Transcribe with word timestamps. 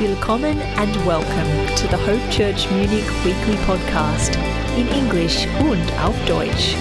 Willkommen 0.00 0.58
and 0.58 0.96
welcome 1.06 1.76
to 1.76 1.86
the 1.86 1.96
Hope 1.96 2.20
Church 2.28 2.68
Munich 2.72 3.04
weekly 3.24 3.54
podcast 3.64 4.34
in 4.76 4.88
English 4.88 5.46
und 5.60 5.92
auf 6.02 6.16
Deutsch. 6.26 6.74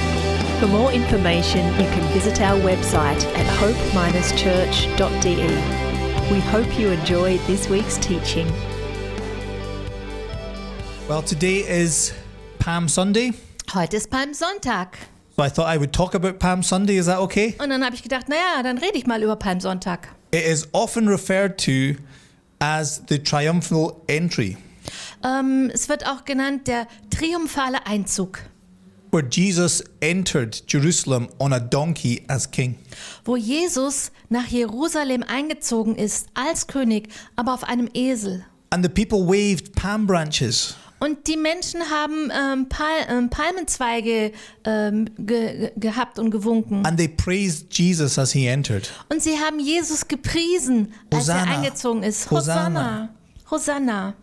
For 0.59 0.67
more 0.67 0.91
information, 0.91 1.63
you 1.79 1.87
can 1.91 2.01
visit 2.11 2.41
our 2.41 2.59
website 2.61 3.23
at 3.37 3.45
hope-church.de. 3.59 5.47
We 6.31 6.39
hope 6.39 6.79
you 6.79 6.89
enjoy 6.89 7.37
this 7.45 7.69
week's 7.69 7.99
teaching. 7.99 8.51
Well, 11.07 11.21
today 11.21 11.59
is 11.59 12.13
Palm 12.57 12.87
Sunday, 12.87 13.33
Heute 13.75 13.97
ist 13.97 14.09
Palmsonntag. 14.09 14.97
so 15.35 15.43
I 15.43 15.49
thought 15.49 15.67
I 15.67 15.77
would 15.77 15.93
talk 15.93 16.15
about 16.15 16.39
Palm 16.39 16.63
Sunday. 16.63 16.97
Is 16.97 17.05
that 17.05 17.19
okay? 17.19 17.55
Und 17.59 17.69
dann 17.69 17.85
habe 17.85 17.95
ich 17.95 18.01
gedacht, 18.01 18.27
naja, 18.27 18.63
dann 18.63 18.79
rede 18.79 18.97
ich 18.97 19.05
mal 19.05 19.21
über 19.21 19.35
Palm 19.35 19.59
Palmsonntag. 19.59 20.07
It 20.31 20.43
is 20.45 20.67
often 20.73 21.07
referred 21.07 21.59
to 21.59 21.95
as 22.63 23.01
the 23.09 23.19
triumphal 23.21 24.01
entry, 24.07 24.55
Ähm, 25.23 25.69
es 25.73 25.89
wird 25.89 26.05
auch 26.07 26.23
genannt 26.23 26.67
der 26.67 26.87
triumphale 27.09 27.85
Einzug, 27.85 28.39
where 29.11 29.25
Jesus 29.29 29.83
entered 29.99 30.63
Jerusalem 30.67 31.27
on 31.39 31.51
a 31.53 31.59
donkey 31.59 32.23
as 32.29 32.49
king. 32.49 32.75
wo 33.25 33.35
Jesus 33.35 34.11
nach 34.29 34.47
Jerusalem 34.47 35.23
eingezogen 35.23 35.95
ist 35.97 36.27
als 36.33 36.67
König, 36.67 37.09
aber 37.35 37.53
auf 37.53 37.63
einem 37.65 37.89
Esel. 37.93 38.45
And 38.69 38.83
the 38.83 38.89
people 38.89 39.27
waved 39.27 39.73
palm 39.75 40.07
branches. 40.07 40.75
Und 41.03 41.27
die 41.27 41.35
Menschen 41.35 41.81
haben 41.89 42.31
ähm, 42.31 42.69
Pal 42.69 42.87
ähm, 43.09 43.29
Palmenzweige 43.29 44.31
ähm, 44.63 45.09
ge 45.17 45.57
ge 45.57 45.71
gehabt 45.75 46.17
und 46.17 46.31
gewunken. 46.31 46.85
And 46.85 46.97
they 46.97 47.09
praised 47.09 47.77
Jesus 47.77 48.17
as 48.17 48.31
he 48.31 48.47
entered. 48.47 48.89
Und 49.11 49.21
sie 49.21 49.37
haben 49.37 49.59
Jesus 49.59 50.07
gepriesen, 50.07 50.93
als 51.11 51.23
Hosanna. 51.23 51.51
er 51.51 51.57
eingezogen 51.57 52.03
ist. 52.03 52.31
Hosanna. 52.31 52.69
Hosanna. 52.69 53.09
Hosanna. 53.51 54.15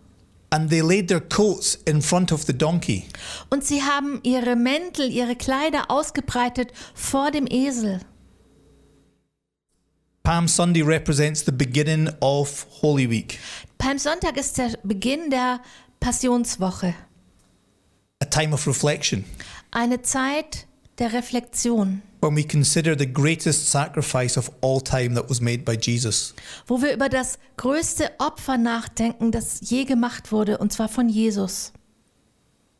And 0.49 0.71
they 0.71 0.81
laid 0.81 1.07
their 1.07 1.21
coats 1.21 1.75
in 1.85 2.01
front 2.01 2.31
of 2.31 2.45
the 2.47 2.57
donkey. 2.57 3.05
Und 3.51 3.63
sie 3.63 3.83
haben 3.83 4.19
ihre 4.23 4.55
Mäntel, 4.55 5.11
ihre 5.11 5.35
Kleider 5.35 5.91
ausgebreitet 5.91 6.73
vor 6.95 7.29
dem 7.29 7.45
Esel. 7.47 7.99
Palm 10.23 10.47
Sunday 10.47 10.81
represents 10.81 11.45
the 11.45 11.51
beginning 11.51 12.09
of 12.21 12.65
Holy 12.81 13.07
Week, 13.07 13.37
Palmsonntag 13.81 14.37
ist 14.37 14.59
der 14.59 14.77
Beginn 14.83 15.31
der 15.31 15.59
Passionswoche. 16.01 16.93
a 18.21 18.25
time 18.25 18.53
of 18.53 18.67
reflection, 18.67 19.23
Eine 19.71 20.01
Zeit 20.01 20.67
der 20.99 21.13
Reflexion, 21.13 22.01
when 22.21 22.35
we 22.35 22.43
consider 22.43 22.95
the 22.97 23.11
greatest 23.11 23.71
sacrifice 23.71 24.37
of 24.37 24.51
all 24.61 24.81
time 24.81 25.15
that 25.15 25.29
was 25.29 25.39
made 25.41 25.59
by 25.63 25.75
Jesus. 25.79 26.33
wo 26.67 26.81
wir 26.81 26.93
über 26.93 27.07
das 27.09 27.39
größte 27.57 28.11
Opfer 28.19 28.57
nachdenken, 28.57 29.31
das 29.31 29.59
je 29.61 29.85
gemacht 29.85 30.31
wurde, 30.31 30.57
und 30.57 30.73
zwar 30.73 30.89
von 30.89 31.07
Jesus. 31.07 31.71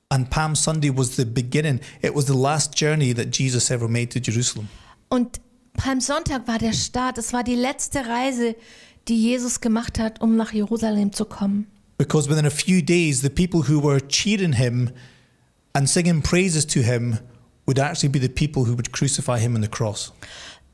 And 0.09 0.29
Palm 0.29 0.55
Sunday 0.55 0.91
was 0.95 1.15
the 1.15 1.23
beginning. 1.25 1.79
It 2.01 2.13
was 2.13 2.25
the 2.27 2.33
last 2.35 2.75
journey 2.79 3.13
that 3.13 3.35
Jesus 3.35 3.71
ever 3.71 3.87
made 3.87 4.09
to 4.09 4.19
Jerusalem. 4.19 4.67
Und 5.09 5.39
Palmsonntag 5.73 6.47
war 6.47 6.57
der 6.59 6.73
Start, 6.73 7.17
es 7.17 7.31
war 7.31 7.43
die 7.45 7.55
letzte 7.55 8.05
Reise, 8.05 8.55
die 9.07 9.15
Jesus 9.21 9.61
gemacht 9.61 9.99
hat, 9.99 10.19
um 10.21 10.35
nach 10.35 10.51
Jerusalem 10.51 11.13
zu 11.13 11.23
kommen. 11.25 11.67
Because 12.01 12.27
within 12.27 12.47
a 12.47 12.49
few 12.49 12.81
days, 12.81 13.21
the 13.21 13.29
people 13.29 13.61
who 13.61 13.79
were 13.79 13.99
cheering 13.99 14.53
him 14.53 14.89
and 15.75 15.87
singing 15.87 16.23
praises 16.23 16.65
to 16.65 16.81
him 16.81 17.19
would 17.67 17.77
actually 17.77 18.09
be 18.09 18.17
the 18.17 18.27
people 18.27 18.65
who 18.65 18.73
would 18.73 18.91
crucify 18.91 19.37
him 19.37 19.53
on 19.53 19.61
the 19.61 19.67
cross. 19.67 20.11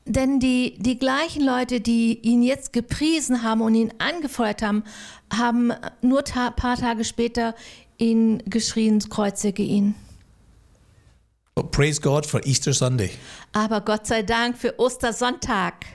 Denn 0.06 0.40
die, 0.40 0.78
die 0.80 0.98
gleichen 0.98 1.44
Leute, 1.44 1.82
die 1.82 2.18
ihn 2.22 2.44
jetzt 2.44 2.72
gepriesen 2.72 3.44
haben 3.44 3.60
und 3.60 3.76
ihn 3.76 3.92
angefeuert 3.98 4.62
haben, 4.62 4.86
haben 5.30 5.74
nur 6.02 6.24
ein 6.34 6.56
paar 6.56 6.78
Tage 6.78 7.04
später 7.04 7.56
ihn 7.98 8.42
geschrien, 8.46 9.00
kreuzige 9.10 9.64
ihn. 9.64 9.96
But 11.56 11.74
praise 11.74 12.00
God 12.00 12.26
for 12.26 12.40
Easter 12.46 12.72
Sunday, 12.72 13.12
Aber 13.52 13.82
Gott 13.82 14.08
sei 14.08 14.22
Dank 14.24 14.58
für 14.58 14.80
Ostersonntag, 14.80 15.88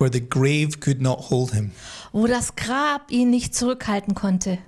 where 0.00 0.10
the 0.10 0.20
grave 0.20 0.80
could 0.80 1.00
not 1.00 1.30
hold 1.30 1.52
him. 1.52 1.70
wo 2.12 2.26
das 2.26 2.56
Grab 2.56 3.10
ihn 3.10 3.30
nicht 3.30 3.54
zurückhalten 3.54 4.14
konnte. 4.14 4.58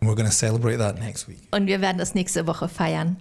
And 0.00 0.10
we're 0.10 0.16
going 0.16 0.28
to 0.28 0.34
celebrate 0.34 0.78
that 0.78 0.98
next 0.98 1.28
week. 1.28 1.38
Und 1.52 1.66
wir 1.66 1.80
werden 1.80 1.96
das 1.98 2.14
nächste 2.14 2.46
Woche 2.46 2.68
feiern. 2.68 3.16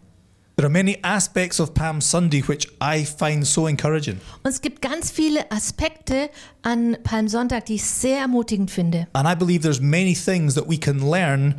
There 0.56 0.68
are 0.68 0.72
many 0.72 1.00
aspects 1.02 1.60
of 1.60 1.74
Palm 1.74 2.00
Sunday 2.02 2.44
which 2.48 2.68
I 2.80 3.06
find 3.06 3.46
so 3.48 3.68
encouraging. 3.68 4.20
Und 4.44 4.52
es 4.52 4.62
gibt 4.62 4.82
ganz 4.82 5.10
viele 5.10 5.50
Aspekte 5.52 6.30
an 6.62 6.98
Palmsonntag, 7.04 7.66
die 7.66 7.76
ich 7.76 7.86
sehr 7.86 8.20
ermutigend 8.20 8.70
finde. 8.70 9.08
And 9.14 9.28
I 9.28 9.34
believe 9.34 9.62
there's 9.62 9.82
many 9.82 10.14
things 10.14 10.54
that 10.56 10.70
we 10.70 10.78
can 10.78 11.10
learn 11.10 11.56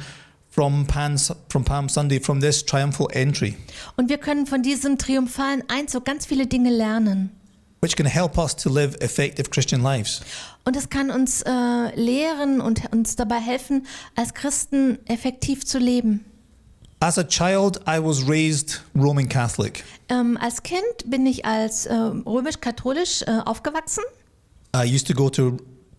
from 0.49 0.87
Palm, 0.87 1.17
from 1.49 1.65
Palm 1.65 1.89
Sunday, 1.89 2.21
from 2.21 2.41
this 2.41 2.65
triumphal 2.65 3.09
entry. 3.13 3.57
Und 3.97 4.09
wir 4.09 4.19
können 4.19 4.47
von 4.47 4.63
diesem 4.63 4.99
triumphalen 4.99 5.65
Einzug 5.69 6.05
ganz 6.05 6.27
viele 6.27 6.47
Dinge 6.47 6.71
lernen. 6.71 7.31
Which 7.85 7.97
can 7.97 8.07
help 8.07 8.39
us 8.39 8.57
to 8.57 8.71
live 8.71 8.97
effective 9.03 9.51
Christian 9.51 9.83
lives. 9.83 10.23
Und 10.65 10.75
es 10.75 10.89
kann 10.89 11.11
uns 11.11 11.43
äh, 11.43 11.51
lehren 11.95 12.63
und 12.63 12.81
uns 12.93 13.15
dabei 13.15 13.39
helfen, 13.39 13.87
als 14.17 14.33
Christen 14.33 14.99
effektiv 15.07 15.67
zu 15.67 15.79
leben. 15.79 16.25
As 17.01 17.19
a 17.19 17.25
child, 17.25 17.79
I 17.87 17.99
was 18.03 18.27
raised 18.27 18.81
Roman 18.97 19.29
Catholic. 19.29 19.85
Ähm, 20.09 20.39
als 20.41 20.63
Kind 20.63 20.81
bin 21.05 21.27
ich 21.27 21.45
als 21.45 21.85
äh, 21.85 21.93
römisch-katholisch 21.95 23.21
äh, 23.23 23.41
aufgewachsen. 23.45 24.03
I 24.75 24.87
used 24.87 25.07
to 25.09 25.13
go 25.13 25.29
to 25.29 25.59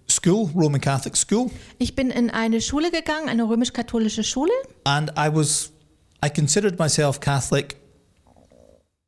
school, 0.09 0.49
Roman 0.55 0.81
Catholic 0.81 1.15
school, 1.15 1.51
Ich 1.77 1.95
bin 1.95 2.09
in 2.09 2.31
eine 2.31 2.61
Schule 2.61 2.89
gegangen, 2.89 3.29
eine 3.29 3.43
römisch-katholische 3.43 4.23
Schule. 4.23 4.51
and 4.85 5.11
I 5.11 5.29
was, 5.31 5.71
I 6.25 6.29
considered 6.31 6.79
myself 6.79 7.19
Catholic. 7.19 7.75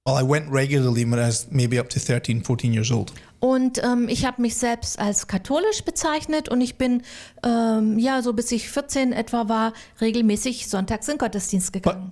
Well, 0.07 0.15
I 0.17 0.23
went 0.23 0.49
regularly 0.49 1.03
when 1.03 1.19
I 1.19 1.27
was 1.27 1.47
maybe 1.51 1.77
up 1.77 1.89
to 1.89 1.99
13, 1.99 2.41
14 2.41 2.71
years 2.73 2.91
old. 2.91 3.11
Und 3.41 3.83
ähm, 3.83 4.07
ich 4.07 4.25
habe 4.25 4.41
mich 4.41 4.55
selbst 4.55 4.97
als 4.97 5.27
katholisch 5.27 5.83
bezeichnet 5.83 6.47
und 6.47 6.61
ich 6.61 6.77
bin, 6.77 7.01
ähm, 7.43 7.99
ja, 7.99 8.21
so 8.21 8.31
bis 8.31 8.53
ich 8.53 8.69
14 8.69 9.11
etwa 9.11 9.49
war, 9.49 9.73
regelmäßig 9.99 10.67
sonntags 10.69 11.09
in 11.09 11.17
Gottesdienst 11.17 11.73
But 11.73 11.83
gegangen. 11.83 12.11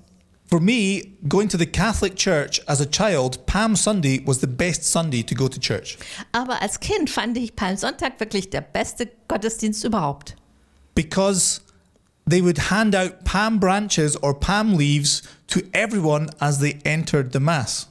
for 0.49 0.59
me, 0.59 1.03
going 1.29 1.47
to 1.47 1.57
the 1.57 1.65
Catholic 1.65 2.17
Church 2.17 2.61
as 2.67 2.81
a 2.81 2.85
child, 2.85 3.45
Palm 3.45 3.77
Sunday 3.77 4.21
was 4.25 4.41
the 4.41 4.47
best 4.47 4.83
Sunday 4.83 5.23
to 5.23 5.33
go 5.33 5.47
to 5.47 5.57
church 5.57 5.97
Aber 6.33 6.61
als 6.61 6.81
Kind 6.81 7.09
fand 7.09 7.37
ich 7.37 7.55
Palmsonntag 7.55 8.19
wirklich 8.19 8.49
der 8.49 8.59
beste 8.61 9.07
Gottesdienst 9.29 9.85
überhaupt. 9.85 10.35
because 10.95 11.61
they 12.29 12.41
would 12.41 12.69
hand 12.71 12.95
out 12.95 13.23
palm 13.23 13.59
branches 13.59 14.21
or 14.21 14.33
palm 14.39 14.75
leaves 14.77 15.23
to 15.47 15.61
everyone 15.73 16.29
as 16.39 16.59
they 16.59 16.79
entered 16.83 17.31
the 17.33 17.39
Mass. 17.39 17.87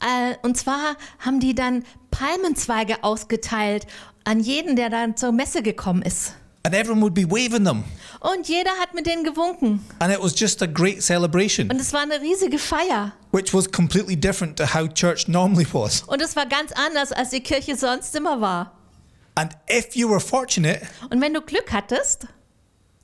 Äh, 0.00 0.34
und 0.42 0.56
zwar 0.56 0.96
haben 1.18 1.40
die 1.40 1.54
dann 1.54 1.84
Palmenzweige 2.10 3.02
ausgeteilt 3.02 3.86
an 4.24 4.40
jeden, 4.40 4.76
der 4.76 4.90
dann 4.90 5.16
zur 5.16 5.32
Messe 5.32 5.62
gekommen 5.62 6.02
ist. 6.02 6.34
And 6.64 6.74
everyone 6.74 7.00
would 7.00 7.14
be 7.14 7.24
waving 7.24 7.64
them. 7.64 7.84
Und 8.20 8.48
jeder 8.48 8.72
hat 8.80 8.92
mit 8.92 9.06
denen 9.06 9.24
gewunken. 9.24 9.82
And 10.00 10.12
it 10.12 10.20
was 10.20 10.38
just 10.38 10.60
a 10.62 10.66
great 10.66 11.02
celebration, 11.02 11.70
Und 11.70 11.80
es 11.80 11.92
war 11.92 12.00
eine 12.00 12.20
riesige 12.20 12.58
Feier. 12.58 13.12
which 13.32 13.54
was 13.54 13.70
completely 13.70 14.16
different 14.16 14.56
to 14.58 14.64
how 14.74 14.88
church 14.92 15.28
normally 15.28 15.66
was. 15.72 16.02
Und 16.02 16.20
es 16.20 16.34
war 16.36 16.46
ganz 16.46 16.72
anders, 16.72 17.12
als 17.12 17.30
die 17.30 17.40
Kirche 17.40 17.76
sonst 17.76 18.14
immer 18.16 18.40
war. 18.40 18.72
And 19.36 19.52
if 19.70 19.94
you 19.94 20.10
were 20.10 20.20
fortunate, 20.20 20.82
Und 21.10 21.20
wenn 21.20 21.32
du 21.32 21.40
Glück 21.40 21.72
hattest, 21.72 22.26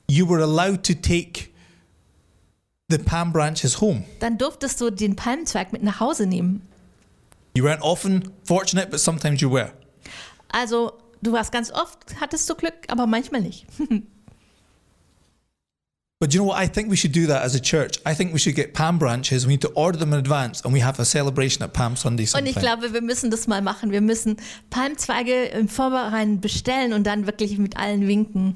you 0.09 0.27
were 0.27 0.41
allowed 0.41 0.83
to 0.83 0.93
take 0.93 1.49
the 2.89 2.97
palm 2.97 3.31
branches 3.33 3.79
home. 3.81 4.03
dann 4.19 4.37
durftest 4.37 4.79
du 4.81 4.89
den 4.91 5.15
Palmenzweig 5.15 5.71
mit 5.73 5.83
nach 5.83 5.99
Hause 5.99 6.25
nehmen. 6.25 6.61
You 7.57 7.63
weren't 7.65 7.81
often 7.81 8.29
fortunate, 8.43 8.89
but 8.91 8.99
sometimes 8.99 9.41
you 9.41 9.49
were. 9.51 9.71
Also 10.49 10.93
du 11.21 11.31
warst 11.31 11.51
ganz 11.51 11.71
oft, 11.71 12.19
hattest 12.19 12.49
du 12.49 12.55
Glück, 12.55 12.73
aber 12.89 13.07
manchmal 13.07 13.41
nicht. 13.41 13.65
But 16.17 16.33
you 16.33 16.39
know 16.39 16.45
what? 16.47 16.57
I 16.57 16.67
think 16.67 16.89
we 16.89 16.95
should 16.95 17.11
do 17.13 17.27
that 17.27 17.43
as 17.43 17.55
a 17.55 17.59
church. 17.59 17.99
I 18.05 18.15
think 18.15 18.31
we 18.33 18.39
should 18.39 18.55
get 18.55 18.73
palm 18.73 18.97
branches. 18.97 19.45
We 19.45 19.49
need 19.51 19.61
to 19.61 19.71
order 19.75 19.99
them 19.99 20.13
in 20.13 20.19
advance, 20.19 20.63
and 20.63 20.73
we 20.73 20.81
have 20.81 20.97
a 20.97 21.03
celebration 21.05 21.61
at 21.61 21.73
Palm 21.73 21.97
Sunday 21.97 22.23
Und 22.23 22.45
ich 22.47 22.53
sometime. 22.55 22.61
glaube, 22.61 22.93
wir 22.93 23.01
müssen 23.01 23.29
das 23.31 23.47
mal 23.47 23.61
machen. 23.61 23.91
Wir 23.91 23.99
müssen 23.99 24.37
Palmzweige 24.69 25.45
im 25.47 25.67
Vorbereiten 25.67 26.39
bestellen 26.39 26.93
und 26.93 27.03
dann 27.03 27.27
wirklich 27.27 27.57
mit 27.57 27.75
allen 27.75 28.07
winken. 28.07 28.55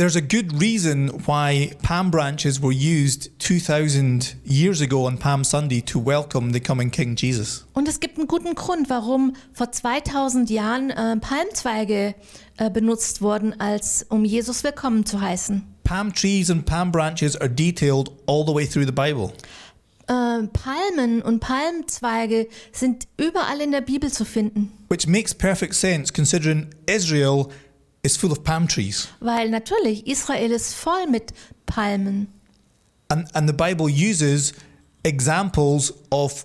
There's 0.00 0.16
a 0.16 0.22
good 0.22 0.62
reason 0.62 1.08
why 1.26 1.72
palm 1.82 2.10
branches 2.10 2.58
were 2.58 2.72
used 2.72 3.38
2,000 3.38 4.34
years 4.46 4.80
ago 4.80 5.04
on 5.04 5.18
Palm 5.18 5.44
Sunday 5.44 5.82
to 5.82 5.98
welcome 5.98 6.52
the 6.52 6.58
coming 6.58 6.90
King 6.90 7.16
Jesus. 7.16 7.66
Und 7.74 7.86
es 7.86 8.00
gibt 8.00 8.16
einen 8.16 8.26
guten 8.26 8.54
Grund, 8.54 8.88
warum 8.88 9.36
vor 9.52 9.72
2000 9.72 10.48
Jahren 10.48 10.88
äh, 10.88 11.18
Palmzweige 11.18 12.14
äh, 12.56 12.70
benutzt 12.70 13.20
wurden, 13.20 13.60
als 13.60 14.06
um 14.08 14.24
Jesus 14.24 14.64
willkommen 14.64 15.04
zu 15.04 15.20
heißen. 15.20 15.66
Palm 15.84 16.14
trees 16.14 16.50
and 16.50 16.64
palm 16.64 16.90
branches 16.90 17.36
are 17.36 17.50
detailed 17.50 18.10
all 18.26 18.46
the 18.46 18.54
way 18.54 18.66
through 18.66 18.86
the 18.86 18.92
Bible. 18.92 19.34
Äh, 20.06 20.46
Palmen 20.46 21.20
und 21.20 21.40
Palmzweige 21.40 22.48
sind 22.72 23.06
überall 23.18 23.60
in 23.60 23.70
der 23.70 23.82
Bibel 23.82 24.10
zu 24.10 24.24
finden. 24.24 24.72
which 24.88 25.06
makes 25.06 25.34
perfect 25.34 25.74
sense 25.74 26.10
considering 26.10 26.68
Israel 26.86 27.48
is 28.02 28.16
full 28.16 28.32
of 28.32 28.42
palm 28.42 28.66
trees. 28.66 29.08
Weil 29.20 29.50
natürlich, 29.50 30.06
Israel 30.06 30.50
ist 30.52 30.74
voll 30.74 31.06
mit 31.06 31.32
Palmen. 31.66 32.28
And, 33.08 33.28
and 33.34 33.48
the 33.48 33.54
Bible 33.54 33.88
uses 33.88 34.52
examples 35.04 35.92
of 36.10 36.44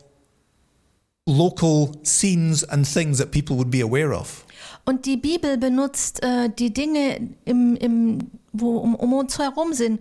local 1.28 1.96
scenes 2.04 2.64
and 2.64 2.86
things 2.86 3.18
that 3.18 3.32
people 3.32 3.56
would 3.56 3.72
be 3.72 3.82
aware 3.82 4.14
of. 4.14 4.46
Und 4.86 5.06
die 5.06 5.18
Bibel 5.18 5.58
benutzt 5.58 6.22
äh, 6.24 6.50
die 6.50 6.72
Dinge, 6.72 7.30
im, 7.46 7.76
im, 7.76 8.32
wo 8.54 8.78
um, 8.78 8.96
um 8.96 9.14
uns 9.14 9.40
herum 9.40 9.74
sind, 9.74 10.00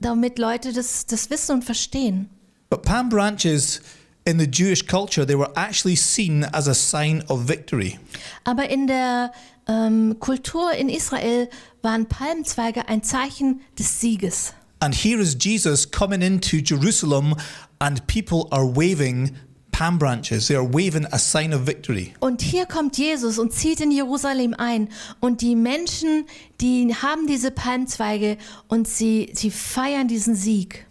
damit 0.00 0.38
Leute 0.38 0.72
das, 0.72 1.06
das 1.06 1.28
wissen 1.30 1.56
und 1.56 1.64
verstehen. 1.64 2.30
But 2.70 2.82
palm 2.82 3.10
branches 3.10 3.82
in 4.24 4.38
the 4.38 4.46
Jewish 4.46 4.86
culture, 4.86 5.26
they 5.26 5.36
were 5.36 5.52
actually 5.56 5.96
seen 5.96 6.44
as 6.52 6.68
a 6.68 6.74
sign 6.74 7.22
of 7.28 7.46
victory. 7.46 7.98
Aber 8.44 8.68
in 8.70 8.86
der 8.86 9.32
ähm, 9.68 10.16
Kultur 10.20 10.72
in 10.72 10.88
Israel 10.88 11.48
waren 11.82 12.06
Palmzweige 12.06 12.88
ein 12.88 13.02
Zeichen 13.02 13.60
des 13.78 14.00
Sieges. 14.00 14.54
And 14.80 14.94
here 14.94 15.20
is 15.20 15.36
Jesus 15.38 15.88
coming 15.88 16.22
into 16.22 16.56
Jerusalem, 16.56 17.36
and 17.78 18.04
people 18.08 18.48
are 18.50 18.66
waving 18.66 19.36
palm 19.70 19.98
branches. 19.98 20.48
They 20.48 20.56
are 20.56 20.64
waving 20.64 21.06
a 21.12 21.18
sign 21.18 21.52
of 21.52 21.66
victory. 21.66 22.14
Und 22.20 22.42
hier 22.42 22.66
kommt 22.66 22.98
Jesus 22.98 23.38
und 23.38 23.52
zieht 23.52 23.80
in 23.80 23.90
Jerusalem 23.90 24.54
ein. 24.58 24.88
Und 25.20 25.40
die 25.40 25.56
Menschen, 25.56 26.26
die 26.60 26.94
haben 26.94 27.26
diese 27.26 27.50
Palmzweige 27.50 28.38
und 28.68 28.86
sie, 28.86 29.30
sie 29.34 29.50
feiern 29.50 30.08
diesen 30.08 30.34
Sieg. 30.34 30.86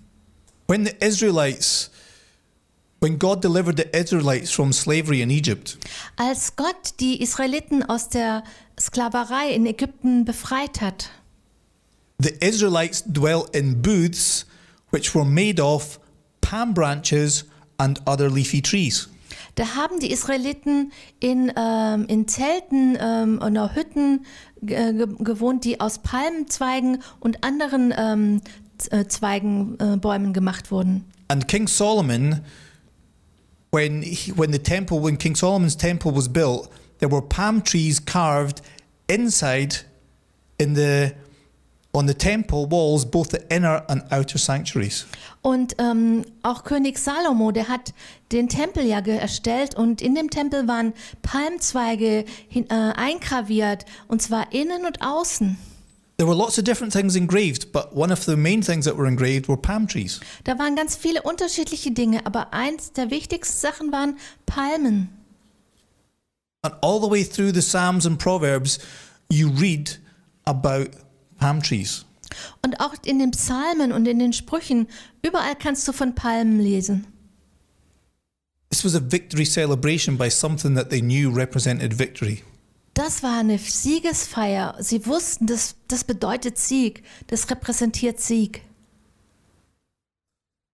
When 0.68 0.86
the 0.86 0.94
Israelites, 1.00 1.91
when 3.02 3.18
God 3.18 3.42
delivered 3.42 3.78
the 3.78 3.88
Israelites 3.98 4.52
from 4.52 4.72
slavery 4.72 5.22
in 5.22 5.30
Egypt, 5.32 5.78
Als 6.18 6.56
Gott 6.56 6.94
die 7.00 7.22
Israeliten 7.22 7.84
aus 7.84 8.10
der 8.10 8.44
Sklaverei 8.80 9.52
in 9.54 9.66
Ägypten 9.66 10.24
befreit 10.24 10.82
hat, 10.82 11.10
the 12.22 12.34
Israelites 12.40 13.04
dwelt 13.06 13.56
in 13.56 13.82
booths 13.82 14.46
which 14.92 15.16
were 15.16 15.26
made 15.26 15.60
of 15.60 16.00
palm 16.42 16.74
branches 16.74 17.46
and 17.78 18.00
other 18.06 18.30
leafy 18.30 18.62
trees. 18.62 19.10
da 19.56 19.76
haben 19.76 20.00
die 20.00 20.12
Israeliten 20.12 20.92
in, 21.20 21.52
ähm, 21.58 22.06
in 22.08 22.28
Zelten 22.28 22.98
ähm, 23.00 23.40
oder 23.44 23.74
Hütten 23.76 24.26
ge 24.62 25.08
gewohnt, 25.20 25.66
die 25.66 25.80
aus 25.80 26.00
Palmzweigen 26.00 27.02
und 27.20 27.44
anderen 27.44 27.92
ähm, 27.98 28.42
äh, 28.92 29.06
Zweigen, 29.06 29.78
äh, 29.80 29.98
Bäumen 29.98 30.34
gemacht 30.34 30.70
wurden. 30.72 31.04
And 31.30 31.48
King 31.48 31.68
Solomon, 31.68 32.42
when 33.72 34.04
he, 34.04 34.32
when 34.34 34.52
the 34.52 34.60
temple, 34.60 35.00
when 35.00 35.18
King 35.18 35.36
Solomon's 35.36 35.76
temple 35.76 36.12
was 36.12 36.28
built, 36.28 36.72
there 37.00 37.10
were 37.10 37.22
palm 37.22 37.62
trees 37.62 38.00
carved 38.00 38.62
inside 39.08 39.78
in 40.60 40.74
the 40.74 41.16
on 41.94 42.06
the 42.06 42.14
temple 42.14 42.68
walls, 42.68 43.04
both 43.04 43.32
the 43.32 43.54
inner 43.54 43.84
and 43.90 44.02
outer 44.12 44.38
sanctuaries. 44.38 45.06
Und 45.42 45.76
ähm, 45.80 46.24
auch 46.44 46.64
König 46.64 46.98
Salomo, 46.98 47.52
der 47.52 47.68
hat 47.68 47.94
den 48.32 48.48
Tempel 48.48 48.86
ja 48.86 49.00
erstellt 49.00 49.76
und 49.76 50.02
in 50.02 50.16
dem 50.16 50.30
Tempel 50.30 50.68
waren 50.68 50.94
Palmzweige 51.22 52.24
hin, 52.48 52.70
äh, 52.70 52.94
eingraviert 52.96 53.86
und 54.08 54.22
zwar 54.22 54.54
innen 54.54 54.86
und 54.86 55.02
außen. 55.02 55.58
There 56.22 56.28
were 56.28 56.36
lots 56.36 56.60
of 56.60 56.66
different 56.66 56.94
things 56.94 57.16
engraved, 57.16 57.72
but 57.72 57.96
one 57.96 58.12
of 58.12 58.26
the 58.26 58.38
main 58.38 58.62
things 58.62 58.86
that 58.86 58.96
were 58.96 59.08
engraved 59.08 59.48
were 59.48 59.58
palm 59.58 59.88
trees. 59.88 60.20
Da 60.44 60.60
waren 60.60 60.76
ganz 60.76 60.96
viele 60.96 61.24
unterschiedliche 61.24 61.90
Dinge, 61.90 62.24
aber 62.28 62.54
eins 62.54 62.92
der 62.92 63.10
wichtigsten 63.10 63.58
Sachen 63.58 63.92
waren 63.92 64.20
Palmen. 64.46 65.10
And 66.62 66.76
all 66.84 67.00
the 67.00 67.10
way 67.10 67.24
through 67.24 67.54
the 67.54 67.62
Psalms 67.64 68.06
and 68.06 68.20
Proverbs, 68.20 68.78
you 69.32 69.50
read 69.50 69.98
about 70.46 70.92
palm 71.40 71.60
trees. 71.60 72.06
Und 72.62 72.80
auch 72.80 72.94
in 73.04 73.18
den 73.18 73.32
Psalmen 73.32 73.92
und 73.92 74.08
in 74.08 74.20
den 74.20 74.32
Sprüchen, 74.32 74.88
überall 75.24 75.56
kannst 75.56 75.88
du 75.88 75.92
von 75.92 76.14
Palmen 76.14 76.60
lesen. 76.60 77.08
This 78.70 78.86
was 78.86 78.94
a 78.94 79.02
victory 79.02 79.46
celebration 79.46 80.20
by 80.20 80.30
something 80.30 80.76
that 80.76 80.92
they 80.92 81.02
knew 81.02 81.32
represented 81.32 81.98
victory. 81.98 82.44
Das 82.94 83.24
war 83.24 83.40
eine 83.40 83.58
Siegesfeier. 83.58 84.76
Sie 84.80 85.06
wussten, 85.06 85.48
das, 85.48 85.76
das 85.88 86.04
bedeutet 86.04 86.58
Sieg, 86.58 87.04
das 87.28 87.50
repräsentiert 87.50 88.20
Sieg. 88.20 88.64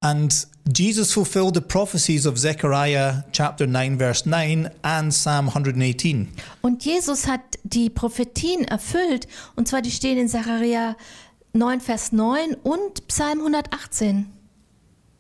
And 0.02 0.48
Jesus 0.74 1.12
fulfilled 1.12 1.56
the 1.56 1.62
prophecies 1.62 2.28
of 2.28 2.38
Zechariah 2.38 3.24
chapter 3.31 3.66
9, 3.66 3.98
verse 3.98 4.30
9, 4.30 4.69
and 4.84 5.12
Psalm 5.12 5.48
118. 5.50 6.28
Und 6.62 6.86
Jesus 6.86 7.28
hat 7.28 7.42
die 7.64 7.90
Prophetien 7.90 8.66
erfüllt, 8.66 9.28
und 9.56 9.68
zwar 9.68 9.81
die 9.81 9.92
stehen 9.92 10.18
in 10.18 10.28
Sacharja 10.28 10.96
9, 11.54 11.81
Vers 11.81 12.12
9 12.12 12.56
und 12.64 13.08
Psalm 13.08 13.40
118. 13.40 14.28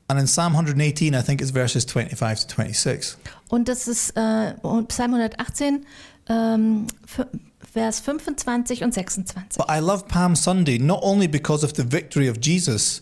And 0.09 0.19
in 0.19 0.25
Psalm 0.25 0.53
118, 0.53 1.13
I 1.13 1.21
think 1.21 1.41
it's 1.41 1.51
verses 1.51 1.83
25 1.85 2.47
to 2.47 2.61
26. 2.61 3.17
Und 3.49 3.67
das 3.67 3.87
ist 3.87 4.11
äh, 4.11 4.53
Psalm 4.87 5.13
118, 5.15 5.85
ähm, 6.29 6.87
f- 7.05 7.25
Vers 7.73 7.99
25 7.99 8.83
und 8.83 8.93
26. 8.93 9.57
But 9.57 9.67
I 9.69 9.79
love 9.79 10.05
Palm 10.07 10.35
Sunday 10.35 10.77
not 10.79 11.01
only 11.03 11.27
because 11.27 11.65
of 11.65 11.73
the 11.75 11.83
victory 11.89 12.29
of 12.29 12.37
Jesus, 12.41 13.01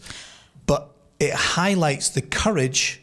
but 0.68 0.90
it 1.20 1.34
highlights 1.56 2.14
the 2.14 2.22
courage 2.22 3.00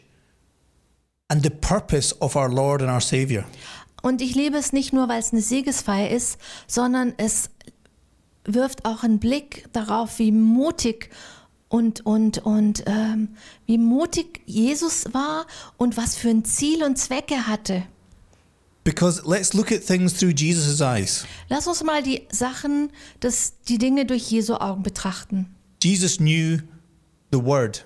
and 1.29 1.43
the 1.43 1.49
purpose 1.49 2.15
of 2.19 2.35
our 2.35 2.49
Lord 2.49 2.81
and 2.81 2.91
our 2.91 3.01
Savior. 3.01 3.43
Und 4.01 4.21
ich 4.21 4.35
liebe 4.35 4.57
es 4.57 4.73
nicht 4.73 4.91
nur, 4.93 5.07
weil 5.07 5.19
es 5.19 5.31
eine 5.31 5.41
Siegesfeier 5.41 6.09
ist, 6.09 6.37
sondern 6.67 7.13
es 7.17 7.49
wirft 8.45 8.83
auch 8.85 9.03
einen 9.03 9.19
Blick 9.19 9.65
darauf, 9.71 10.19
wie 10.19 10.31
mutig 10.33 11.09
und, 11.69 12.05
und, 12.05 12.39
und 12.45 12.83
ähm, 12.85 13.29
wie 13.65 13.77
mutig 13.77 14.41
Jesus 14.45 15.05
war 15.13 15.47
und 15.77 15.95
was 15.97 16.15
für 16.15 16.29
ein 16.29 16.43
Ziel 16.43 16.83
und 16.83 16.97
Zweck 16.97 17.31
er 17.31 17.47
hatte. 17.47 17.83
Because 18.83 19.21
let's 19.25 19.53
look 19.53 19.71
at 19.71 19.81
things 19.81 20.13
through 20.13 20.33
Jesus' 20.35 20.81
eyes. 20.81 21.25
Lass 21.49 21.67
uns 21.67 21.83
mal 21.83 22.03
die 22.03 22.27
Sachen, 22.31 22.91
das, 23.21 23.53
die 23.69 23.77
Dinge 23.77 24.05
durch 24.05 24.29
Jesu 24.29 24.55
Augen 24.55 24.83
betrachten. 24.83 25.55
Jesus 25.81 26.17
knew 26.17 26.59
the 27.31 27.41
Word, 27.43 27.85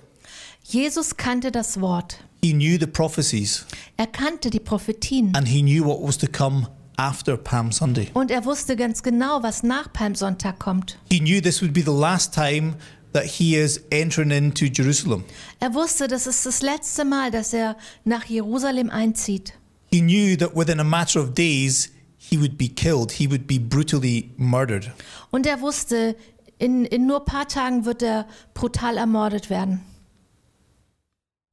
Jesus 0.64 1.16
kannte 1.16 1.50
das 1.52 1.80
Wort. 1.80 2.18
He 2.42 2.52
knew 2.52 2.78
the 2.78 2.86
prophecies, 2.86 3.64
Er 3.96 4.06
kannte 4.06 4.50
die 4.50 4.60
Prophetien. 4.60 5.32
and 5.36 5.48
He 5.48 5.62
knew 5.62 5.84
what 5.84 6.00
was 6.02 6.18
to 6.18 6.26
come 6.26 6.68
after 6.96 7.36
Palm 7.36 7.70
Sunday. 7.72 8.08
Und 8.14 8.30
er 8.32 8.44
wusste 8.44 8.74
ganz 8.76 9.02
genau, 9.02 9.42
was 9.42 9.62
nach 9.62 9.92
Palmsonntag 9.92 10.58
kommt. 10.58 10.98
He 11.10 11.20
knew 11.20 11.40
this 11.40 11.62
would 11.62 11.72
be 11.72 11.80
the 11.82 11.92
last 11.96 12.34
time 12.34 12.74
that 13.12 13.24
He 13.24 13.56
is 13.56 13.80
entering 13.90 14.30
into 14.30 14.66
Jerusalem. 14.66 15.24
Er 15.60 15.74
wusste, 15.74 16.06
das 16.08 16.26
ist 16.26 16.44
das 16.44 16.60
letzte 16.62 17.04
Mal, 17.04 17.30
dass 17.30 17.52
er 17.52 17.76
nach 18.04 18.24
Jerusalem 18.26 18.90
einzieht. 18.90 19.54
He 19.90 20.00
knew 20.00 20.36
that 20.36 20.54
within 20.54 20.80
a 20.80 20.84
matter 20.84 21.20
of 21.20 21.34
days, 21.34 21.90
He 22.18 22.36
would 22.38 22.58
be 22.58 22.68
killed, 22.68 23.12
He 23.12 23.26
would 23.30 23.46
be 23.46 23.58
brutally 23.58 24.30
murdered. 24.36 24.92
Und 25.30 25.46
er 25.46 25.60
wusste, 25.60 26.14
in, 26.58 26.84
in 26.84 27.06
nur 27.06 27.24
paar 27.24 27.48
Tagen 27.48 27.84
wird 27.84 28.02
er 28.02 28.26
brutal 28.54 28.96
ermordet 28.98 29.48
werden. 29.50 29.80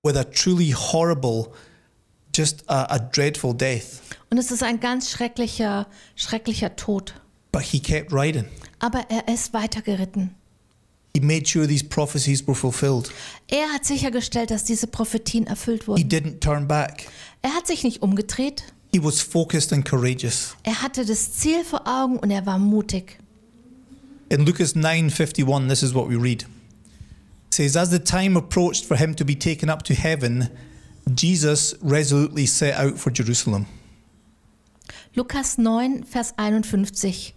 with 0.03 0.15
a 0.17 0.23
truly 0.23 0.69
horrible, 0.69 1.51
just 2.31 2.63
a, 2.67 2.85
a 2.93 2.99
dreadful 2.99 3.53
death. 3.55 4.01
Und 4.29 4.37
es 4.37 4.51
ist 4.51 4.61
ein 4.61 4.79
ganz 4.79 5.09
schrecklicher, 5.09 5.87
schrecklicher 6.15 6.75
Tod. 6.75 7.13
But 7.51 7.63
he 7.63 7.79
kept 7.79 8.11
riding. 8.13 8.45
Aber 8.79 9.05
er 9.09 9.27
ist 9.33 9.53
weitergeritten. 9.53 10.35
He 11.15 11.21
made 11.21 11.47
sure 11.47 11.65
these 11.65 11.83
prophecies 11.83 12.45
were 12.45 12.53
fulfilled. 12.53 13.09
Er 13.47 13.67
hat 13.73 13.85
sichergestellt, 13.85 14.51
dass 14.51 14.63
diese 14.65 14.85
Prophetien 14.85 15.47
erfüllt 15.47 15.83
He 15.83 15.87
wurden. 15.87 16.09
didn't 16.09 16.39
turn 16.41 16.67
back. 16.67 17.07
Er 17.45 17.53
hat 17.53 17.67
sich 17.67 17.83
nicht 17.83 18.01
umgedreht. 18.01 18.63
He 18.91 19.03
was 19.03 19.21
focused 19.21 19.71
and 19.71 19.87
courageous. 19.87 20.55
Er 20.63 20.81
hatte 20.81 21.05
das 21.05 21.33
Ziel 21.33 21.63
vor 21.63 21.87
Augen 21.87 22.17
und 22.17 22.31
er 22.31 22.47
war 22.47 22.57
mutig. 22.57 23.19
In 24.29 24.47
Lucas 24.47 24.75
9:51, 24.75 25.67
this 25.69 25.83
is 25.83 25.93
what 25.93 26.09
we 26.09 26.15
read. 26.15 26.41
It 26.41 27.53
says, 27.53 27.77
As 27.77 27.91
the 27.91 27.99
time 27.99 28.35
approached 28.35 28.83
for 28.83 28.97
him 28.97 29.15
to 29.15 29.23
be 29.23 29.35
taken 29.35 29.69
up 29.69 29.83
to 29.83 29.93
heaven, 29.93 30.49
Jesus 31.15 31.75
resolutely 31.83 32.47
set 32.47 32.79
out 32.79 32.97
for 32.97 33.11
Jerusalem. 33.11 33.67
Lukas 35.15 35.59
9, 35.59 36.03
Vers 36.03 36.33
51. 36.37 37.33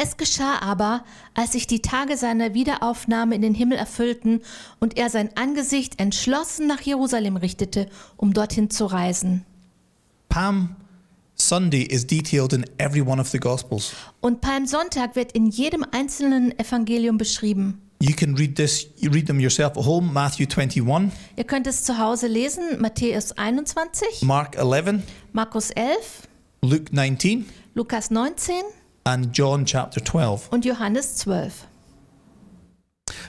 Es 0.00 0.16
geschah 0.16 0.60
aber, 0.60 1.04
als 1.34 1.52
sich 1.52 1.66
die 1.66 1.82
Tage 1.82 2.16
seiner 2.16 2.54
Wiederaufnahme 2.54 3.34
in 3.34 3.42
den 3.42 3.54
Himmel 3.54 3.78
erfüllten 3.78 4.42
und 4.78 4.96
er 4.96 5.10
sein 5.10 5.30
Angesicht 5.36 5.98
entschlossen 5.98 6.68
nach 6.68 6.80
Jerusalem 6.80 7.36
richtete, 7.36 7.88
um 8.16 8.32
dorthin 8.32 8.70
zu 8.70 8.86
reisen. 8.86 9.44
Palm 10.28 10.76
Sunday 11.34 11.82
is 11.82 12.06
detailed 12.06 12.52
in 12.52 12.64
every 12.78 13.00
one 13.00 13.20
of 13.20 13.28
the 13.28 13.38
Gospels. 13.38 13.92
Und 14.20 14.40
Palmsonntag 14.40 15.16
wird 15.16 15.32
in 15.32 15.46
jedem 15.46 15.84
einzelnen 15.90 16.56
Evangelium 16.58 17.18
beschrieben. 17.18 17.80
You 18.00 18.14
can 18.14 18.36
read 18.36 18.54
this, 18.54 18.86
you 18.98 19.10
read 19.10 19.26
them 19.26 19.40
yourself 19.40 19.76
at 19.76 19.84
home, 19.84 20.12
Matthew 20.12 20.46
21, 20.46 20.84
Ihr 21.36 21.44
könnt 21.44 21.66
es 21.66 21.82
zu 21.82 21.98
Hause 21.98 22.28
lesen, 22.28 22.80
Matthäus 22.80 23.32
21, 23.32 24.22
Mark 24.22 24.56
11, 24.56 25.02
Markus 25.32 25.70
11, 25.70 25.96
Luke 26.62 26.94
19, 26.94 27.46
Lukas 27.74 28.12
19 28.12 28.54
and 29.12 29.32
John 29.36 29.64
chapter 29.64 30.00
12. 30.04 30.48
und 30.50 30.64
Johannes 30.64 31.16
12. 31.16 31.66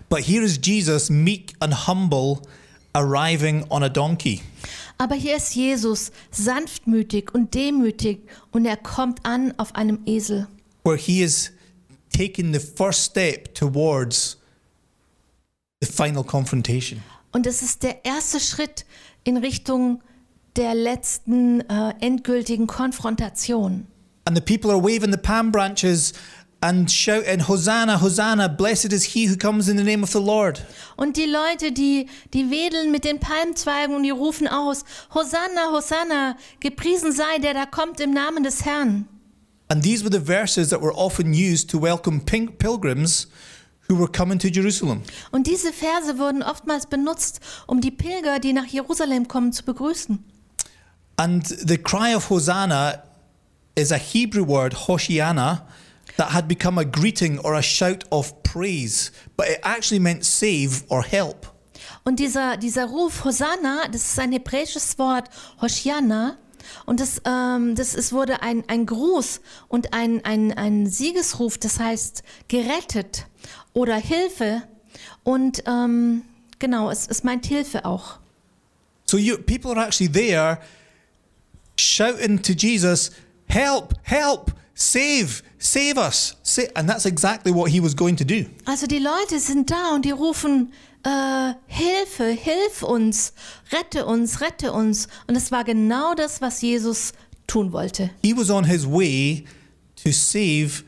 But 0.10 0.20
here 0.22 0.44
is 0.44 0.60
Jesus, 0.62 1.10
meek 1.10 1.54
and 1.60 1.74
humble, 1.88 2.42
arriving 2.94 3.66
on 3.70 3.84
a 3.84 3.90
donkey. 3.90 4.42
Aber 4.98 5.16
hier 5.16 5.38
ist 5.38 5.56
Jesus 5.56 6.12
sanftmütig 6.32 7.34
und 7.34 7.54
demütig 7.54 8.28
und 8.52 8.66
er 8.66 8.76
kommt 8.78 9.26
an 9.26 9.54
auf 9.58 9.76
einem 9.76 10.00
Esel. 10.06 10.48
where 10.84 10.98
he 10.98 11.22
is 11.22 11.52
taking 12.12 12.54
the 12.54 12.60
first 12.60 13.04
step 13.04 13.54
towards 13.54 14.38
the 15.82 15.88
final 15.88 16.24
confrontation. 16.24 17.02
Und 17.32 17.46
es 17.46 17.62
ist 17.62 17.84
der 17.84 18.04
erste 18.06 18.40
Schritt 18.40 18.86
in 19.24 19.38
Richtung 19.38 20.02
der 20.56 20.74
letzten 20.74 21.62
äh, 21.70 21.94
endgültigen 22.02 22.66
Konfrontation. 22.68 23.86
And 24.26 24.36
the 24.38 24.42
people 24.42 24.70
are 24.72 24.80
waving 24.82 25.12
the 25.12 25.18
palm 25.18 25.52
branches 25.52 26.14
and 26.62 26.90
shouting, 26.92 27.40
Hosanna, 27.40 27.98
Hosanna, 28.00 28.50
blessed 28.50 28.92
is 28.92 29.04
he 29.16 29.26
who 29.28 29.38
comes 29.38 29.70
in 29.70 29.78
the 29.78 29.84
name 29.84 30.04
of 30.04 30.12
the 30.12 30.20
Lord. 30.20 30.62
Und 30.98 31.16
die 31.16 31.26
Leute, 31.26 31.72
die, 31.72 32.08
die 32.34 32.52
wedeln 32.52 32.92
mit 32.92 33.06
den 33.06 33.20
Palmzweigen 33.20 33.96
und 33.96 34.04
die 34.04 34.10
rufen 34.10 34.48
aus, 34.48 34.84
Hosanna, 35.14 35.72
Hosanna, 35.72 36.36
gepriesen 36.60 37.12
sei 37.14 37.40
der 37.40 37.54
da 37.54 37.66
kommt 37.66 38.00
im 38.02 38.12
Namen 38.12 38.44
des 38.44 38.66
Herrn. 38.66 39.08
And 39.70 39.84
these 39.84 40.04
were 40.04 40.12
the 40.12 40.20
verses 40.24 40.70
that 40.70 40.82
were 40.82 40.94
often 40.96 41.34
used 41.34 41.70
to 41.70 41.80
welcome 41.82 42.20
pil- 42.22 42.52
pilgrims 42.52 43.28
who 43.88 43.96
were 43.98 44.12
coming 44.12 44.38
to 44.40 44.48
Jerusalem. 44.50 45.02
Und 45.32 45.48
diese 45.48 45.72
Verse 45.72 46.18
wurden 46.20 46.44
oftmals 46.44 46.88
benutzt, 46.88 47.40
um 47.68 47.80
die 47.80 47.92
Pilger, 47.92 48.40
die 48.40 48.52
nach 48.54 48.66
Jerusalem 48.66 49.28
kommen, 49.28 49.54
zu 49.54 49.64
begrüßen. 49.64 50.24
And 51.18 51.48
the 51.48 51.78
cry 51.78 52.16
of 52.16 52.30
Hosanna 52.30 53.04
is 53.80 53.92
a 53.92 53.98
Hebrew 53.98 54.44
word, 54.44 54.74
Hoshiana, 54.74 55.64
that 56.18 56.32
had 56.32 56.48
become 56.48 56.78
a 56.78 56.86
greeting 56.86 57.40
or 57.40 57.56
a 57.56 57.62
shout 57.62 58.04
of 58.12 58.44
praise, 58.44 59.12
but 59.38 59.48
it 59.48 59.60
actually 59.64 60.00
meant 60.00 60.26
save 60.26 60.84
or 60.90 61.02
help. 61.02 61.48
Und 62.04 62.20
dieser, 62.20 62.58
dieser 62.58 62.86
Ruf 62.86 63.24
Hosanna, 63.24 63.88
das 63.92 64.04
ist 64.04 64.20
ein 64.20 64.32
hebräisches 64.32 64.98
Wort, 65.00 65.30
Hoshiana. 65.62 66.38
Und 66.86 67.00
das, 67.00 67.22
ähm, 67.26 67.76
das 67.76 67.96
ist, 67.96 68.12
wurde 68.12 68.42
ein, 68.42 68.64
ein 68.68 68.86
Gruß 68.86 69.42
und 69.68 69.94
ein, 69.94 70.24
ein, 70.26 70.54
ein 70.54 70.88
Siegesruf, 70.88 71.58
das 71.58 71.80
heißt 71.80 72.24
gerettet 72.48 73.28
oder 73.74 73.96
Hilfe. 73.96 74.64
Und 75.24 75.64
ähm, 75.66 76.24
genau, 76.60 76.90
es, 76.90 77.08
es 77.08 77.24
meint 77.24 77.46
Hilfe 77.46 77.86
auch. 77.86 78.20
So 79.06 79.18
you, 79.18 79.38
people 79.38 79.72
are 79.72 79.88
actually 79.88 80.12
there 80.12 80.60
shouting 81.78 82.42
to 82.42 82.54
Jesus, 82.54 83.12
Help, 83.50 83.94
help, 84.04 84.52
save, 84.76 85.42
save 85.58 85.98
us. 85.98 86.36
Sa- 86.44 86.64
And 86.76 86.88
that's 86.88 87.06
exactly 87.06 87.52
what 87.52 87.72
he 87.72 87.80
was 87.82 87.96
going 87.96 88.16
to 88.18 88.24
do. 88.26 88.46
Also 88.66 88.86
die 88.88 89.00
Leute 89.00 89.40
sind 89.40 89.70
da 89.70 89.94
und 89.96 90.06
die 90.06 90.12
rufen 90.12 90.72
äh, 91.04 91.54
Hilfe, 91.68 92.26
hilf 92.32 92.84
uns, 92.84 93.34
rette 93.72 94.06
uns, 94.06 94.42
rette 94.42 94.72
uns. 94.72 95.08
Und 95.28 95.36
es 95.36 95.52
war 95.52 95.64
genau 95.64 96.14
das, 96.14 96.42
was 96.42 96.62
Jesus 96.62 97.14
tun 97.48 97.72
wollte. 97.72 98.10
He 98.22 98.34
was 98.36 98.50
on 98.50 98.66
his 98.66 98.86
way 98.86 99.46
to 100.04 100.12
save 100.12 100.84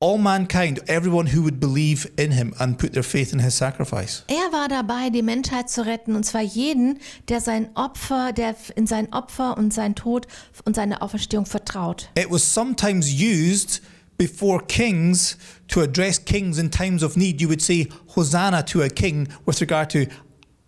all 0.00 0.16
mankind, 0.16 0.78
everyone 0.86 1.26
who 1.26 1.42
would 1.42 1.58
believe 1.58 2.10
in 2.16 2.30
him 2.30 2.54
and 2.60 2.78
put 2.78 2.92
their 2.92 3.02
faith 3.02 3.32
in 3.32 3.40
his 3.40 3.54
sacrifice. 3.54 4.22
Er 4.28 4.52
war 4.52 4.68
dabei, 4.68 5.10
die 5.10 5.22
Menschheit 5.22 5.68
zu 5.68 5.84
retten, 5.84 6.14
und 6.14 6.24
zwar 6.24 6.42
jeden, 6.42 7.00
der 7.28 7.40
sein 7.40 7.70
Opfer, 7.74 8.32
der 8.32 8.54
in 8.76 8.86
sein 8.86 9.12
Opfer 9.12 9.56
und 9.56 9.74
sein 9.74 9.94
Tod 9.96 10.28
und 10.64 10.76
seine 10.76 11.02
Auferstehung 11.02 11.46
vertraut. 11.46 12.10
It 12.16 12.30
was 12.30 12.42
sometimes 12.42 13.08
used 13.12 13.82
before 14.16 14.64
kings 14.64 15.36
to 15.66 15.80
address 15.80 16.24
kings 16.24 16.58
in 16.58 16.70
times 16.70 17.02
of 17.02 17.16
need. 17.16 17.40
You 17.40 17.48
would 17.48 17.62
say, 17.62 17.88
Hosanna 18.14 18.62
to 18.66 18.82
a 18.82 18.88
king 18.88 19.28
with 19.46 19.60
regard 19.60 19.90
to, 19.90 20.06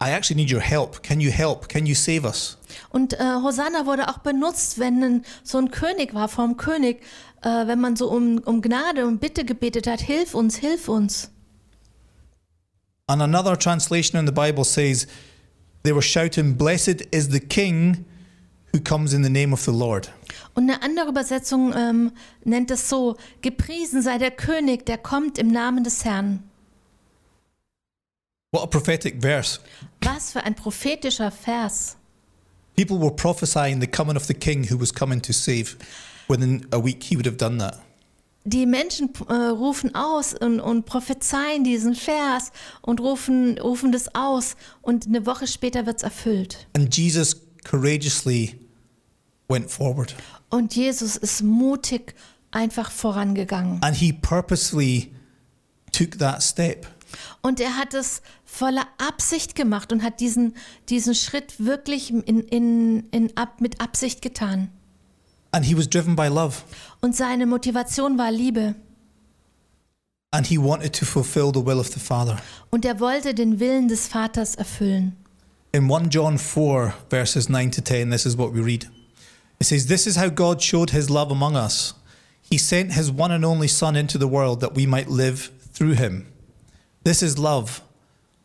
I 0.02 0.12
actually 0.12 0.36
need 0.36 0.50
your 0.50 0.62
help. 0.62 1.02
Can 1.02 1.20
you 1.20 1.30
help? 1.30 1.68
Can 1.68 1.84
you 1.84 1.94
save 1.94 2.24
us? 2.24 2.56
Und 2.88 3.12
äh, 3.14 3.18
Hosanna 3.42 3.84
wurde 3.84 4.08
auch 4.08 4.18
benutzt, 4.18 4.78
wenn 4.78 5.02
ein, 5.02 5.24
so 5.42 5.58
ein 5.58 5.70
König 5.70 6.14
war, 6.14 6.28
vom 6.28 6.56
König, 6.56 7.02
äh, 7.42 7.66
wenn 7.66 7.80
man 7.80 7.96
so 7.96 8.10
um, 8.10 8.38
um 8.38 8.62
Gnade 8.62 9.06
und 9.06 9.20
Bitte 9.20 9.44
gebetet 9.44 9.86
hat, 9.86 10.00
hilf 10.00 10.34
uns, 10.34 10.56
hilf 10.56 10.88
uns. 10.88 11.30
And 13.08 13.20
another 13.20 13.58
translation 13.58 14.18
in 14.18 14.26
the 14.26 14.32
Bible 14.32 14.64
says, 14.64 15.06
they 15.82 15.92
were 15.92 16.02
shouting, 16.02 16.56
Blessed 16.56 17.02
is 17.10 17.28
the 17.30 17.40
king 17.40 18.06
who 18.72 18.80
comes 18.80 19.12
in 19.12 19.22
the 19.22 19.30
name 19.30 19.52
of 19.52 19.60
the 19.60 19.72
Lord. 19.72 20.10
Und 20.54 20.70
eine 20.70 20.82
andere 20.82 21.08
Übersetzung 21.08 21.74
ähm, 21.76 22.12
nennt 22.44 22.70
es 22.70 22.88
so, 22.88 23.16
gepriesen 23.42 24.00
sei 24.00 24.18
der 24.18 24.30
König, 24.30 24.86
der 24.86 24.96
kommt 24.96 25.38
im 25.38 25.48
Namen 25.48 25.84
des 25.84 26.04
Herrn. 26.04 26.49
What 28.52 28.64
a 28.64 28.66
prophetic 28.66 29.22
verse. 29.22 29.60
Was 30.02 30.32
für 30.32 30.42
ein 30.42 30.56
prophetischer 30.56 31.30
Vers. 31.30 31.96
People 32.76 32.98
were 32.98 33.12
prophesying 33.12 33.80
the 33.80 33.86
coming 33.86 34.16
of 34.16 34.24
the 34.24 34.34
king 34.34 34.64
who 34.68 34.76
was 34.76 34.92
coming 34.92 35.22
to 35.22 35.32
save. 35.32 35.76
Within 36.28 36.66
a 36.72 36.82
week, 36.82 37.04
he 37.04 37.16
would 37.16 37.26
have 37.26 37.36
done 37.36 37.58
that. 37.58 37.78
Die 38.44 38.66
Menschen 38.66 39.10
äh, 39.28 39.34
rufen 39.34 39.94
aus 39.94 40.34
und, 40.34 40.58
und 40.58 40.84
prophezeien 40.84 41.62
diesen 41.62 41.94
Vers 41.94 42.50
und 42.80 42.98
rufen, 42.98 43.56
rufen 43.58 43.92
das 43.92 44.12
aus 44.14 44.56
und 44.82 45.06
eine 45.06 45.26
Woche 45.26 45.46
später 45.46 45.86
wird 45.86 45.98
es 45.98 46.02
erfüllt. 46.02 46.66
And 46.74 46.96
Jesus 46.96 47.36
courageously 47.62 48.58
went 49.48 49.70
forward. 49.70 50.16
Und 50.48 50.74
Jesus 50.74 51.16
ist 51.16 51.42
mutig 51.42 52.14
einfach 52.50 52.90
vorangegangen. 52.90 53.80
And 53.82 53.94
he 53.94 54.12
purposely 54.12 55.12
took 55.92 56.18
that 56.18 56.42
step. 56.42 56.86
Und 57.42 57.60
er 57.60 57.76
hat 57.76 57.94
es 57.94 58.22
voller 58.50 58.86
Absicht 58.98 59.54
gemacht 59.54 59.92
und 59.92 60.02
hat 60.02 60.20
diesen, 60.20 60.54
diesen 60.88 61.14
Schritt 61.14 61.64
wirklich 61.64 62.10
in, 62.10 62.22
in, 62.22 63.08
in, 63.10 63.36
ab, 63.36 63.60
mit 63.60 63.80
Absicht 63.80 64.22
getan. 64.22 64.70
And 65.52 65.64
he 65.64 65.76
was 65.76 65.88
driven 65.88 66.16
by 66.16 66.26
love. 66.28 66.62
Und 67.00 67.16
seine 67.16 67.46
Motivation 67.46 68.18
war 68.18 68.30
Liebe. 68.30 68.74
And 70.32 70.46
he 70.46 70.58
wanted 70.58 70.92
to 70.94 71.04
fulfill 71.04 71.52
the 71.52 71.64
will 71.64 71.80
of 71.80 71.88
the 71.88 72.00
Father. 72.00 72.38
Und 72.70 72.84
er 72.84 73.00
wollte 73.00 73.34
den 73.34 73.58
Willen 73.58 73.88
des 73.88 74.06
Vaters 74.06 74.54
erfüllen. 74.54 75.16
In 75.72 75.90
1 75.90 76.08
John 76.10 76.38
4, 76.38 76.94
verses 77.08 77.48
9 77.48 77.70
to 77.72 77.80
10, 77.80 78.10
this 78.10 78.26
is 78.26 78.36
what 78.36 78.52
we 78.52 78.60
read. 78.60 78.88
It 79.60 79.66
says, 79.66 79.86
This 79.86 80.06
is 80.06 80.16
how 80.16 80.28
God 80.28 80.60
showed 80.60 80.90
his 80.90 81.08
love 81.08 81.32
among 81.32 81.56
us. 81.56 81.94
He 82.42 82.58
sent 82.58 82.92
his 82.92 83.10
one 83.10 83.32
and 83.32 83.44
only 83.44 83.68
Son 83.68 83.96
into 83.96 84.18
the 84.18 84.26
world 84.26 84.60
that 84.60 84.74
we 84.74 84.86
might 84.86 85.08
live 85.08 85.50
through 85.72 85.94
him. 85.94 86.26
This 87.04 87.22
is 87.22 87.38
love, 87.38 87.80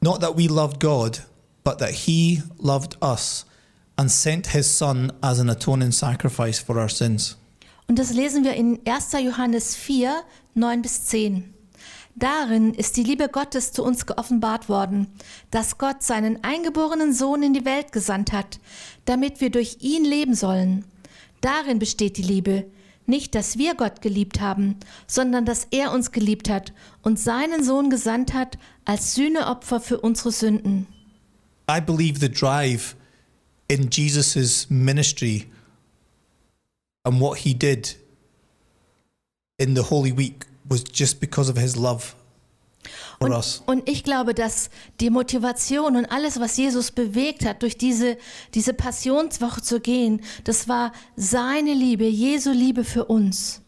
not 0.01 0.21
that 0.21 0.37
we 0.37 0.47
loved 0.47 0.79
God, 0.79 1.19
but 1.63 1.79
that 1.79 1.91
he 1.91 2.41
loved 2.57 2.97
us 3.01 3.45
and 3.97 4.11
sent 4.11 4.47
his 4.47 4.69
Son 4.69 5.11
as 5.21 5.39
an 5.39 5.49
atoning 5.49 5.91
sacrifice 5.91 6.59
for 6.59 6.77
our 6.77 6.89
sins. 6.89 7.37
Und 7.87 7.99
das 7.99 8.13
lesen 8.13 8.43
wir 8.43 8.53
in 8.53 8.79
1. 8.85 9.13
Johannes 9.23 9.75
4, 9.75 10.23
9 10.55 10.81
bis 10.81 11.05
10. 11.05 11.53
Darin 12.15 12.73
ist 12.73 12.95
die 12.95 13.03
Liebe 13.03 13.27
Gottes 13.27 13.73
zu 13.73 13.83
uns 13.83 14.05
geoffenbart 14.05 14.69
worden, 14.69 15.07
dass 15.51 15.77
Gott 15.77 16.01
seinen 16.01 16.43
eingeborenen 16.43 17.13
Sohn 17.13 17.43
in 17.43 17.53
die 17.53 17.65
Welt 17.65 17.91
gesandt 17.91 18.31
hat, 18.31 18.59
damit 19.03 19.41
wir 19.41 19.49
durch 19.49 19.77
ihn 19.81 20.05
leben 20.05 20.33
sollen. 20.33 20.85
Darin 21.41 21.77
besteht 21.77 22.17
die 22.17 22.23
Liebe, 22.23 22.65
nicht, 23.05 23.35
dass 23.35 23.57
wir 23.57 23.75
Gott 23.75 24.01
geliebt 24.01 24.39
haben, 24.39 24.77
sondern 25.07 25.45
dass 25.45 25.67
er 25.71 25.91
uns 25.91 26.11
geliebt 26.11 26.49
hat 26.49 26.73
und 27.03 27.19
seinen 27.19 27.63
Sohn 27.63 27.89
gesandt 27.89 28.33
hat 28.33 28.57
als 28.85 29.15
Sühneopfer 29.15 29.79
für 29.79 29.99
unsere 29.99 30.31
Sünden. 30.31 30.87
I 31.69 31.81
believe 31.81 32.19
the 32.19 32.29
drive 32.29 32.95
in 33.67 33.89
Jesus' 33.91 34.67
ministry 34.69 35.47
and 37.03 37.19
what 37.19 37.39
he 37.39 37.53
did 37.53 37.97
in 39.57 39.75
the 39.75 39.81
Holy 39.81 40.15
Week 40.15 40.45
was 40.67 40.83
just 40.93 41.19
because 41.19 41.49
of 41.49 41.57
his 41.57 41.75
love 41.75 42.13
for 43.19 43.27
Und, 43.27 43.31
us. 43.33 43.63
und 43.65 43.89
ich 43.89 44.03
glaube, 44.03 44.33
dass 44.35 44.69
die 44.99 45.09
Motivation 45.09 45.95
und 45.95 46.05
alles, 46.05 46.39
was 46.39 46.57
Jesus 46.57 46.91
bewegt 46.91 47.45
hat, 47.45 47.63
durch 47.63 47.77
diese, 47.77 48.17
diese 48.53 48.73
Passionswoche 48.73 49.61
zu 49.61 49.79
gehen, 49.79 50.21
das 50.43 50.67
war 50.67 50.91
seine 51.15 51.73
Liebe, 51.73 52.05
Jesu 52.05 52.51
Liebe 52.51 52.83
für 52.83 53.05
uns. 53.05 53.61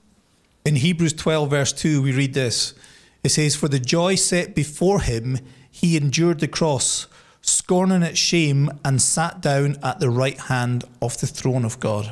In 0.66 0.76
Hebrews 0.76 1.16
12, 1.16 1.50
verse 1.50 1.76
2, 1.76 2.04
we 2.04 2.16
read 2.16 2.34
this 2.34 2.76
It 3.24 3.32
says, 3.32 3.56
For 3.56 3.70
the 3.70 3.80
joy 3.80 4.16
set 4.16 4.54
before 4.56 5.02
him, 5.02 5.40
he 5.70 5.98
endured 5.98 6.40
the 6.40 6.48
cross, 6.48 7.08
scorning 7.42 8.02
its 8.04 8.20
shame, 8.20 8.72
and 8.84 9.02
sat 9.02 9.42
down 9.42 9.78
at 9.84 10.00
the 10.00 10.10
right 10.10 10.40
hand 10.50 10.86
of 11.02 11.18
the 11.20 11.28
throne 11.28 11.66
of 11.66 11.80
God. 11.80 12.12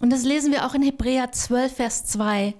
Und 0.00 0.10
das 0.10 0.24
lesen 0.24 0.52
wir 0.52 0.66
auch 0.66 0.74
in 0.74 0.82
Hebräer 0.82 1.32
12, 1.32 1.72
Vers 1.72 2.04
2. 2.06 2.54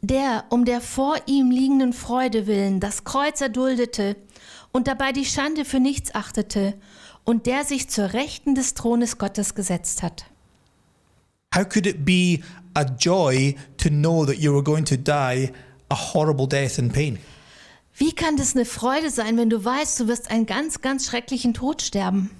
Der 0.00 0.44
um 0.50 0.64
der 0.64 0.80
vor 0.80 1.16
ihm 1.26 1.50
liegenden 1.50 1.92
Freude 1.92 2.46
willen 2.46 2.78
das 2.78 3.02
Kreuz 3.02 3.40
erduldete 3.40 4.16
und 4.70 4.86
dabei 4.86 5.12
die 5.12 5.24
Schande 5.24 5.64
für 5.64 5.80
nichts 5.80 6.14
achtete 6.14 6.74
und 7.24 7.46
der 7.46 7.64
sich 7.64 7.88
zur 7.88 8.12
Rechten 8.12 8.54
des 8.54 8.74
Thrones 8.74 9.18
Gottes 9.18 9.54
gesetzt 9.54 10.02
hat. 10.02 10.26
How 11.54 11.68
could 11.68 11.86
it 11.86 12.04
be 12.04 12.40
a 12.74 12.84
joy 12.84 13.56
to 13.78 13.88
know 13.88 14.24
that 14.24 14.38
you 14.38 14.52
were 14.52 14.62
going 14.62 14.84
to 14.84 14.96
die 14.96 15.50
a 15.88 16.14
horrible 16.14 16.46
death 16.46 16.78
in 16.78 16.90
pain? 16.90 17.18
Wie 17.98 18.12
kann 18.12 18.36
das 18.36 18.54
eine 18.54 18.64
Freude 18.64 19.10
sein, 19.10 19.36
wenn 19.36 19.50
du 19.50 19.64
weißt, 19.64 19.98
du 19.98 20.06
wirst 20.06 20.30
einen 20.30 20.46
ganz, 20.46 20.80
ganz 20.80 21.06
schrecklichen 21.06 21.52
Tod 21.52 21.82
sterben? 21.82 22.30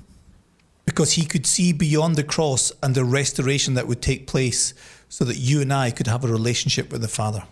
Because 0.87 1.13
he 1.13 1.27
could 1.27 1.47
see 1.47 1.73
beyond 1.73 2.17
the 2.17 2.23
cross 2.23 2.75
and 2.81 2.95
the 2.95 3.03
restoration 3.03 3.75
that 3.75 3.87
would 3.89 4.01
take 4.01 4.27
place 4.27 4.75
so 5.09 5.25
that 5.25 5.37
you 5.37 5.61
and 5.61 5.73
I 5.73 5.91
could 5.91 6.09
have 6.09 6.25
a 6.25 6.31
relationship 6.31 6.93
with 6.93 7.03
the 7.03 7.09
Father. 7.09 7.43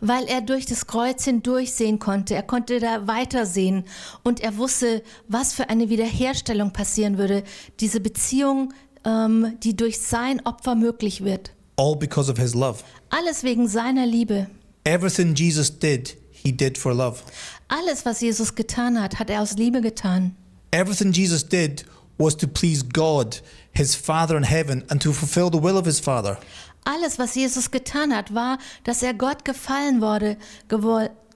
Weil 0.00 0.26
er 0.26 0.40
durch 0.40 0.66
das 0.66 0.86
Kreuz 0.86 1.24
hindurch 1.24 1.72
sehen 1.72 1.98
konnte. 1.98 2.34
Er 2.34 2.42
konnte 2.42 2.80
da 2.80 3.06
weitersehen 3.06 3.84
und 4.24 4.40
er 4.40 4.56
wusste, 4.58 5.02
was 5.28 5.54
für 5.54 5.70
eine 5.70 5.88
Wiederherstellung 5.88 6.72
passieren 6.72 7.16
würde. 7.16 7.44
Diese 7.80 8.00
Beziehung, 8.00 8.74
ähm, 9.04 9.56
die 9.62 9.74
durch 9.74 10.00
sein 10.00 10.44
Opfer 10.44 10.74
möglich 10.74 11.24
wird. 11.24 11.52
All 11.76 11.96
because 11.96 12.30
of 12.30 12.38
his 12.38 12.54
love. 12.54 12.82
Alles 13.08 13.42
wegen 13.42 13.68
seiner 13.68 14.04
Liebe. 14.04 14.48
Everything 14.86 15.34
Jesus 15.34 15.68
did, 15.68 16.14
he 16.30 16.52
did 16.52 16.78
for 16.78 16.94
love. 16.94 17.24
Alles, 17.68 18.04
was 18.04 18.20
Jesus 18.20 18.54
getan 18.54 18.96
hat, 19.00 19.18
hat 19.18 19.28
er 19.28 19.42
aus 19.42 19.56
Liebe 19.56 19.80
getan. 19.80 20.36
Everything 20.70 21.12
Jesus 21.12 21.42
did 21.42 21.84
was 22.18 22.36
to 22.36 22.46
please 22.46 22.84
God, 22.84 23.40
his 23.72 23.96
Father 23.96 24.36
in 24.36 24.44
heaven, 24.44 24.84
and 24.88 25.02
to 25.02 25.12
fulfill 25.12 25.50
the 25.50 25.60
will 25.60 25.76
of 25.76 25.86
his 25.86 25.98
Father. 25.98 26.38
Alles, 26.84 27.18
was 27.18 27.34
Jesus 27.34 27.68
getan 27.72 28.14
hat, 28.14 28.32
war, 28.32 28.58
dass 28.84 29.02
er 29.02 29.12
Gott 29.12 29.44
gefallen 29.44 30.00
wurde, 30.00 30.36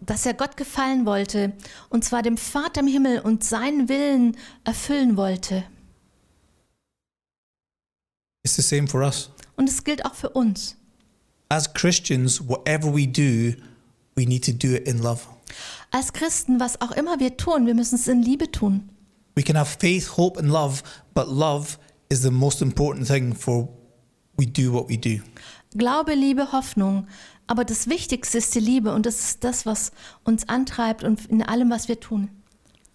dass 0.01 0.25
er 0.27 0.35
Gott 0.35 0.57
gefallen 0.57 1.05
wollte, 1.05 1.53
und 1.89 2.05
zwar 2.05 2.23
dem 2.23 2.37
Vater 2.37 2.83
im 2.83 2.87
Himmel 2.87 3.19
und 3.19 3.43
seinen 3.43 3.89
Willen 3.89 4.37
erfüllen 4.63 5.17
wollte. 5.17 5.65
It's 8.45 8.55
the 8.55 8.63
same 8.63 8.87
for 8.87 9.03
us. 9.03 9.29
Und 9.57 9.69
es 9.69 9.83
gilt 9.83 10.05
auch 10.05 10.15
für 10.15 10.31
uns. 10.31 10.77
As 11.51 11.73
Christians, 11.75 12.41
whatever 12.41 12.87
we 12.95 13.07
do, 13.07 13.55
we 14.17 14.25
need 14.25 14.45
to 14.45 14.53
do 14.53 14.75
it 14.75 14.87
in 14.87 15.03
love. 15.03 15.23
Als 15.91 16.13
Christen, 16.13 16.61
was 16.61 16.81
auch 16.81 16.93
immer 16.93 17.19
wir 17.19 17.37
tun, 17.37 17.67
wir 17.67 17.75
müssen 17.75 17.97
es 17.97 18.07
in 18.07 18.23
Liebe 18.23 18.51
tun. 18.51 18.89
We 19.35 19.43
can 19.43 19.57
have 19.57 19.77
faith, 19.81 20.17
hope, 20.17 20.39
and 20.39 20.49
love, 20.51 20.83
but 21.15 21.27
love 21.29 21.79
is 22.09 22.23
the 22.23 22.31
most 22.31 22.63
important 22.63 23.09
thing 23.09 23.35
for 23.35 23.69
we 24.39 24.47
do 24.47 24.73
what 24.73 24.89
we 24.89 24.97
do. 24.97 25.21
Glaube, 25.77 26.15
Liebe, 26.15 26.53
Hoffnung. 26.53 27.07
Aber 27.49 27.65
das 27.65 27.89
Wichtigste 27.89 28.39
ist 28.39 28.55
die 28.55 28.61
Liebe 28.61 28.93
und 28.95 29.07
das 29.07 29.19
ist 29.21 29.43
das, 29.45 29.67
was 29.67 29.91
uns 30.23 30.49
antreibt 30.49 31.03
und 31.03 31.27
in 31.27 31.43
allem, 31.43 31.71
was 31.71 31.89
wir 31.89 31.99
tun. 31.99 32.31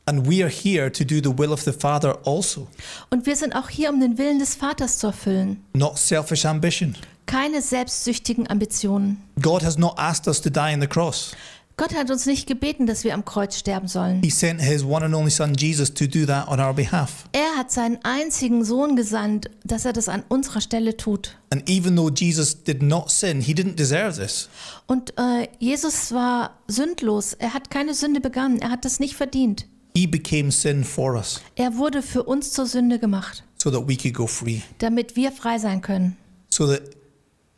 And 0.05 0.29
we 0.29 0.41
are 0.43 0.49
here 0.49 0.89
to 0.91 1.03
do 1.03 1.15
the 1.15 1.37
will 1.37 1.51
of 1.51 1.61
the 1.63 1.73
Father 1.73 2.19
also, 2.25 2.67
Und 3.09 3.25
wir 3.25 3.35
sind 3.35 3.53
auch 3.55 3.69
hier, 3.69 3.89
um 3.89 3.99
den 3.99 4.17
Willen 4.17 4.39
des 4.39 4.55
Vaters 4.55 4.99
zu 4.99 5.07
erfüllen. 5.07 5.61
not 5.73 5.97
selfish 5.97 6.45
ambition. 6.45 6.95
Keine 7.25 7.61
selbstsüchtigen 7.61 8.49
Ambitionen. 8.49 9.21
God 9.41 9.63
has 9.63 9.77
not 9.77 9.93
asked 9.97 10.27
us 10.27 10.41
to 10.41 10.49
die 10.49 10.73
on 10.73 10.81
the 10.81 10.87
cross. 10.87 11.31
Gott 11.77 11.93
hat 11.93 12.09
uns 12.09 12.25
nicht 12.25 12.47
gebeten, 12.47 12.85
dass 12.85 13.03
wir 13.03 13.13
am 13.13 13.25
Kreuz 13.25 13.57
sterben 13.57 13.89
sollen. 13.89 14.21
He 14.23 14.29
sent 14.29 14.61
his 14.61 14.81
one 14.83 15.03
and 15.03 15.13
only 15.13 15.29
Son 15.29 15.53
Jesus 15.55 15.93
to 15.93 16.05
do 16.07 16.25
that 16.25 16.47
on 16.47 16.61
our 16.61 16.73
behalf. 16.73 17.25
Er 17.33 17.57
hat 17.57 17.69
seinen 17.69 17.99
einzigen 18.03 18.63
Sohn 18.63 18.95
gesandt, 18.95 19.49
dass 19.65 19.83
er 19.83 19.91
das 19.91 20.07
an 20.07 20.23
unserer 20.29 20.61
Stelle 20.61 20.95
tut. 20.95 21.35
And 21.49 21.69
even 21.69 21.97
though 21.97 22.09
Jesus 22.09 22.63
did 22.63 22.81
not 22.81 23.11
sin, 23.11 23.41
he 23.41 23.53
didn't 23.53 23.75
deserve 23.75 24.17
this. 24.17 24.47
Und 24.87 25.13
äh, 25.17 25.49
Jesus 25.59 26.13
war 26.13 26.51
sündlos. 26.67 27.33
Er 27.33 27.53
hat 27.53 27.69
keine 27.69 27.93
Sünde 27.93 28.21
begangen. 28.21 28.59
Er 28.59 28.69
hat 28.69 28.85
das 28.85 29.01
nicht 29.01 29.15
verdient. 29.15 29.65
He 29.97 30.07
became 30.07 30.51
sin 30.51 30.83
for 30.85 31.15
us 31.15 31.41
Er 31.55 31.75
wurde 31.75 32.01
für 32.01 32.23
uns 32.23 32.51
zur 32.53 32.67
Sünde 32.67 32.99
gemacht, 32.99 33.43
so 33.61 33.69
that 33.71 33.85
we 33.87 33.97
could 33.97 34.13
go 34.13 34.27
free, 34.27 34.59
damit 34.77 35.15
wir 35.17 35.31
frei 35.33 35.57
sein 35.57 35.81
können. 35.81 36.15
so 36.49 36.67
that 36.67 36.81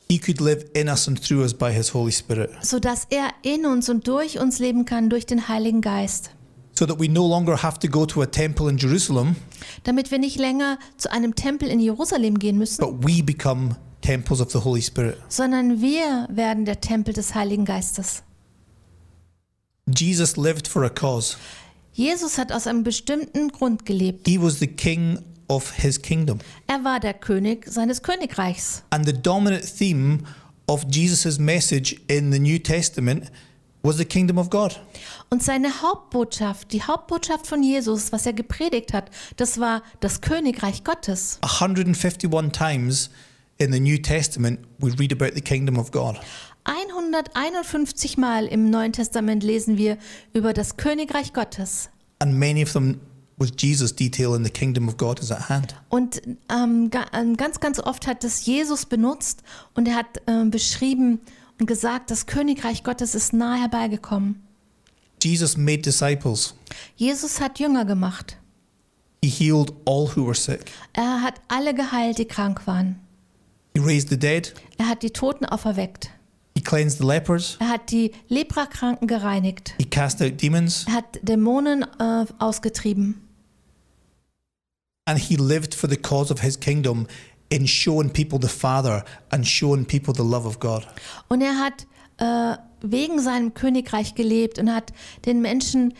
he 0.09 0.17
could 0.19 0.39
live 0.41 0.65
in 0.73 0.87
us 0.87 1.07
and 1.07 1.21
through 1.21 1.43
us 1.43 1.53
by 1.53 1.71
his 1.71 1.93
Holy 1.93 2.11
Spirit, 2.11 2.51
Sodass 2.61 3.07
er 3.09 3.29
in 3.43 3.65
uns 3.65 3.89
und 3.89 4.07
durch 4.07 4.39
uns 4.39 4.59
leben 4.59 4.85
kann, 4.85 5.09
durch 5.09 5.25
den 5.25 5.47
Heiligen 5.47 5.81
Geist. 5.81 6.31
so 6.77 6.85
that 6.85 6.99
we 6.99 7.07
no 7.09 7.27
longer 7.27 7.61
have 7.63 7.79
to 7.79 7.87
go 7.87 8.05
to 8.05 8.21
a 8.21 8.25
temple 8.27 8.69
in 8.69 8.77
Jerusalem, 8.77 9.35
Damit 9.83 10.11
wir 10.11 10.19
nicht 10.19 10.37
länger 10.37 10.77
zu 10.97 11.11
einem 11.11 11.33
Tempel 11.35 11.69
in 11.69 11.79
Jerusalem 11.79 12.37
gehen 12.39 12.57
müssen, 12.57 12.79
but 12.81 13.03
we 13.03 13.23
become 13.23 13.75
temples 14.01 14.39
of 14.39 14.51
the 14.51 14.59
Holy 14.59 14.81
Spirit. 14.81 15.17
sondern 15.27 15.81
wir 15.81 16.27
werden 16.29 16.65
der 16.65 16.79
Tempel 16.79 17.13
des 17.13 17.33
Heiligen 17.35 17.65
Geistes. 17.65 18.23
Jesus 19.87 20.35
lived 20.37 20.67
for 20.67 20.83
a 20.83 20.89
cause. 20.89 21.37
Jesus 21.93 22.37
hat 22.37 22.51
aus 22.51 22.67
einem 22.67 22.83
bestimmten 22.83 23.47
Grund 23.49 23.85
gelebt. 23.85 24.27
He 24.27 24.39
was 24.39 24.59
the 24.59 24.67
king 24.67 25.19
of 25.47 25.71
his 25.71 26.01
kingdom. 26.01 26.39
Er 26.67 26.83
war 26.83 26.99
der 26.99 27.13
König 27.13 27.65
seines 27.67 28.01
Königreichs. 28.01 28.83
And 28.89 29.05
the 29.05 29.13
dominant 29.13 29.65
theme 29.65 30.23
of 30.67 30.85
Jesus' 30.89 31.39
message 31.39 31.95
in 32.07 32.31
the 32.31 32.39
New 32.39 32.59
Testament 32.59 33.31
was 33.83 33.97
the 33.97 34.05
kingdom 34.05 34.37
of 34.37 34.49
God. 34.49 34.79
Und 35.29 35.43
seine 35.43 35.81
Hauptbotschaft, 35.81 36.71
die 36.71 36.83
Hauptbotschaft 36.83 37.47
von 37.47 37.63
Jesus, 37.63 38.11
was 38.11 38.25
er 38.25 38.33
gepredigt 38.33 38.93
hat, 38.93 39.09
das 39.37 39.59
war 39.59 39.81
das 39.99 40.21
Königreich 40.21 40.83
Gottes. 40.83 41.39
151 41.41 42.51
times 42.51 43.09
in 43.57 43.71
the 43.71 43.79
New 43.79 43.97
Testament 43.97 44.59
we 44.79 44.91
read 44.99 45.11
about 45.11 45.35
the 45.35 45.41
kingdom 45.41 45.77
of 45.77 45.91
God. 45.91 46.19
151 46.65 48.17
Mal 48.17 48.45
im 48.47 48.69
Neuen 48.69 48.91
Testament 48.91 49.43
lesen 49.43 49.77
wir 49.77 49.97
über 50.33 50.53
das 50.53 50.75
Königreich 50.75 51.31
Gottes. 51.33 51.89
And 52.19 52.37
many 52.37 52.63
of 52.63 52.73
them 52.73 52.99
with 53.37 53.53
Jesus 53.57 53.95
detailing 53.95 54.43
the 54.43 54.49
kingdom 54.49 54.87
of 54.87 54.97
God 54.97 55.19
is 55.19 55.31
at 55.31 55.49
hand. 55.49 55.75
Und 55.89 56.21
ähm, 56.49 56.89
ähm, 57.13 57.37
ganz, 57.37 57.59
ganz 57.59 57.79
oft 57.79 58.07
hat 58.07 58.23
das 58.23 58.45
Jesus 58.45 58.85
benutzt 58.85 59.43
und 59.75 59.87
er 59.87 59.95
hat 59.95 60.21
ähm, 60.27 60.51
beschrieben 60.51 61.19
und 61.59 61.67
gesagt, 61.67 62.11
das 62.11 62.25
Königreich 62.25 62.83
Gottes 62.83 63.15
ist 63.15 63.33
nahe 63.33 63.59
herbeigekommen. 63.59 64.43
Jesus 65.21 65.57
made 65.57 65.79
disciples. 65.81 66.55
Jesus 66.95 67.39
hat 67.39 67.59
Jünger 67.59 67.85
gemacht. 67.85 68.37
He 69.23 69.29
healed 69.29 69.73
all 69.85 70.07
who 70.15 70.25
were 70.25 70.35
sick. 70.35 70.71
Er 70.93 71.21
hat 71.21 71.35
alle 71.47 71.73
geheilt, 71.73 72.19
die 72.19 72.25
krank 72.25 72.67
waren. 72.67 72.99
He 73.73 73.81
raised 73.81 74.09
the 74.09 74.17
dead. 74.17 74.53
Er 74.77 74.87
hat 74.87 75.03
die 75.03 75.09
Toten 75.09 75.45
auferweckt. 75.45 76.11
He 76.55 76.61
cleansed 76.63 76.99
the 76.99 77.05
lepers. 77.05 77.57
Er 77.59 77.69
hat 77.69 77.91
die 77.91 78.11
Leprakranken 78.29 79.07
gereinigt. 79.07 79.73
He 79.77 79.85
cast 79.85 80.21
out 80.21 80.41
demons. 80.41 80.85
Er 80.87 80.93
hat 80.93 81.19
Dämonen 81.21 81.83
äh, 81.99 82.25
ausgetrieben. 82.39 83.26
And 85.07 85.17
he 85.17 85.35
lived 85.37 85.73
for 85.73 85.89
the 85.89 85.97
cause 85.97 86.31
of 86.31 86.41
his 86.41 86.59
kingdom 86.59 87.07
in 87.49 87.65
showing 87.65 88.09
people 88.11 88.37
the 88.41 88.47
Father 88.49 89.03
and 89.29 89.47
showing 89.47 89.85
people 89.85 90.13
the 90.13 90.21
love 90.21 90.45
of 90.45 90.59
God. 90.59 90.85
Und 91.29 91.41
er 91.41 91.57
hat 91.57 91.87
äh, 92.17 92.57
wegen 92.81 93.21
seinem 93.21 93.53
Königreich 93.53 94.15
gelebt 94.15 94.59
und 94.59 94.71
hat 94.73 94.91
den 95.25 95.41
Menschen 95.41 95.93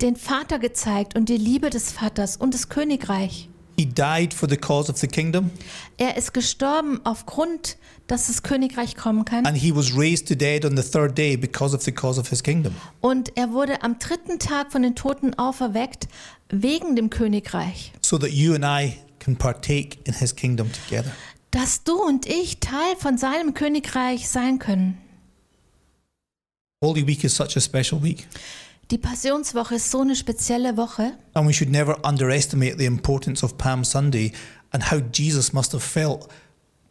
den 0.00 0.16
Vater 0.16 0.58
gezeigt 0.58 1.16
und 1.16 1.28
die 1.28 1.36
Liebe 1.38 1.70
des 1.70 1.90
Vaters 1.92 2.36
und 2.36 2.52
das 2.52 2.68
Königreich. 2.68 3.48
He 3.76 3.86
died 3.86 4.32
for 4.32 4.48
the 4.48 4.56
cause 4.56 4.88
of 4.92 4.98
the 4.98 5.08
kingdom 5.08 5.50
Er 5.96 6.16
ist 6.16 6.32
gestorben 6.32 7.00
aufgrund, 7.02 7.76
dass 8.06 8.28
das 8.28 8.42
Königreich 8.44 8.94
kommen 8.94 9.24
kann. 9.24 9.46
and 9.46 9.56
he 9.56 9.74
was 9.74 9.96
raised 9.96 10.28
to 10.28 10.34
dead 10.36 10.64
on 10.64 10.76
the 10.76 10.82
third 10.82 11.16
day 11.18 11.36
because 11.36 11.74
of 11.74 11.82
the 11.82 11.90
cause 11.90 12.20
of 12.20 12.28
his 12.28 12.42
kingdom. 12.42 12.74
Und 13.00 13.32
er 13.36 13.50
wurde 13.52 13.82
am 13.82 13.98
dritten 13.98 14.38
Tag 14.38 14.70
von 14.70 14.82
den 14.82 14.94
Toten 14.94 15.34
auferweckt 15.34 16.06
wegen 16.62 16.96
dem 16.96 17.10
Königreich. 17.10 17.92
So 18.02 18.18
that 18.18 18.30
you 18.30 18.54
and 18.54 18.64
I 18.64 18.98
can 19.18 19.36
partake 19.36 19.98
in 20.04 20.14
his 20.14 20.34
kingdom 20.34 20.70
together. 20.72 21.10
Dass 21.50 21.84
du 21.84 21.94
und 21.94 22.26
ich 22.26 22.58
Teil 22.60 22.96
von 22.98 23.16
seinem 23.16 23.54
Königreich 23.54 24.28
sein 24.28 24.58
können. 24.58 24.98
Holy 26.82 27.06
Week 27.06 27.24
is 27.24 27.34
such 27.34 27.56
a 27.56 27.60
special 27.60 28.02
week. 28.02 28.26
Die 28.90 28.98
Passionswoche 28.98 29.76
ist 29.76 29.90
so 29.90 30.02
eine 30.02 30.14
spezielle 30.14 30.76
Woche. 30.76 31.16
And 31.32 31.48
we 31.48 31.54
should 31.54 31.70
never 31.70 32.04
underestimate 32.04 32.76
the 32.76 32.84
importance 32.84 33.42
of 33.42 33.56
Palm 33.56 33.84
Sunday 33.84 34.32
and 34.72 34.90
how 34.90 35.00
Jesus 35.00 35.52
must 35.52 35.72
have 35.72 35.82
felt 35.82 36.28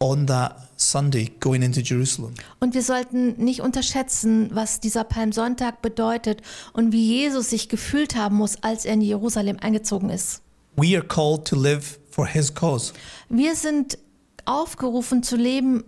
on 0.00 0.26
that 0.26 0.56
Sunday 0.76 1.30
going 1.40 1.62
into 1.62 1.80
Jerusalem. 1.80 2.34
Und 2.60 2.74
wir 2.74 2.82
sollten 2.82 3.42
nicht 3.42 3.60
unterschätzen, 3.60 4.50
was 4.52 4.80
dieser 4.80 5.04
Palmsonntag 5.04 5.82
bedeutet 5.82 6.42
und 6.72 6.92
wie 6.92 7.06
Jesus 7.06 7.50
sich 7.50 7.68
gefühlt 7.68 8.16
haben 8.16 8.36
muss, 8.36 8.62
als 8.62 8.84
er 8.84 8.94
in 8.94 9.00
Jerusalem 9.00 9.58
eingezogen 9.60 10.10
ist. 10.10 10.42
We 10.76 10.96
are 10.96 11.06
called 11.06 11.46
to 11.46 11.56
live 11.56 11.98
for 12.10 12.26
his 12.26 12.52
cause. 12.52 12.92
Wir 13.28 13.54
sind 13.54 13.98
aufgerufen 14.44 15.22
zu 15.22 15.36
leben 15.36 15.84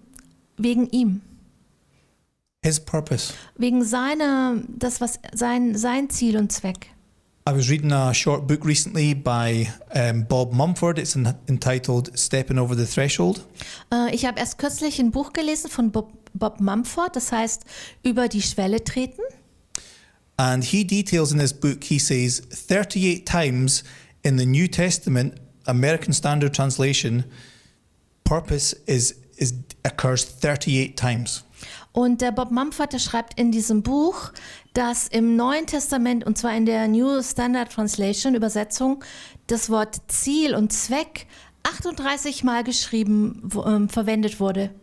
wegen 0.56 0.88
ihm, 0.90 1.20
his 2.64 2.80
purpose. 2.80 3.34
wegen 3.56 3.84
seiner, 3.84 4.56
das 4.68 5.00
was 5.00 5.18
sein 5.34 5.76
sein 5.76 6.08
Ziel 6.08 6.36
und 6.36 6.52
Zweck. 6.52 6.90
I 7.48 7.52
was 7.52 7.70
reading 7.70 7.92
a 7.92 8.12
short 8.12 8.48
book 8.48 8.64
recently 8.64 9.14
by 9.14 9.68
um, 9.94 10.24
Bob 10.24 10.52
Mumford. 10.52 10.98
It's 10.98 11.14
en- 11.14 11.38
entitled 11.46 12.10
Stepping 12.18 12.58
Over 12.58 12.74
the 12.74 12.86
Threshold. 12.86 13.44
Äh, 13.92 14.12
Ich 14.14 14.24
habe 14.26 14.40
erst 14.40 14.58
kürzlich 14.58 14.98
ein 14.98 15.12
Buch 15.12 15.32
gelesen 15.32 15.70
von 15.70 15.92
Bob, 15.92 16.12
Bob 16.34 16.60
Mumford, 16.60 17.14
das 17.14 17.30
heißt 17.30 17.62
über 18.02 18.26
die 18.28 18.42
Schwelle 18.42 18.82
treten. 18.82 19.22
And 20.38 20.64
he 20.64 20.84
details 20.84 21.30
in 21.32 21.38
this 21.38 21.52
book, 21.52 21.84
he 21.84 21.98
says 22.00 22.42
38 22.68 23.24
times 23.24 23.84
in 24.22 24.36
the 24.38 24.44
New 24.44 24.66
Testament, 24.66 25.34
American 25.66 26.12
Standard 26.12 26.52
Translation, 26.54 27.24
purpose 28.24 28.74
is, 28.86 29.14
is 29.36 29.54
occurs 29.84 30.24
38 30.24 30.96
times. 30.96 31.44
Und 31.96 32.20
der 32.20 32.30
Bob 32.30 32.50
Mumford, 32.50 32.92
der 32.92 32.98
schreibt 32.98 33.40
in 33.40 33.50
diesem 33.50 33.82
Buch, 33.82 34.30
dass 34.74 35.08
im 35.08 35.34
Neuen 35.34 35.66
Testament, 35.66 36.26
und 36.26 36.36
zwar 36.36 36.54
in 36.54 36.66
der 36.66 36.88
New 36.88 37.22
Standard 37.22 37.72
Translation 37.72 38.34
Übersetzung, 38.34 39.02
das 39.46 39.70
Wort 39.70 40.02
Ziel 40.08 40.54
und 40.54 40.74
Zweck 40.74 41.26
38 41.62 42.44
Mal 42.44 42.64
geschrieben, 42.64 43.48
ähm, 43.64 43.88
verwendet 43.88 44.40
wurde. 44.40 44.74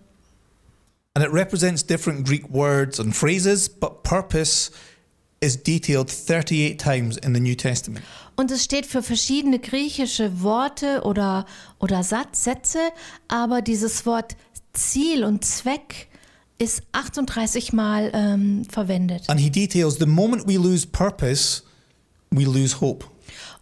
And 1.14 1.24
it 1.24 1.32
represents 1.32 1.86
different 1.86 2.28
Greek 2.28 2.52
words 2.52 3.00
and 3.00 3.16
phrases, 3.16 3.70
but 3.70 4.02
purpose 4.02 4.72
is 5.40 5.62
detailed 5.62 6.10
38 6.10 6.78
times 6.78 7.18
in 7.18 7.36
the 7.36 7.40
New 7.40 7.54
Testament. 7.54 8.04
Und 8.36 8.50
es 8.50 8.64
steht 8.64 8.88
für 8.88 9.04
verschiedene 9.04 9.60
griechische 9.60 10.42
Worte 10.42 11.04
oder, 11.04 11.46
oder 11.78 12.02
Satz, 12.02 12.44
Sätze, 12.44 12.80
aber 13.28 13.62
dieses 13.62 14.08
Wort 14.08 14.36
Ziel 14.74 15.24
und 15.24 15.46
Zweck 15.46 16.08
ist 16.64 16.84
38 16.92 17.74
Mal 17.74 18.12
ähm, 18.14 18.66
verwendet. 18.70 19.30
And 19.30 19.40
he 19.40 19.50
details 19.50 19.98
the 20.00 20.06
moment 20.06 20.48
we 20.48 20.54
lose 20.54 20.88
purpose, 20.88 21.64
we 22.32 22.44
lose 22.44 22.80
hope. 22.80 23.06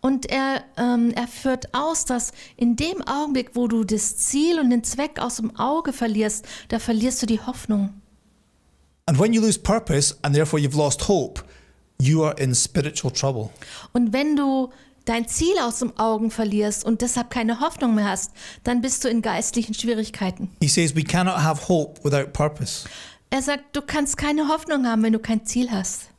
Und 0.01 0.25
er, 0.31 0.63
ähm, 0.77 1.11
er 1.15 1.27
führt 1.27 1.73
aus, 1.73 2.05
dass 2.05 2.31
in 2.57 2.75
dem 2.75 3.01
Augenblick, 3.07 3.51
wo 3.53 3.67
du 3.67 3.83
das 3.83 4.17
Ziel 4.17 4.59
und 4.59 4.71
den 4.71 4.83
Zweck 4.83 5.19
aus 5.19 5.35
dem 5.35 5.55
Auge 5.57 5.93
verlierst, 5.93 6.45
da 6.69 6.79
verlierst 6.79 7.21
du 7.21 7.27
die 7.27 7.39
Hoffnung. 7.39 7.93
And 9.05 9.19
when 9.19 9.33
you 9.33 9.41
lose 9.41 9.59
purpose 9.59 10.15
and 10.23 10.33
therefore 10.33 10.61
you've 10.61 10.77
lost 10.77 11.07
hope, 11.07 11.43
you 11.99 12.23
are 12.23 12.35
in 12.39 12.55
spiritual 12.55 13.11
trouble. 13.11 13.49
Und 13.93 14.11
wenn 14.13 14.35
du 14.35 14.69
dein 15.05 15.27
Ziel 15.27 15.57
aus 15.61 15.79
dem 15.79 15.97
Augen 15.97 16.31
verlierst 16.31 16.83
und 16.85 17.01
deshalb 17.01 17.29
keine 17.29 17.59
Hoffnung 17.59 17.95
mehr 17.95 18.09
hast, 18.09 18.31
dann 18.63 18.81
bist 18.81 19.03
du 19.03 19.09
in 19.09 19.21
geistlichen 19.21 19.73
Schwierigkeiten. 19.73 20.49
He 20.61 20.67
says 20.67 20.95
we 20.95 21.03
cannot 21.03 21.37
have 21.37 21.67
hope 21.67 22.03
without 22.03 22.31
purpose. 22.33 22.87
Er 23.29 23.41
sagt, 23.41 23.75
du 23.75 23.81
kannst 23.81 24.17
keine 24.17 24.47
Hoffnung 24.49 24.85
haben, 24.85 25.03
wenn 25.03 25.13
du 25.13 25.19
kein 25.19 25.45
Ziel 25.45 25.71
hast. 25.71 26.09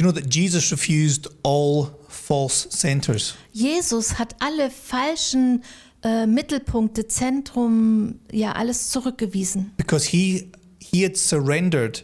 You 0.00 0.10
know 0.10 0.12
that 0.12 0.34
Jesus 0.34 0.72
refused 0.72 1.28
all 1.44 1.90
false 2.08 2.68
centers. 2.70 3.34
Jesus 3.52 4.18
hat 4.18 4.34
alle 4.40 4.70
falschen 4.70 5.62
äh, 6.02 6.26
Mittelpunkte, 6.26 7.06
Zentrum, 7.06 8.18
ja, 8.32 8.52
alles 8.52 8.88
zurückgewiesen. 8.90 9.72
because 9.76 10.08
he 10.08 10.50
he 10.80 11.04
had 11.04 11.16
surrendered 11.16 12.02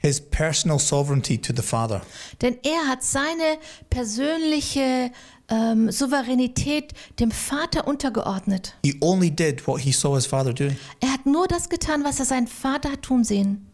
his 0.00 0.20
personal 0.20 0.78
sovereignty 0.78 1.38
to 1.38 1.52
the 1.54 1.62
Father. 1.62 2.00
Denn 2.40 2.58
er 2.64 2.88
hat 2.88 3.02
seine 3.02 3.58
persönliche 3.90 5.12
ähm, 5.48 5.90
Souveränität 5.90 6.92
dem 7.18 7.30
Vater 7.30 7.86
untergeordnet. 7.86 8.74
He 8.84 8.96
only 9.00 9.30
did 9.30 9.66
what 9.66 9.80
he 9.82 9.92
saw 9.92 10.14
his 10.14 10.26
Father 10.26 10.52
doing. 10.54 10.76
Er 11.00 11.12
hat 11.12 11.26
nur 11.26 11.46
das 11.48 11.68
getan, 11.68 12.04
was 12.04 12.18
er 12.18 12.24
seinen 12.24 12.46
Vater 12.46 12.92
hat 12.92 13.02
tun 13.02 13.24
sehen. 13.24 13.66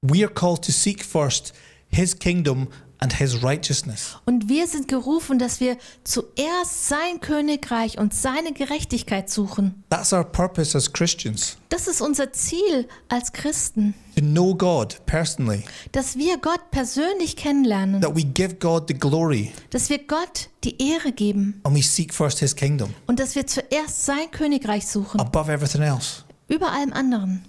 We 0.00 0.24
are 0.24 0.32
called 0.32 0.64
to 0.64 0.72
seek 0.72 1.04
first 1.04 1.52
his 1.88 2.18
kingdom 2.18 2.68
and 3.02 3.12
his 3.12 3.42
righteousness. 3.42 4.16
Und 4.26 4.48
wir 4.48 4.66
sind 4.68 4.86
gerufen, 4.86 5.38
dass 5.40 5.58
wir 5.58 5.76
zuerst 6.04 6.86
sein 6.88 7.20
Königreich 7.20 7.98
und 7.98 8.14
seine 8.14 8.52
Gerechtigkeit 8.52 9.28
suchen. 9.28 9.82
That's 9.90 10.12
our 10.12 10.24
purpose 10.24 10.76
as 10.78 10.92
Christians. 10.92 11.56
Das 11.68 11.88
ist 11.88 12.00
unser 12.00 12.32
Ziel 12.32 12.86
als 13.08 13.32
Christen, 13.32 13.94
To 14.14 14.20
know 14.20 14.54
God 14.54 15.00
personally, 15.06 15.64
dass 15.92 16.16
wir 16.16 16.36
Gott 16.36 16.70
persönlich 16.70 17.34
kennenlernen, 17.34 18.02
that 18.02 18.14
we 18.14 18.22
give 18.22 18.56
God 18.56 18.84
the 18.86 18.94
glory 18.94 19.52
dass 19.70 19.88
wir 19.88 19.98
Gott 19.98 20.50
die 20.64 20.76
Ehre 20.90 21.12
geben 21.12 21.60
and 21.64 21.74
we 21.74 21.82
seek 21.82 22.12
first 22.12 22.38
his 22.38 22.54
kingdom 22.54 22.92
und 23.06 23.18
dass 23.18 23.34
wir 23.34 23.46
zuerst 23.46 24.04
sein 24.04 24.30
Königreich 24.30 24.86
suchen, 24.86 25.18
above 25.18 25.50
everything 25.50 25.80
else. 25.80 26.24
über 26.48 26.70
allem 26.70 26.92
anderen. 26.92 27.42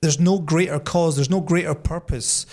There's 0.00 0.18
no 0.18 0.40
greater 0.40 0.80
cause, 0.80 1.14
there's 1.14 1.30
no 1.30 1.40
greater 1.40 1.76
purpose 1.76 2.46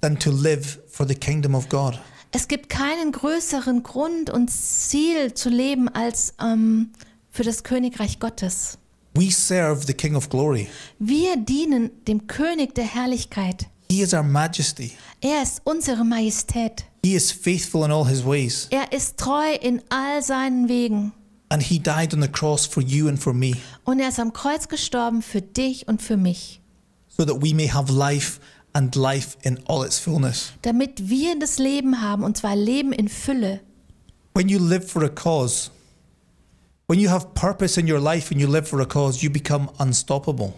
than 0.00 0.18
to 0.18 0.30
live 0.30 0.78
for 0.88 1.06
the 1.06 1.14
kingdom 1.14 1.54
of 1.54 1.68
God. 1.68 1.98
Es 2.30 2.46
gibt 2.46 2.68
keinen 2.68 3.12
größeren 3.12 3.82
Grund 3.82 4.30
und 4.30 4.50
Ziel 4.50 5.32
zu 5.34 5.48
leben 5.48 5.88
als 5.88 6.34
ähm, 6.40 6.90
für 7.30 7.42
das 7.42 7.62
Königreich 7.64 8.20
Gottes. 8.20 8.78
We 9.14 9.30
serve 9.30 9.86
the 9.86 9.94
King 9.94 10.14
of 10.14 10.28
glory. 10.28 10.68
Wir 10.98 11.36
dienen 11.36 11.90
dem 12.06 12.26
König 12.26 12.74
der 12.74 12.84
Herrlichkeit. 12.84 13.66
He 13.90 14.02
is 14.02 14.12
our 14.12 14.22
majesty. 14.22 14.92
Er 15.20 15.42
ist 15.42 15.62
unsere 15.64 16.04
Majestät. 16.04 16.84
He 17.02 17.14
is 17.14 17.32
faithful 17.32 17.84
in 17.84 17.90
all 17.90 18.06
his 18.06 18.24
ways. 18.24 18.68
Er 18.70 18.92
ist 18.92 19.16
treu 19.16 19.54
in 19.62 19.80
all 19.88 20.22
seinen 20.22 20.68
Wegen. 20.68 21.12
And 21.48 21.62
he 21.62 21.78
died 21.78 22.12
on 22.12 22.20
the 22.20 22.28
cross 22.28 22.66
for 22.66 22.82
you 22.82 23.08
and 23.08 23.18
for 23.18 23.32
me, 23.32 23.52
Und 23.84 24.00
er 24.00 24.10
ist 24.10 24.20
am 24.20 24.34
Kreuz 24.34 24.68
gestorben 24.68 25.22
für 25.22 25.40
dich 25.40 25.88
und 25.88 26.02
für 26.02 26.18
mich, 26.18 26.60
so 27.08 27.24
that 27.24 27.42
we 27.42 27.54
may 27.54 27.66
have 27.66 27.90
life 27.90 28.38
and 28.72 28.94
life 28.96 29.36
in 29.42 29.58
all 29.66 29.84
its 29.84 29.98
fullness. 29.98 30.52
damit 30.62 31.08
wir 31.08 31.38
das 31.38 31.58
Leben 31.58 32.00
haben, 32.00 32.22
und 32.24 32.36
zwar 32.36 32.56
Leben 32.56 32.92
in 32.92 33.08
Fülle. 33.08 33.60
When 34.34 34.48
you 34.48 34.58
live 34.58 34.88
for 34.88 35.02
a 35.02 35.08
cause, 35.08 35.70
when 36.86 37.00
you 37.00 37.10
have 37.10 37.28
purpose 37.34 37.78
in 37.80 37.90
your 37.90 38.00
life 38.00 38.30
and 38.32 38.40
you 38.40 38.48
live 38.48 38.68
for 38.68 38.80
a 38.80 38.86
cause, 38.86 39.22
you 39.22 39.30
become 39.30 39.68
unstoppable. 39.78 40.52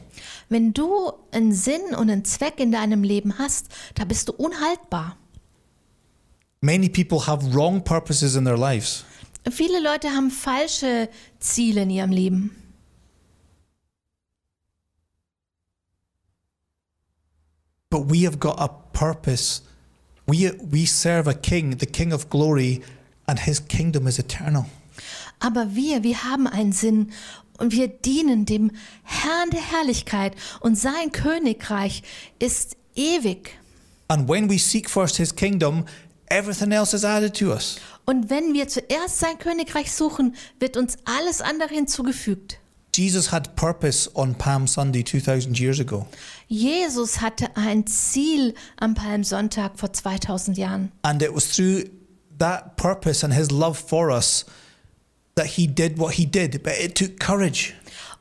Wenn 0.49 0.73
du 0.73 1.13
einen 1.31 1.53
Sinn 1.53 1.95
und 1.97 2.11
einen 2.11 2.25
Zweck 2.25 2.59
in 2.59 2.73
deinem 2.73 3.03
Leben 3.05 3.39
hast, 3.39 3.69
da 3.95 4.05
bist 4.05 4.29
du 4.29 4.33
unhaltbar. 4.33 5.17
Many 6.61 6.89
people 6.89 7.27
have 7.27 7.55
wrong 7.55 7.83
purposes 7.83 8.35
in 8.37 8.45
their 8.45 8.59
lives. 8.59 9.05
Viele 9.51 9.81
Leute 9.81 10.11
haben 10.11 10.31
falsche 10.31 11.09
Ziele 11.39 11.83
in 11.83 11.91
ihrem 11.91 12.11
Leben. 12.11 12.55
But 17.91 18.09
we 18.09 18.25
have 18.25 18.39
got 18.39 18.61
a 18.61 18.69
purpose. 18.93 19.63
We, 20.27 20.51
we 20.71 20.87
serve 20.87 21.27
a 21.27 21.35
king, 21.35 21.77
the 21.79 21.87
King 21.87 22.13
of 22.13 22.31
glory, 22.31 22.83
and 23.27 23.39
his 23.39 23.59
kingdom 23.59 24.07
is 24.07 24.19
eternal. 24.19 24.67
Aber 25.41 25.75
wir, 25.75 26.05
wir 26.05 26.23
haben 26.23 26.47
einen 26.47 26.73
Sinn 26.73 27.11
und 27.59 27.73
wir 27.73 27.89
dienen 27.89 28.45
dem 28.45 28.71
Herrn 29.03 29.51
der 29.51 29.61
Herrlichkeit 29.61 30.35
und 30.61 30.77
sein 30.77 31.11
Königreich 31.11 32.03
ist 32.39 32.77
ewig. 32.95 33.57
And 34.09 34.29
when 34.29 34.49
we 34.49 34.59
seek 34.59 34.89
first 34.89 35.17
his 35.17 35.35
kingdom, 35.35 35.85
everything 36.27 36.73
else 36.73 36.95
is 36.95 37.05
added 37.05 37.35
to 37.39 37.53
us. 37.53 37.81
Und 38.07 38.31
wenn 38.31 38.55
wir 38.55 38.69
zuerst 38.69 39.19
sein 39.19 39.39
Königreich 39.39 39.93
suchen, 39.93 40.37
wird 40.59 40.77
uns 40.77 40.97
alles 41.05 41.41
andere 41.41 41.75
hinzugefügt. 41.75 42.59
Jesus 42.93 43.31
had 43.31 43.55
purpose 43.55 44.11
on 44.15 44.35
Palm 44.35 44.67
Sunday 44.67 45.05
2000 45.05 45.59
years 45.59 45.81
ago. 45.81 46.07
Jesus 46.53 47.21
hatte 47.21 47.57
ein 47.57 47.87
Ziel 47.87 48.55
am 48.77 48.95
Palmsonntag 48.95 49.79
vor 49.79 49.93
2000 49.93 50.59
Jahren. 50.59 50.91
And 51.03 51.23
it 51.23 51.33
was 51.33 51.49
through 51.53 51.85
that 52.41 52.77
purpose 52.77 53.25
and 53.25 53.33
his 53.33 53.53
love 53.53 53.79
for 53.79 54.11
us 54.11 54.45
that 55.37 55.47
he 55.47 55.69
did 55.69 55.97
what 55.97 56.15
he 56.15 56.27
did. 56.27 56.61
But 56.65 56.73
it 56.81 56.97
took 56.97 57.21
courage. 57.21 57.75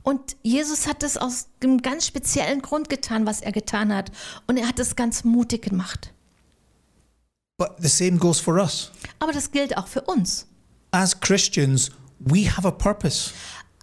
Und 0.04 0.38
Jesus 0.44 0.86
hat 0.86 1.02
es 1.02 1.18
aus 1.18 1.48
einem 1.64 1.82
ganz 1.82 2.06
speziellen 2.06 2.62
Grund 2.62 2.88
getan, 2.88 3.26
was 3.26 3.42
er 3.42 3.52
getan 3.52 3.92
hat. 3.92 4.12
Und 4.46 4.58
er 4.58 4.68
hat 4.68 4.78
es 4.78 4.96
ganz 4.96 5.24
mutig 5.24 5.64
gemacht. 5.64 6.14
But 7.58 7.78
the 7.80 7.90
same 7.90 8.18
goes 8.18 8.40
for 8.40 8.58
us. 8.58 8.92
Aber 9.18 9.32
das 9.32 9.50
gilt 9.50 9.76
auch 9.76 9.88
für 9.88 10.02
uns. 10.02 10.46
As 10.92 11.20
Christians, 11.20 11.90
we 12.20 12.48
have 12.48 12.68
a 12.68 12.72
purpose. 12.72 13.32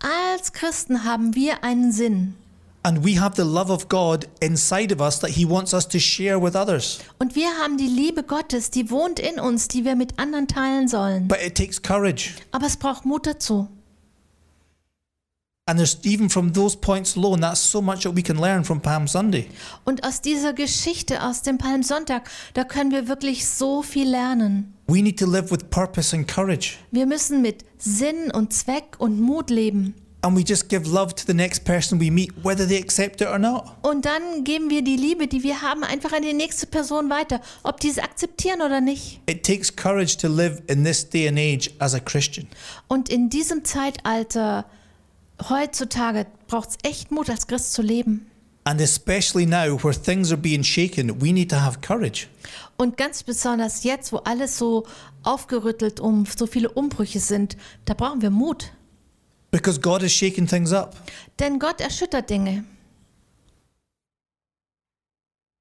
Als 0.00 0.52
Christen 0.52 1.02
haben 1.02 1.34
wir 1.34 1.64
einen 1.64 1.90
Sinn. 1.90 2.36
And 2.86 3.04
we 3.04 3.18
have 3.18 3.34
the 3.34 3.44
love 3.44 3.68
of 3.68 3.88
God 3.88 4.28
inside 4.40 4.92
of 4.92 5.00
us 5.00 5.18
that 5.18 5.30
he 5.30 5.44
wants 5.44 5.74
us 5.74 5.88
to 5.88 5.98
share 5.98 6.40
with 6.40 6.54
others. 6.54 7.00
Und 7.18 7.34
wir 7.34 7.48
haben 7.60 7.76
die 7.78 7.88
Liebe 7.88 8.22
Gottes, 8.22 8.70
die 8.70 8.92
wohnt 8.92 9.18
in 9.18 9.40
uns, 9.40 9.66
die 9.66 9.84
wir 9.84 9.96
mit 9.96 10.20
anderen 10.20 10.46
teilen 10.46 10.86
sollen. 10.86 11.26
But 11.26 11.38
it 11.44 11.56
takes 11.56 11.82
courage. 11.82 12.34
Aber 12.52 12.66
es 12.66 12.76
braucht 12.76 13.04
Mut 13.04 13.26
dazu. 13.26 13.66
And 15.68 15.80
there's 15.80 15.98
even 16.04 16.30
from 16.30 16.52
those 16.52 16.76
points 16.76 17.16
alone, 17.16 17.40
that's 17.40 17.58
so 17.58 17.82
much 17.82 18.04
that 18.04 18.14
we 18.14 18.22
can 18.22 18.36
learn 18.36 18.62
from 18.62 18.80
Palm 18.80 19.08
Sunday. 19.08 19.48
Und 19.84 20.04
aus 20.04 20.20
dieser 20.20 20.52
Geschichte, 20.52 21.24
aus 21.24 21.42
dem 21.42 21.58
Palmsonntag, 21.58 22.30
da 22.54 22.62
können 22.62 22.92
wir 22.92 23.08
wirklich 23.08 23.48
so 23.48 23.82
viel 23.82 24.08
lernen. 24.08 24.74
We 24.86 25.02
need 25.02 25.18
to 25.18 25.26
live 25.26 25.50
with 25.50 25.68
purpose 25.70 26.14
and 26.14 26.28
courage. 26.28 26.76
Wir 26.92 27.06
müssen 27.06 27.42
mit 27.42 27.64
Sinn 27.78 28.30
und 28.32 28.52
Zweck 28.52 28.94
und 28.98 29.20
Mut 29.20 29.50
leben. 29.50 29.96
And 30.26 30.36
we 30.36 30.42
just 30.42 30.68
give 30.68 30.88
love 30.88 31.14
to 31.14 31.24
the 31.24 31.34
next 31.34 31.64
person 31.64 32.00
we 32.00 32.10
meet, 32.10 32.32
whether 32.42 32.66
they 32.66 32.78
accept 32.78 33.20
it 33.20 33.28
or 33.28 33.38
not. 33.38 33.76
Und 33.82 34.06
dann 34.06 34.42
geben 34.42 34.70
wir 34.70 34.82
die 34.82 34.96
Liebe, 34.96 35.28
die 35.28 35.44
wir 35.44 35.62
haben, 35.62 35.84
einfach 35.84 36.12
an 36.12 36.22
die 36.22 36.32
nächste 36.32 36.66
Person 36.66 37.08
weiter, 37.10 37.40
ob 37.62 37.78
die 37.78 37.90
es 37.90 38.00
akzeptieren 38.00 38.60
oder 38.60 38.80
nicht. 38.80 39.20
It 39.26 39.44
takes 39.44 39.76
courage 39.76 40.16
to 40.16 40.26
live 40.26 40.60
in 40.66 40.82
this 40.82 41.08
day 41.08 41.28
and 41.28 41.38
age 41.38 41.70
as 41.78 41.94
a 41.94 42.00
Christian. 42.00 42.48
Und 42.88 43.08
in 43.08 43.30
diesem 43.30 43.64
Zeitalter, 43.64 44.66
heutzutage, 45.48 46.26
braucht 46.48 46.70
es 46.70 46.78
echt 46.82 47.12
Mut, 47.12 47.30
als 47.30 47.46
Christ 47.46 47.72
zu 47.72 47.82
leben. 47.82 48.26
And 48.64 48.80
especially 48.80 49.46
now 49.46 49.80
where 49.80 49.94
things 49.94 50.32
are 50.32 50.40
being 50.40 50.64
shaken, 50.64 51.20
we 51.20 51.32
need 51.32 51.50
to 51.50 51.60
have 51.60 51.78
courage. 51.82 52.26
Und 52.76 52.96
ganz 52.96 53.22
besonders 53.22 53.84
jetzt, 53.84 54.12
wo 54.12 54.16
alles 54.16 54.58
so 54.58 54.88
aufgerüttelt 55.22 56.00
um 56.00 56.26
so 56.26 56.48
viele 56.48 56.68
Umbrüche 56.70 57.20
sind, 57.20 57.56
da 57.84 57.94
brauchen 57.94 58.22
wir 58.22 58.30
Mut. 58.30 58.72
Because 59.50 59.80
God 59.80 60.02
is 60.02 60.12
shaking 60.12 60.46
things 60.46 60.72
up. 60.72 60.96
Denn 61.38 61.58
Gott 61.58 61.80
erschüttert 61.80 62.28
Dinge. 62.28 62.64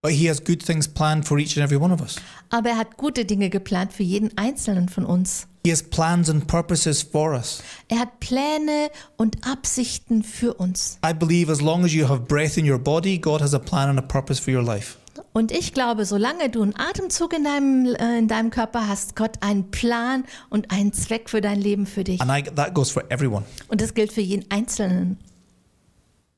But 0.02 0.14
He 0.14 0.28
has 0.28 0.44
good 0.44 0.62
things 0.64 0.88
planned 0.88 1.26
for 1.26 1.40
each 1.40 1.58
and 1.58 1.64
every 1.64 1.78
one 1.78 1.92
of 1.92 2.00
us. 2.00 2.18
Aber 2.52 2.70
er 2.70 2.78
hat 2.78 2.98
gute 2.98 3.26
Dinge 3.26 3.50
geplant 3.50 3.92
für 3.92 4.04
jeden 4.04 4.38
Einzelnen 4.38 4.88
von 4.88 5.04
uns. 5.04 5.48
He 5.66 5.72
has 5.72 5.82
plans 5.82 6.30
and 6.30 6.46
purposes 6.46 7.02
for 7.02 7.34
us. 7.34 7.64
Er 7.88 7.98
hat 8.02 8.20
Pläne 8.20 8.92
und 9.18 9.48
Absichten 9.48 10.22
für 10.22 10.54
uns. 10.54 11.00
I 11.04 11.12
believe 11.12 11.52
as 11.52 11.60
long 11.60 11.84
as 11.84 11.92
you 11.92 12.08
have 12.08 12.28
breath 12.28 12.56
in 12.56 12.70
your 12.70 12.78
body, 12.78 13.18
God 13.18 13.42
has 13.42 13.56
a 13.56 13.60
plan 13.60 13.90
and 13.90 13.98
a 13.98 14.04
purpose 14.04 14.40
for 14.40 14.54
your 14.54 14.62
life. 14.62 14.98
Und 15.36 15.52
ich 15.52 15.74
glaube, 15.74 16.06
solange 16.06 16.50
du 16.50 16.62
einen 16.62 16.80
Atemzug 16.80 17.34
in 17.34 17.44
deinem, 17.44 17.94
äh, 17.96 18.20
in 18.20 18.30
deinem 18.30 18.52
Körper 18.52 18.88
hast, 18.88 19.18
Gott 19.18 19.34
einen 19.42 19.70
Plan 19.70 20.24
und 20.50 20.72
einen 20.72 20.94
Zweck 20.94 21.30
für 21.30 21.42
dein 21.42 21.60
Leben 21.60 21.86
für 21.86 22.06
dich. 22.06 22.22
And 22.22 22.32
I, 22.32 22.50
that 22.56 22.74
goes 22.74 22.90
for 22.90 23.04
everyone. 23.12 23.44
Und 23.68 23.82
das 23.82 23.94
gilt 23.94 24.14
für 24.14 24.22
jeden 24.22 24.50
Einzelnen. 24.50 25.18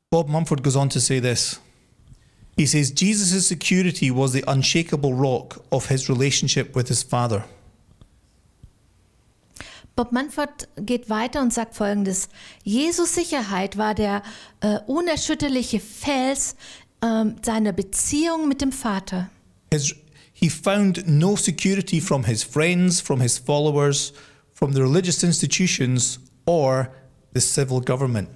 Bob 0.10 0.30
Mumford 0.30 0.64
goes 0.64 0.76
on 0.76 0.90
to 0.90 0.98
say 0.98 1.22
this. 1.22 1.62
He 2.56 2.66
says, 2.66 2.92
Jesus' 2.98 3.48
security 3.48 4.10
was 4.10 4.32
the 4.32 4.44
unshakable 4.48 5.14
rock 5.14 5.62
of 5.70 5.88
his 5.90 6.10
relationship 6.10 6.76
with 6.76 6.88
his 6.88 7.04
Father. 7.04 7.46
Bob 9.96 10.12
Manford 10.12 10.68
geht 10.76 11.10
weiter 11.10 11.42
und 11.42 11.54
sagt 11.54 11.76
folgendes: 11.76 12.30
Jesus 12.64 13.14
Sicherheit 13.14 13.78
war 13.78 13.94
der 13.94 14.22
äh, 14.62 14.80
unerschütterliche 14.86 15.80
Fels 15.80 16.56
ähm, 17.02 17.36
seiner 17.42 17.74
Beziehung 17.74 18.48
mit 18.48 18.62
dem 18.62 18.72
Vater. 18.72 19.30
His, 19.72 19.96
he 20.34 20.50
found 20.50 21.08
no 21.08 21.36
security 21.36 22.02
from 22.02 22.26
his 22.26 22.44
friends, 22.44 23.02
from 23.02 23.22
his 23.22 23.38
followers, 23.38 24.14
from 24.54 24.74
the 24.74 24.82
religious 24.82 25.24
institutions, 25.24 26.20
or 26.46 26.90
the 27.34 27.42
civil 27.42 27.82
government. 27.82 28.30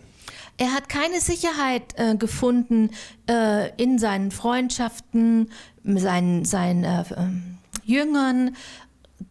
Er 0.58 0.74
hat 0.74 0.89
keine 0.89 1.19
Sicherheit 1.21 1.95
äh, 1.95 2.15
gefunden 2.15 2.91
äh, 3.28 3.74
in 3.82 3.97
seinen 3.97 4.30
Freundschaften, 4.30 5.50
seinen, 5.84 6.45
seinen 6.45 6.84
äh, 6.84 7.04
ähm, 7.17 7.58
Jüngern, 7.84 8.56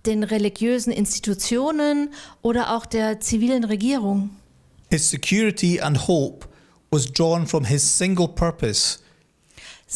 den 0.06 0.24
religiösen 0.24 0.92
Institutionen 0.92 2.10
oder 2.42 2.74
auch 2.74 2.86
der 2.86 3.20
zivilen 3.20 3.64
Regierung. 3.64 4.30
His 4.90 5.08
security 5.08 5.80
and 5.80 6.08
hope 6.08 6.48
was 6.90 7.06
drawn 7.06 7.46
from 7.46 7.64
his 7.64 7.82
single 7.82 8.26
purpose 8.26 8.98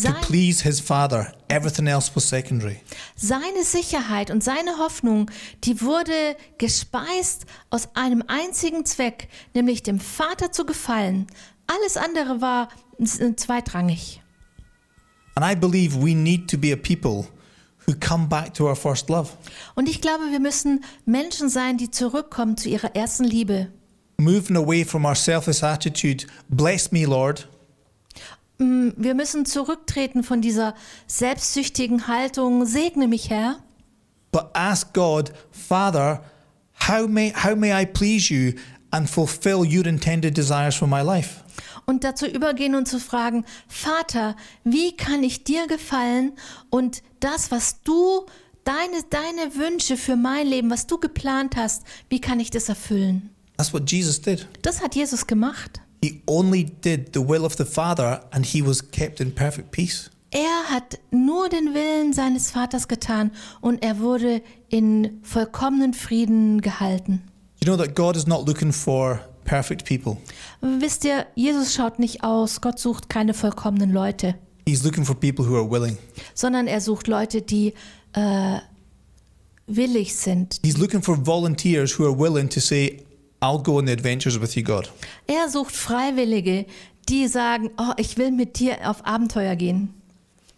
to 0.02 0.12
please 0.26 0.62
his 0.62 0.80
Father. 0.80 1.33
Everything 1.48 1.87
else 1.87 2.11
was 2.14 2.28
secondary. 2.28 2.80
seine 3.16 3.64
Sicherheit 3.64 4.30
und 4.30 4.42
seine 4.42 4.78
Hoffnung, 4.78 5.30
die 5.64 5.80
wurde 5.80 6.37
gespeist 6.59 7.46
aus 7.70 7.88
einem 7.94 8.24
einzigen 8.26 8.85
Zweck, 8.85 9.28
nämlich 9.54 9.83
dem 9.83 10.00
Vater 10.00 10.52
zu 10.52 10.66
gefallen. 10.66 11.26
Alles 11.66 11.96
andere 11.96 12.40
war 12.40 12.68
äh, 12.98 13.35
zweitrangig. 13.37 14.20
And 15.37 15.44
I 15.44 15.54
believe 15.54 15.96
we 15.96 16.14
need 16.14 16.48
to 16.50 16.59
be 16.59 16.72
a 16.72 16.76
people 16.76 17.26
who 17.87 17.94
come 17.98 18.26
back 18.28 18.54
to 18.54 18.68
our 18.68 18.76
first 18.76 19.09
love. 19.09 19.30
Und 19.74 19.88
ich 19.88 20.00
glaube, 20.00 20.30
wir 20.30 20.40
müssen 20.40 20.85
Menschen 21.04 21.48
sein, 21.48 21.76
die 21.76 21.90
zurückkommen 21.90 22.57
zu 22.57 22.68
ihrer 22.68 22.94
ersten 22.94 23.24
Liebe. 23.24 23.68
Moving 24.18 24.57
away 24.57 24.85
from 24.85 25.04
our 25.04 25.16
selfish 25.16 25.62
attitude, 25.62 26.26
bless 26.48 26.92
me, 26.92 27.04
Lord, 27.04 27.48
Wir 28.59 29.14
müssen 29.14 29.47
zurücktreten 29.47 30.23
von 30.23 30.40
dieser 30.40 30.75
selbstsüchtigen 31.07 32.07
Haltung, 32.07 32.67
segne 32.67 33.09
mich, 33.09 33.31
Herr. 33.31 33.57
but 34.35 34.51
ask 34.53 34.93
God, 34.93 35.33
Father, 35.53 36.21
how 36.88 37.07
may, 37.07 37.33
how 37.33 37.55
may 37.55 37.73
I 37.73 37.87
please 37.87 38.35
you 38.35 38.53
and 38.90 39.09
fulfill 39.09 39.64
your 39.64 39.87
intended 39.87 40.37
desires 40.37 40.75
for 40.75 40.88
my 40.88 41.03
life? 41.03 41.45
Und 41.87 42.03
dazu 42.03 42.27
übergehen 42.27 42.75
und 42.75 42.88
zu 42.88 42.99
fragen, 42.99 43.45
Vater, 43.69 44.35
wie 44.64 44.97
kann 44.97 45.23
ich 45.23 45.45
dir 45.45 45.67
gefallen 45.69 46.33
und 46.71 47.03
das, 47.21 47.51
was 47.51 47.83
du, 47.83 48.27
deine, 48.64 49.03
deine 49.11 49.55
Wünsche 49.55 49.97
für 49.97 50.17
mein 50.17 50.47
Leben, 50.49 50.71
was 50.71 50.87
du 50.87 50.99
geplant 50.99 51.55
hast, 51.57 51.85
wie 52.09 52.21
kann 52.21 52.40
ich 52.40 52.51
das 52.51 52.69
erfüllen? 52.69 53.31
That's 53.57 53.73
what 53.73 53.88
Jesus 53.88 54.21
did. 54.21 54.49
Das 54.62 54.83
hat 54.83 54.97
Jesus 54.97 55.27
gemacht. 55.27 55.81
He 56.05 56.21
only 56.27 56.64
did 56.64 57.14
the 57.14 57.27
will 57.27 57.47
of 57.47 57.57
the 57.57 57.64
Father 57.64 58.21
and 58.31 58.45
he 58.45 58.61
was 58.62 58.90
kept 58.90 59.21
in 59.21 59.35
perfect 59.35 59.71
peace. 59.71 60.11
Er 60.33 60.64
hat 60.69 60.99
nur 61.11 61.49
den 61.49 61.73
Willen 61.73 62.12
seines 62.12 62.51
Vaters 62.51 62.88
getan 62.88 63.31
und 63.62 63.83
er 63.83 64.01
wurde 64.01 64.43
in 64.69 65.21
vollkommenen 65.23 65.95
Frieden 65.95 66.61
gehalten. 66.61 67.23
You 67.64 67.73
know 67.73 67.83
that 67.83 67.95
God 67.95 68.17
is 68.17 68.27
not 68.27 68.47
looking 68.47 68.71
for 68.71 69.21
perfect 69.45 69.87
people, 69.87 70.19
Wisst 70.61 71.05
ihr, 71.07 71.27
Jesus 71.37 71.73
schaut 71.75 71.99
nicht 71.99 72.23
aus, 72.23 72.61
Gott 72.61 72.79
sucht 72.79 73.09
keine 73.09 73.33
vollkommenen 73.33 73.90
Leute, 73.90 74.35
He's 74.69 74.83
looking 74.85 75.05
for 75.07 75.14
people 75.14 75.47
who 75.49 75.57
are 75.57 75.71
willing. 75.71 75.97
sondern 76.35 76.67
er 76.67 76.81
sucht 76.83 77.07
Leute, 77.07 77.40
die 77.40 77.73
äh, 78.12 78.59
willig 79.67 80.14
sind. 80.17 80.59
He's 80.64 80.77
looking 80.79 81.01
for 81.03 81.17
volunteers 81.25 81.99
who 81.99 82.05
are 82.05 82.19
willing 82.19 82.49
to 82.51 82.61
say, 82.61 83.04
I'll 83.44 83.62
go 83.62 83.76
on 83.76 83.85
the 83.85 83.92
adventures 83.92 84.40
with 84.40 84.57
you, 84.57 84.62
God. 84.62 84.88
Er 85.26 85.50
sucht 85.50 85.76
Freiwillige, 85.76 86.64
die 87.11 87.28
sagen, 87.28 87.70
oh, 87.76 87.92
ich 87.98 88.16
will 88.16 88.30
mit 88.30 88.59
dir 88.59 88.78
auf 88.88 89.04
Abenteuer 89.04 89.54
gehen. 89.54 89.92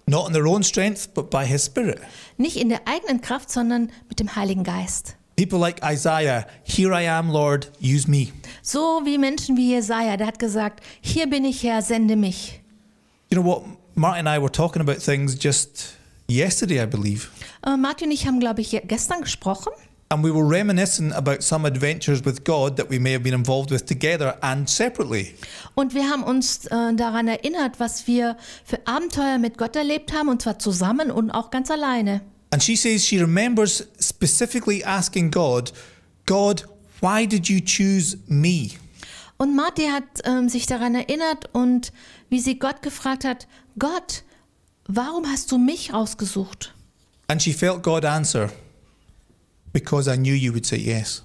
Not 0.06 0.28
in 0.28 0.32
their 0.32 0.46
own 0.46 0.62
strength, 0.62 1.12
but 1.12 1.28
by 1.28 1.44
His 1.44 1.64
Spirit. 1.64 1.98
Nicht 2.36 2.56
in 2.56 2.68
der 2.68 2.86
eigenen 2.86 3.20
Kraft, 3.20 3.50
sondern 3.50 3.90
mit 4.08 4.20
dem 4.20 4.36
Heiligen 4.36 4.62
Geist. 4.62 5.16
People 5.34 5.58
like 5.58 5.80
Isaiah, 5.82 6.46
Here 6.62 6.92
I 6.92 7.08
am, 7.08 7.28
Lord, 7.28 7.72
use 7.80 8.08
me. 8.08 8.28
So 8.62 9.00
wie 9.04 9.18
Menschen 9.18 9.56
wie 9.56 9.72
Jesaja, 9.72 10.16
der 10.16 10.28
hat 10.28 10.38
gesagt, 10.38 10.80
hier 11.00 11.28
bin 11.28 11.44
ich 11.44 11.64
Herr, 11.64 11.82
sende 11.82 12.14
mich. 12.14 12.60
You 13.32 13.40
know 13.42 13.44
what? 13.44 13.64
Martin 13.96 14.28
and 14.28 14.38
I 14.38 14.40
were 14.40 14.52
talking 14.52 14.80
about 14.80 15.00
things 15.00 15.36
just 15.42 15.96
yesterday, 16.28 16.84
I 16.84 16.86
believe. 16.86 17.30
Äh, 17.66 17.76
Martin 17.76 18.06
und 18.06 18.12
ich 18.12 18.28
haben, 18.28 18.38
glaube 18.38 18.60
ich, 18.60 18.80
gestern 18.86 19.22
gesprochen. 19.22 19.72
And 20.08 20.22
we 20.22 20.30
were 20.30 20.44
reminiscing 20.44 21.12
about 21.12 21.42
some 21.42 21.66
adventures 21.66 22.24
with 22.24 22.44
God 22.44 22.76
that 22.76 22.88
we 22.88 22.98
may 22.98 23.12
have 23.12 23.24
been 23.24 23.34
involved 23.34 23.72
with 23.72 23.86
together 23.86 24.36
and 24.40 24.68
separately. 24.68 25.34
Und 25.74 25.94
wir 25.94 26.08
haben 26.08 26.22
uns 26.22 26.66
äh, 26.66 26.94
daran 26.94 27.26
erinnert, 27.26 27.80
was 27.80 28.06
wir 28.06 28.36
für 28.64 28.78
Abenteuer 28.86 29.38
mit 29.38 29.58
Gott 29.58 29.74
erlebt 29.74 30.12
haben, 30.12 30.28
und 30.28 30.42
zwar 30.42 30.60
zusammen 30.60 31.10
und 31.10 31.32
auch 31.32 31.50
ganz 31.50 31.70
alleine. 31.72 32.20
And 32.52 32.62
she 32.62 32.76
says 32.76 33.04
she 33.04 33.18
remembers 33.18 33.88
specifically 33.98 34.84
asking 34.84 35.32
God, 35.32 35.72
God, 36.26 36.64
why 37.00 37.26
did 37.26 37.48
you 37.48 37.60
choose 37.60 38.16
me? 38.28 38.70
Und 39.38 39.54
Marti 39.54 39.88
hat 39.88 40.04
ähm, 40.24 40.48
sich 40.48 40.66
daran 40.66 40.94
erinnert 40.94 41.50
und 41.52 41.92
wie 42.30 42.40
sie 42.40 42.58
Gott 42.58 42.80
gefragt 42.80 43.24
hat, 43.24 43.46
Gott, 43.78 44.22
warum 44.86 45.26
hast 45.26 45.52
du 45.52 45.58
mich 45.58 45.92
ausgesucht? 45.92 46.72
And 47.28 47.42
she 47.42 47.52
felt 47.52 47.82
God 47.82 48.04
answer, 48.04 48.50
because 49.76 50.08
I 50.08 50.16
knew 50.16 50.32
you 50.32 50.52
would 50.52 50.64
say 50.64 50.78
yes. 50.78 51.22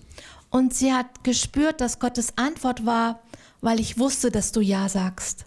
Und 0.50 0.74
sie 0.74 0.92
hat 0.92 1.24
gespürt, 1.24 1.80
dass 1.80 2.00
Gottes 2.00 2.34
Antwort 2.36 2.86
war, 2.86 3.22
weil 3.62 3.80
ich 3.80 3.98
wusste, 3.98 4.30
dass 4.30 4.52
du 4.52 4.60
Ja 4.60 4.90
sagst. 4.90 5.46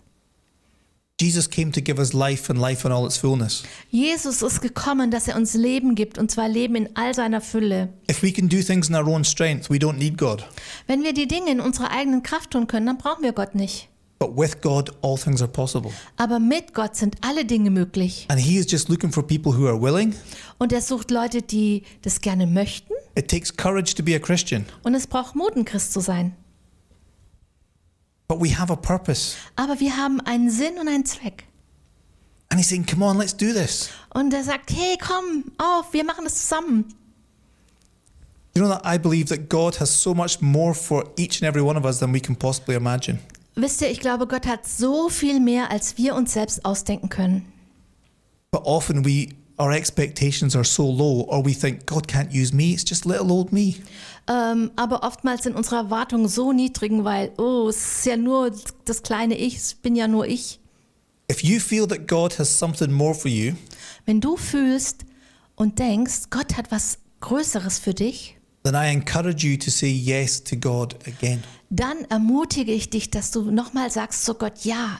Jesus 1.20 1.48
came 1.48 1.70
to 1.70 1.82
give 1.82 1.98
us 2.00 2.14
life 2.14 2.50
and 2.50 2.58
life 2.58 2.86
in 2.86 2.92
all 2.92 3.04
its 3.04 3.18
fullness. 3.18 3.62
Jesus 3.90 4.40
ist 4.40 4.62
gekommen, 4.62 5.10
dass 5.10 5.28
er 5.28 5.36
uns 5.36 5.52
Leben 5.52 5.94
gibt, 5.94 6.16
und 6.16 6.30
zwar 6.30 6.48
Leben 6.48 6.76
in 6.76 6.96
all 6.96 7.14
seiner 7.14 7.42
Fülle. 7.42 7.92
If 8.10 8.22
we 8.22 8.32
can 8.32 8.48
do 8.48 8.62
things 8.62 8.88
in 8.88 8.96
our 8.96 9.06
own 9.06 9.22
strength, 9.22 9.70
we 9.70 9.76
don't 9.76 9.98
need 9.98 10.16
God. 10.16 10.44
Wenn 10.86 11.02
wir 11.02 11.12
die 11.12 11.28
Dinge 11.28 11.50
in 11.50 11.60
unserer 11.60 11.90
eigenen 11.90 12.22
Kraft 12.22 12.52
tun 12.52 12.66
können, 12.66 12.86
dann 12.86 12.98
brauchen 12.98 13.22
wir 13.22 13.32
Gott 13.32 13.54
nicht. 13.54 13.88
But 14.18 14.36
with 14.36 14.60
God, 14.62 14.90
all 15.02 15.18
things 15.18 15.42
are 15.42 15.50
possible. 15.50 15.90
Aber 16.16 16.38
mit 16.38 16.72
Gott 16.72 16.96
sind 16.96 17.16
alle 17.20 17.44
Dinge 17.44 17.70
möglich. 17.70 18.26
And 18.30 18.40
He 18.40 18.56
is 18.58 18.70
just 18.70 18.88
looking 18.88 19.10
for 19.12 19.22
people 19.26 19.52
who 19.52 19.66
are 19.66 19.80
willing. 19.80 20.14
Und 20.58 20.72
er 20.72 20.80
sucht 20.80 21.10
Leute, 21.10 21.42
die 21.42 21.82
das 22.02 22.20
gerne 22.20 22.46
möchten. 22.46 22.92
It 23.16 23.28
takes 23.28 23.54
courage 23.54 23.94
to 23.94 24.02
be 24.02 24.14
a 24.14 24.18
Christian, 24.18 24.64
Und 24.82 24.94
es 24.94 25.06
braucht 25.06 25.34
Mut, 25.34 25.56
ein 25.56 25.64
Christ 25.64 25.92
zu 25.92 26.00
sein. 26.00 26.34
but 28.26 28.40
we 28.40 28.48
have 28.58 28.72
a 28.72 28.76
purpose. 28.76 29.36
Aber 29.56 29.78
wir 29.80 29.96
haben 29.96 30.20
einen 30.22 30.48
Sinn 30.50 30.78
und 30.80 30.88
einen 30.88 31.04
Zweck. 31.04 31.44
And 32.48 32.58
He's 32.60 32.68
saying, 32.68 32.86
Come 32.86 33.04
on, 33.04 33.18
let's 33.18 33.36
do 33.36 33.52
this. 33.52 33.90
Und 34.14 34.32
er 34.32 34.44
sagt, 34.44 34.70
hey, 34.70 34.96
komm 35.00 35.44
auf, 35.58 35.92
wir 35.92 36.04
machen 36.04 36.24
das 36.24 36.36
zusammen. 36.42 36.94
You 38.54 38.62
know 38.62 38.68
that 38.72 38.82
I 38.86 38.96
believe 38.98 39.26
that 39.28 39.48
God 39.50 39.78
has 39.80 39.90
so 39.90 40.14
much 40.14 40.40
more 40.40 40.72
for 40.74 41.04
each 41.16 41.42
and 41.42 41.48
every 41.48 41.60
one 41.62 41.76
of 41.76 41.84
us 41.84 41.98
than 41.98 42.12
we 42.14 42.20
can 42.20 42.36
possibly 42.36 42.76
imagine. 42.76 43.18
Wisst 43.56 43.80
ihr, 43.82 43.90
ich 43.90 44.00
glaube, 44.00 44.26
Gott 44.26 44.46
hat 44.46 44.66
so 44.66 45.08
viel 45.08 45.40
mehr, 45.40 45.70
als 45.70 45.96
wir 45.96 46.14
uns 46.14 46.32
selbst 46.32 46.64
ausdenken 46.64 47.08
können. 47.08 47.44
But 48.50 48.64
often 48.64 49.04
we 49.04 49.28
our 49.58 49.72
expectations 49.72 50.56
are 50.56 50.64
so 50.64 50.90
low, 50.90 51.26
or 51.28 51.44
we 51.44 51.54
think 51.54 51.86
God 51.86 52.08
can't 52.08 52.32
use 52.32 52.52
me. 52.52 52.72
It's 52.72 52.84
just 52.84 53.04
little 53.04 53.30
old 53.30 53.52
me. 53.52 53.76
Ähm, 54.26 54.70
aber 54.76 55.02
oftmals 55.02 55.42
sind 55.42 55.54
unsere 55.54 55.76
Erwartungen 55.76 56.28
so 56.28 56.52
niedrig, 56.52 56.92
weil, 57.04 57.32
oh, 57.36 57.68
es 57.68 57.98
ist 57.98 58.06
ja 58.06 58.16
nur 58.16 58.52
das 58.84 59.02
kleine 59.02 59.36
Ich, 59.36 59.56
es 59.56 59.74
bin 59.74 59.94
ja 59.94 60.08
nur 60.08 60.26
ich. 60.26 60.58
If 61.30 61.42
you 61.42 61.60
feel 61.60 61.86
that 61.86 62.08
God 62.08 62.38
has 62.38 62.58
something 62.58 62.92
more 62.92 63.14
for 63.14 63.30
you, 63.30 63.54
Wenn 64.06 64.20
du 64.20 64.36
fühlst 64.36 65.04
und 65.54 65.78
denkst, 65.78 66.30
Gott 66.30 66.56
hat 66.56 66.70
was 66.70 66.98
Größeres 67.20 67.78
für 67.78 67.94
dich, 67.94 68.33
then 68.64 68.74
I 68.74 68.90
encourage 68.92 69.44
you 69.46 69.56
to 69.58 69.70
say 69.70 69.88
yes 69.90 70.42
to 70.44 70.56
God 70.56 70.96
again. 71.06 71.42
dann 71.70 72.04
ermutige 72.08 72.72
ich 72.72 72.88
dich, 72.90 73.10
dass 73.10 73.30
du 73.30 73.50
nochmal 73.50 73.90
sagst 73.90 74.24
zu 74.24 74.34
Gott, 74.34 74.64
ja, 74.64 74.98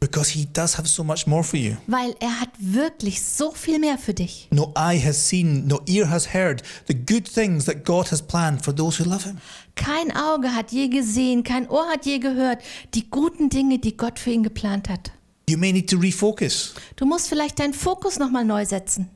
Because 0.00 0.30
He 0.32 0.46
does 0.52 0.76
have 0.78 0.88
so 0.88 1.04
much 1.04 1.28
more 1.28 1.44
for 1.44 1.58
you. 1.60 1.76
weil 1.86 2.14
er 2.18 2.40
hat 2.40 2.48
wirklich 2.58 3.22
so 3.22 3.52
viel 3.52 3.78
mehr 3.78 3.98
für 3.98 4.12
dich. 4.14 4.48
No 4.50 4.72
eye 4.76 4.98
has 5.00 5.28
seen, 5.28 5.68
no 5.68 5.80
ear 5.86 6.10
has 6.10 6.34
heard 6.34 6.62
the 6.88 6.94
good 6.94 7.32
things 7.32 7.66
that 7.66 7.84
God 7.84 8.10
has 8.10 8.20
planned 8.20 8.64
for 8.64 8.74
those 8.74 8.98
who 9.00 9.08
love 9.08 9.22
Him. 9.24 9.38
Kein 9.76 10.10
Auge 10.16 10.54
hat 10.54 10.72
je 10.72 10.88
gesehen, 10.88 11.44
kein 11.44 11.68
Ohr 11.68 11.86
hat 11.88 12.04
je 12.04 12.18
gehört 12.18 12.62
die 12.94 13.08
guten 13.10 13.48
Dinge, 13.48 13.78
die 13.78 13.96
Gott 13.96 14.18
für 14.18 14.30
ihn 14.32 14.42
geplant 14.42 14.88
hat. 14.88 15.12
You 15.48 15.56
may 15.56 15.72
need 15.72 15.88
to 15.90 15.98
refocus. 15.98 16.74
Du 16.96 17.04
musst 17.06 17.28
vielleicht 17.28 17.60
deinen 17.60 17.74
Fokus 17.74 18.18
nochmal 18.18 18.44
neu 18.44 18.64
setzen. 18.66 19.08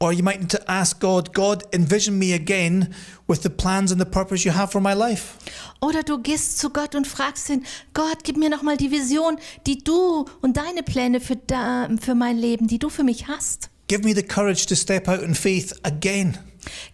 Or 0.00 0.12
you 0.12 0.22
might 0.22 0.38
need 0.38 0.50
to 0.50 0.70
ask 0.70 1.00
God, 1.00 1.34
God, 1.34 1.64
envision 1.72 2.18
me 2.18 2.32
again 2.32 2.94
with 3.26 3.42
the 3.42 3.50
plans 3.50 3.90
and 3.90 4.00
the 4.00 4.06
purpose 4.06 4.44
you 4.44 4.52
have 4.52 4.70
for 4.70 4.80
my 4.80 4.94
life. 4.94 5.34
Oder 5.80 6.04
du 6.04 6.18
gehst 6.18 6.58
zu 6.58 6.70
Gott 6.70 6.94
und 6.94 7.06
fragst 7.06 7.50
ihn, 7.50 7.64
Gott, 7.94 8.22
gib 8.22 8.36
mir 8.36 8.48
nochmal 8.48 8.76
die 8.76 8.92
Vision, 8.92 9.38
die 9.66 9.78
du 9.78 10.26
und 10.40 10.56
deine 10.56 10.84
Pläne 10.84 11.20
für, 11.20 11.34
da, 11.34 11.88
für 12.00 12.14
mein 12.14 12.38
Leben, 12.38 12.68
die 12.68 12.78
du 12.78 12.90
für 12.90 13.02
mich 13.02 13.26
hast. 13.26 13.70
Give 13.88 14.04
me 14.04 14.14
the 14.14 14.22
courage 14.22 14.66
to 14.66 14.76
step 14.76 15.08
out 15.08 15.20
in 15.20 15.34
faith 15.34 15.74
again. 15.82 16.38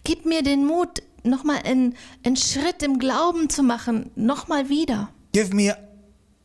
Gib 0.03 0.25
mir 0.25 0.41
den 0.41 0.65
Mut, 0.65 1.03
nochmal 1.23 1.59
einen, 1.63 1.95
einen 2.23 2.37
Schritt 2.37 2.81
im 2.81 2.97
Glauben 2.97 3.49
zu 3.49 3.61
machen, 3.61 4.09
nochmal 4.15 4.69
wieder. 4.69 5.09
Give 5.33 5.53
me 5.53 5.75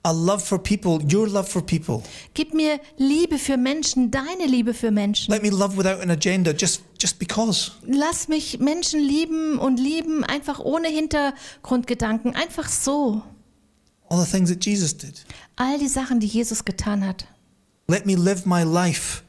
a 0.04 0.12
love 0.12 0.42
for 0.42 0.58
people, 0.58 1.00
your 1.02 1.28
love 1.28 1.48
for 1.48 1.62
people. 1.62 2.02
Gib 2.34 2.54
mir 2.54 2.80
Liebe 2.96 3.38
für 3.38 3.56
Menschen, 3.56 4.10
deine 4.10 4.46
Liebe 4.46 4.72
für 4.74 4.90
Menschen. 4.90 5.32
Let 5.32 5.42
me 5.42 5.50
love 5.50 5.76
without 5.76 6.00
an 6.00 6.10
agenda, 6.10 6.52
just, 6.52 6.82
just 6.98 7.18
because. 7.18 7.72
Lass 7.82 8.28
mich 8.28 8.58
Menschen 8.58 9.00
lieben 9.00 9.58
und 9.58 9.78
lieben, 9.78 10.24
einfach 10.24 10.58
ohne 10.58 10.88
Hintergrundgedanken, 10.88 12.34
einfach 12.34 12.68
so. 12.68 13.22
All 14.08 14.24
the 14.24 14.30
things 14.30 14.48
that 14.50 14.64
Jesus 14.64 14.96
did. 14.96 15.24
All 15.56 15.78
die 15.78 15.88
Sachen, 15.88 16.20
die 16.20 16.26
Jesus 16.26 16.64
getan 16.64 17.06
hat. 17.06 17.26
Let 17.86 18.06
me 18.06 18.14
live 18.14 18.46
my 18.46 18.62
life 18.62 19.22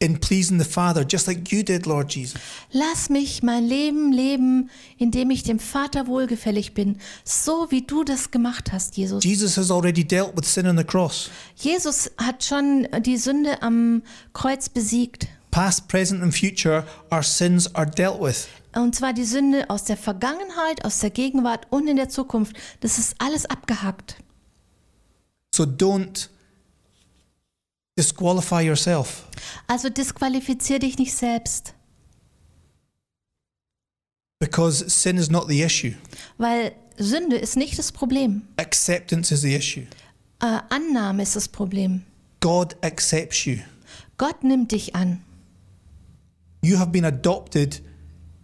in 0.00 0.18
pleasing 0.18 0.58
the 0.58 0.64
Father, 0.64 1.04
just 1.04 1.28
like 1.28 1.52
you 1.52 1.62
did, 1.62 1.86
Lord 1.86 2.12
Jesus. 2.14 2.40
Lass 2.72 3.10
mich 3.10 3.42
mein 3.42 3.64
Leben 3.64 4.12
leben, 4.12 4.70
indem 4.96 5.30
ich 5.30 5.42
dem 5.42 5.58
Vater 5.58 6.06
wohlgefällig 6.06 6.72
bin, 6.72 6.96
so 7.22 7.70
wie 7.70 7.82
du 7.82 8.02
das 8.02 8.30
gemacht 8.30 8.72
hast, 8.72 8.96
Jesus. 8.96 9.22
Jesus 9.22 9.56
has 9.58 9.70
already 9.70 10.02
dealt 10.02 10.34
with 10.36 10.46
sin 10.46 10.66
on 10.66 10.78
the 10.78 10.84
cross. 10.84 11.30
Jesus 11.54 12.10
hat 12.16 12.42
schon 12.42 12.88
die 13.02 13.18
Sünde 13.18 13.62
am 13.62 14.02
Kreuz 14.32 14.70
besiegt. 14.70 15.28
Past, 15.50 15.88
present, 15.88 16.22
and 16.22 16.34
future, 16.34 16.86
our 17.12 17.22
sins 17.22 17.72
are 17.74 17.88
dealt 17.88 18.20
with. 18.20 18.48
Und 18.74 18.94
zwar 18.94 19.12
die 19.12 19.24
Sünde 19.24 19.68
aus 19.68 19.84
der 19.84 19.96
Vergangenheit, 19.98 20.84
aus 20.84 21.00
der 21.00 21.10
Gegenwart 21.10 21.66
und 21.70 21.88
in 21.88 21.96
der 21.96 22.08
Zukunft. 22.08 22.56
Das 22.80 22.98
ist 22.98 23.16
alles 23.18 23.44
abgehakt. 23.46 24.16
So 25.54 25.64
don't 25.64 26.28
disqualify 28.00 28.62
yourself. 28.62 29.24
Also 29.66 29.88
disqualifizier 29.90 30.78
dich 30.78 30.98
nicht 30.98 31.14
selbst, 31.14 31.74
Because 34.40 34.88
sin 34.88 35.18
is 35.18 35.28
not 35.30 35.48
the 35.48 35.62
issue. 35.62 35.94
weil 36.38 36.72
Sünde 36.96 37.36
ist 37.36 37.56
nicht 37.56 37.78
das 37.78 37.92
Problem. 37.92 38.42
Acceptance 38.56 39.32
is 39.34 39.42
the 39.42 39.54
issue. 39.54 39.86
Äh, 40.40 40.60
Annahme 40.70 41.22
ist 41.22 41.36
das 41.36 41.48
Problem. 41.48 42.04
God 42.40 42.74
accepts 42.82 43.44
you. 43.44 43.58
Gott 44.16 44.42
nimmt 44.42 44.72
dich 44.72 44.94
an. 44.94 45.22
You 46.62 46.78
have 46.78 46.90
been 46.90 47.04
adopted 47.04 47.82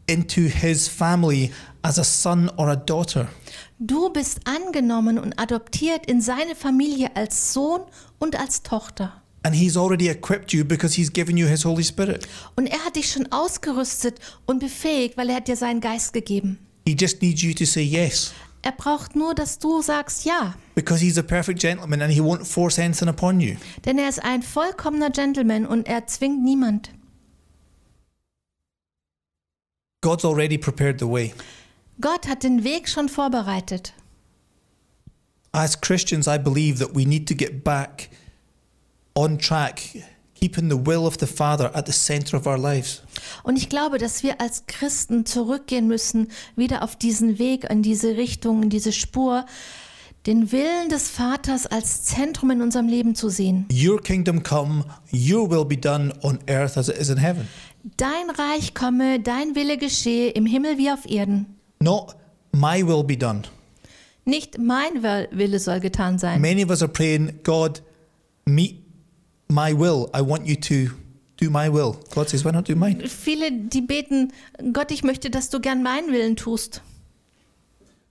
into 0.07 0.42
his 0.42 0.87
family 0.88 1.51
as 1.83 1.99
a 1.99 2.05
son 2.05 2.51
or 2.57 2.69
a 2.69 2.77
daughter. 2.77 3.29
Du 3.79 4.11
bist 4.11 4.40
angenommen 4.47 5.19
und 5.19 5.38
adoptiert 5.38 6.07
in 6.07 6.21
seine 6.21 6.55
Familie 6.55 7.14
als 7.16 7.53
Sohn 7.53 7.83
und 8.19 8.37
als 8.38 8.62
Tochter. 8.62 9.23
And 9.46 9.54
he's 9.54 9.76
already 9.76 10.09
equipped 10.09 10.52
you 10.52 10.64
because 10.64 10.96
he's 10.96 11.09
given 11.09 11.37
you 11.37 11.46
his 11.46 11.64
Holy 11.64 11.85
Spirit. 11.85 12.26
Und 12.56 12.66
er 12.66 12.85
hat 12.85 12.96
dich 12.96 13.12
schon 13.12 13.30
ausgerüstet 13.30 14.18
und 14.44 14.59
befähigt, 14.59 15.16
weil 15.16 15.28
er 15.28 15.37
hat 15.37 15.46
dir 15.46 15.54
seinen 15.54 15.80
Geist 15.80 16.12
gegeben. 16.12 16.59
He 16.85 16.96
just 16.98 17.22
needs 17.22 17.42
you 17.42 17.54
to 17.54 17.64
say 17.64 17.82
yes. 17.82 18.32
Er 18.62 18.72
braucht 18.72 19.14
nur, 19.14 19.37
dass 19.37 19.61
du 19.61 19.82
sagst 19.82 20.24
ja. 20.24 20.56
Because 20.74 21.00
he's 21.00 21.16
a 21.16 21.22
perfect 21.22 21.61
gentleman 21.61 22.02
and 22.02 22.12
he 22.12 22.20
won't 22.20 22.44
force 22.44 22.76
anything 22.80 23.09
upon 23.09 23.38
you. 23.38 23.54
Denn 23.85 23.98
er 23.98 24.09
ist 24.09 24.18
ein 24.24 24.42
vollkommener 24.42 25.11
Gentleman 25.11 25.64
und 25.64 25.87
er 25.87 26.09
zwingt 26.09 26.42
niemand. 26.42 26.90
God's 30.00 30.24
already 30.24 30.59
prepared 30.59 30.98
the 30.98 31.06
way. 31.06 31.32
Gott 32.00 32.26
hat 32.26 32.42
den 32.42 32.64
Weg 32.64 32.88
schon 32.88 33.09
vorbereitet. 33.09 33.94
As 35.52 35.80
Christians, 35.80 36.26
I 36.26 36.37
believe 36.37 36.80
that 36.80 36.96
we 36.96 37.06
need 37.06 37.28
to 37.28 37.37
get 37.37 37.62
back 37.62 38.11
on 39.16 39.38
track, 39.38 39.81
keeping 40.35 40.68
the 40.70 40.76
will 40.87 41.07
of 41.07 41.16
the 41.18 41.26
Father 41.26 41.74
at 41.74 41.87
the 41.87 41.92
center 41.92 42.37
of 42.37 42.46
our 42.46 42.59
lives. 42.59 43.02
Und 43.42 43.57
ich 43.57 43.68
glaube, 43.68 43.98
dass 43.98 44.22
wir 44.22 44.40
als 44.40 44.64
Christen 44.66 45.24
zurückgehen 45.26 45.88
müssen, 45.88 46.29
wieder 46.55 46.83
auf 46.83 46.96
diesen 46.96 47.38
Weg, 47.38 47.64
in 47.70 47.83
diese 47.83 48.16
Richtung, 48.16 48.62
in 48.64 48.70
diese 48.70 48.92
Spur, 48.92 49.46
den 50.26 50.50
Willen 50.52 50.88
des 50.88 51.09
Vaters 51.09 51.66
als 51.66 52.05
Zentrum 52.05 52.50
in 52.50 52.61
unserem 52.61 52.88
Leben 52.88 53.14
zu 53.14 53.29
sehen. 53.29 53.66
Your 53.72 54.00
kingdom 54.00 54.42
come, 54.42 54.85
your 55.12 55.48
will 55.50 55.64
be 55.64 55.76
done 55.76 56.12
on 56.22 56.38
earth 56.48 56.76
as 56.76 56.88
it 56.88 56.98
is 56.98 57.09
in 57.09 57.16
heaven. 57.18 57.48
Dein 57.96 58.29
Reich 58.31 58.74
komme, 58.74 59.20
dein 59.20 59.55
Wille 59.55 59.79
geschehe 59.79 60.31
im 60.31 60.44
Himmel 60.44 60.76
wie 60.79 60.90
auf 60.90 61.07
Erden. 61.09 61.46
Not 61.81 62.16
my 62.52 62.85
will 62.85 63.05
be 63.05 63.16
done. 63.16 63.42
Nicht 64.24 64.59
mein 64.59 65.05
Will- 65.05 65.29
Wille 65.31 65.61
soll 65.61 65.79
getan 65.79 66.18
sein. 66.18 66.40
Many 66.40 66.64
of 66.64 66.70
us 66.70 66.83
are 66.83 66.90
praying, 66.90 67.38
God, 67.44 67.81
meet 68.44 68.81
my 69.48 69.72
will. 69.72 70.11
I 70.14 70.22
want 70.22 70.46
you 70.46 70.56
to 70.56 70.90
do 71.37 71.50
my 71.50 71.68
will. 71.68 71.98
God 72.14 72.28
says, 72.28 72.44
why 72.44 72.50
not 72.52 72.64
do 72.64 72.74
mine? 72.74 73.06
Viele, 73.09 73.50
die 73.52 73.82
beten, 73.82 74.32
Gott, 74.72 74.90
ich 74.90 75.04
möchte, 75.04 75.30
dass 75.30 75.50
du 75.50 75.61
gern 75.61 75.82
meinen 75.82 76.12
Willen 76.12 76.37
tust. 76.37 76.82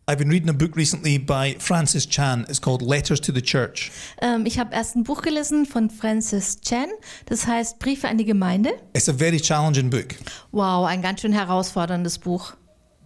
I've 0.07 0.19
been 0.19 0.29
reading 0.29 0.49
a 0.49 0.53
book 0.53 0.75
recently 0.75 1.17
by 1.17 1.55
Francis 1.57 2.05
Chan. 2.05 2.45
It's 2.47 2.59
called 2.59 2.83
Letters 2.83 3.19
to 3.21 3.31
the 3.31 3.41
Church. 3.41 3.91
Ähm, 4.21 4.45
ich 4.45 4.59
habe 4.59 4.71
erst 4.71 4.95
ein 4.95 5.03
Buch 5.03 5.23
gelesen 5.23 5.65
von 5.65 5.89
Francis 5.89 6.61
Chan, 6.61 6.89
das 7.25 7.47
heißt 7.47 7.79
Briefe 7.79 8.07
an 8.07 8.19
die 8.19 8.25
Gemeinde. 8.25 8.73
It's 8.93 9.09
a 9.09 9.13
very 9.13 9.39
challenging 9.39 9.89
book 9.89 10.13
Wow, 10.51 10.85
ein 10.85 11.01
ganz 11.01 11.21
schön 11.21 11.33
herausforderndes 11.33 12.19
Buch, 12.19 12.53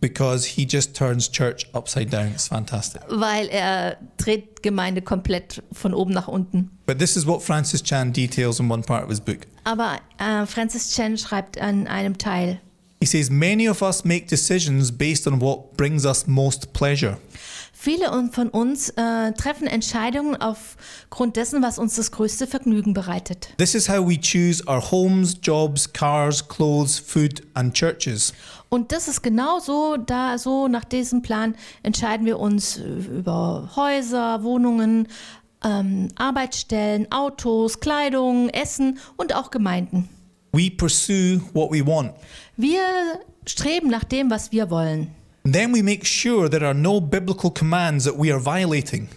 because 0.02 0.46
he 0.46 0.66
just 0.66 0.96
turns 0.96 1.30
church 1.30 1.66
upside 1.74 2.10
down. 2.10 2.28
It's 2.28 2.48
fantastic. 2.48 3.02
weil 3.10 3.48
er 3.50 3.98
dreht 4.18 4.64
Gemeinde 4.64 5.02
komplett 5.02 5.62
von 5.72 5.94
oben 5.94 6.14
nach 6.14 6.28
unten. 6.28 6.72
But 6.86 7.00
this 7.00 7.16
is 7.16 7.26
what 7.26 7.42
Francis 7.42 7.82
Chan 7.84 8.14
details 8.14 8.60
in 8.60 8.70
one 8.70 8.84
part 8.84 9.04
of 9.04 9.10
his 9.10 9.20
book. 9.20 9.48
Aber 9.64 10.00
äh, 10.18 10.46
Francis 10.46 10.96
Chan 10.96 11.18
schreibt 11.18 11.58
an 11.60 11.88
einem 11.88 12.18
Teil, 12.18 12.60
He 13.02 13.06
says, 13.06 13.30
Many 13.30 13.70
of 13.70 13.82
us 13.82 14.04
make 14.04 14.28
decisions 14.28 14.92
based 14.92 15.26
on 15.26 15.40
what 15.40 15.78
brings 15.78 16.06
us 16.06 16.28
most 16.28 16.74
pleasure. 16.74 17.18
Viele 17.80 18.30
von 18.32 18.50
uns 18.50 18.90
äh, 18.90 19.32
treffen 19.32 19.66
Entscheidungen 19.66 20.36
aufgrund 20.36 21.38
dessen, 21.38 21.62
was 21.62 21.80
uns 21.80 21.96
das 21.96 22.12
größte 22.12 22.46
Vergnügen 22.46 22.94
bereitet. 22.94 23.54
This 23.58 23.74
is 23.74 23.88
how 23.88 24.06
we 24.06 24.20
choose 24.20 24.62
our 24.68 24.82
homes, 24.92 25.38
jobs, 25.42 25.92
cars, 25.92 26.46
clothes, 26.46 27.00
food, 27.00 27.42
and 27.54 27.74
churches. 27.74 28.34
Und 28.68 28.92
das 28.92 29.08
ist 29.08 29.24
genau 29.24 29.60
so, 29.60 29.96
da 29.96 30.38
so 30.38 30.68
nach 30.68 30.84
diesem 30.84 31.22
Plan 31.22 31.56
entscheiden 31.82 32.26
wir 32.26 32.40
uns 32.40 32.78
äh, 32.78 32.84
über 32.84 33.70
Häuser, 33.78 34.44
Wohnungen, 34.44 35.08
ähm, 35.64 36.10
Arbeitsstellen, 36.16 37.10
Autos, 37.14 37.80
Kleidung, 37.80 38.50
Essen 38.50 39.00
und 39.16 39.34
auch 39.34 39.52
Gemeinden. 39.52 40.10
We 40.52 40.70
pursue 40.70 41.42
what 41.54 41.72
we 41.72 41.86
want. 41.86 42.12
Wir 42.58 42.82
streben 43.46 43.90
nach 43.90 44.04
dem, 44.04 44.30
was 44.30 44.52
wir 44.52 44.70
wollen. 44.70 45.16
Then 45.44 45.74
we 45.74 45.82
make 45.82 46.06
sure 46.06 46.50
there 46.50 46.66
are 46.66 46.74
no 46.74 47.00
biblical 47.00 47.50
commands 47.50 48.04
that 48.04 48.18
we 48.18 48.32
are 48.32 48.44
violating. 48.44 49.08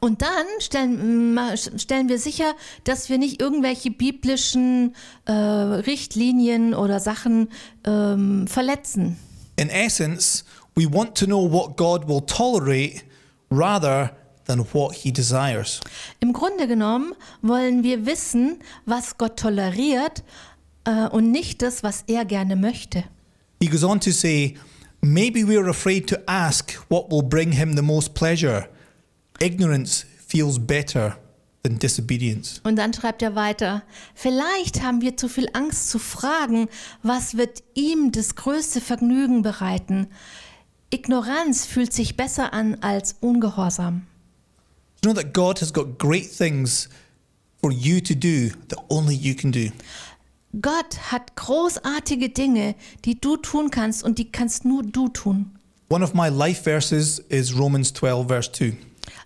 Und 0.00 0.22
dann 0.22 0.46
stellen, 0.58 1.38
stellen 1.76 2.08
wir 2.08 2.18
sicher, 2.18 2.54
dass 2.84 3.08
wir 3.08 3.18
nicht 3.18 3.40
irgendwelche 3.40 3.90
biblischen 3.90 4.94
äh, 5.26 5.32
Richtlinien 5.32 6.74
oder 6.74 7.00
Sachen 7.00 7.48
ähm, 7.84 8.46
verletzen. 8.48 9.16
In 9.56 9.70
essence, 9.70 10.44
we 10.74 10.92
want 10.92 11.16
to 11.16 11.26
know 11.26 11.50
what 11.50 11.76
God 11.76 12.08
will 12.08 12.22
tolerate 12.22 13.02
rather 13.50 14.10
than 14.46 14.64
what 14.72 14.94
he 14.94 15.12
desires. 15.12 15.80
Im 16.20 16.32
Grunde 16.32 16.66
genommen 16.66 17.14
wollen 17.42 17.82
wir 17.84 18.04
wissen, 18.06 18.58
was 18.84 19.16
Gott 19.16 19.38
toleriert 19.38 20.24
äh, 20.84 21.08
und 21.08 21.30
nicht 21.30 21.62
das, 21.62 21.82
was 21.82 22.02
er 22.06 22.24
gerne 22.24 22.56
möchte. 22.56 23.04
He 23.60 23.68
goes 23.68 23.84
on 23.84 24.00
to 24.00 24.10
say, 24.10 24.54
maybe 25.00 25.44
we 25.44 25.56
are 25.56 25.68
afraid 25.68 26.06
to 26.08 26.20
ask 26.26 26.72
what 26.88 27.10
will 27.10 27.22
bring 27.22 27.52
him 27.52 27.74
the 27.74 27.82
most 27.82 28.14
pleasure. 28.14 28.68
Ignorance 29.40 30.04
feels 30.26 30.58
better 30.58 31.16
than 31.62 31.78
disobedience. 31.78 32.60
Und 32.64 32.76
dann 32.76 32.92
schreibt 32.92 33.22
er 33.22 33.34
weiter, 33.34 33.82
vielleicht 34.14 34.82
haben 34.82 35.00
wir 35.00 35.16
zu 35.16 35.28
viel 35.28 35.48
Angst 35.52 35.90
zu 35.90 35.98
fragen, 35.98 36.68
was 37.02 37.36
wird 37.36 37.62
ihm 37.74 38.12
das 38.12 38.34
größte 38.34 38.80
Vergnügen 38.80 39.42
bereiten. 39.42 40.08
Ignoranz 40.90 41.66
fühlt 41.66 41.92
sich 41.92 42.16
besser 42.16 42.52
an 42.52 42.78
als 42.80 43.16
Ungehorsam. 43.20 44.06
You 45.04 45.12
know 45.12 45.20
that 45.20 45.32
God 45.32 45.60
has 45.60 45.72
got 45.72 45.98
great 45.98 46.28
things 46.30 46.88
for 47.60 47.70
you 47.70 48.00
to 48.00 48.14
do 48.14 48.50
that 48.68 48.78
only 48.88 49.14
you 49.14 49.34
can 49.34 49.52
do? 49.52 49.70
Gott 50.62 51.12
hat 51.12 51.36
großartige 51.36 52.30
Dinge, 52.30 52.74
die 53.04 53.20
du 53.20 53.36
tun 53.36 53.70
kannst 53.70 54.02
und 54.02 54.18
die 54.18 54.32
kannst 54.32 54.64
nur 54.64 54.82
du 54.82 55.08
tun. 55.08 55.52
One 55.90 56.04
of 56.04 56.14
my 56.14 56.28
life 56.28 56.62
verses 56.62 57.18
is 57.28 57.56
Romans 57.58 57.92
12, 57.92 58.26
verse 58.28 58.52
2. 58.52 58.76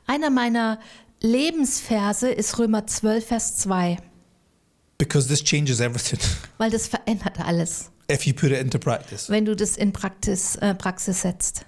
Einer 0.06 0.30
meiner 0.30 0.78
Lebensverse 1.20 2.30
ist 2.30 2.58
Römer 2.58 2.86
12, 2.86 3.26
Vers 3.26 3.56
2, 3.58 3.96
Because 4.98 5.28
this 5.28 5.42
changes 5.42 5.80
everything 5.80 6.18
weil 6.58 6.70
das 6.70 6.86
verändert 6.88 7.40
alles, 7.40 7.90
if 8.10 8.26
you 8.26 8.32
put 8.34 8.50
it 8.50 8.58
into 8.60 8.78
practice. 8.78 9.28
wenn 9.28 9.44
du 9.44 9.54
das 9.56 9.76
in 9.76 9.92
Praxis, 9.92 10.56
äh, 10.56 10.74
Praxis 10.74 11.22
setzt. 11.22 11.60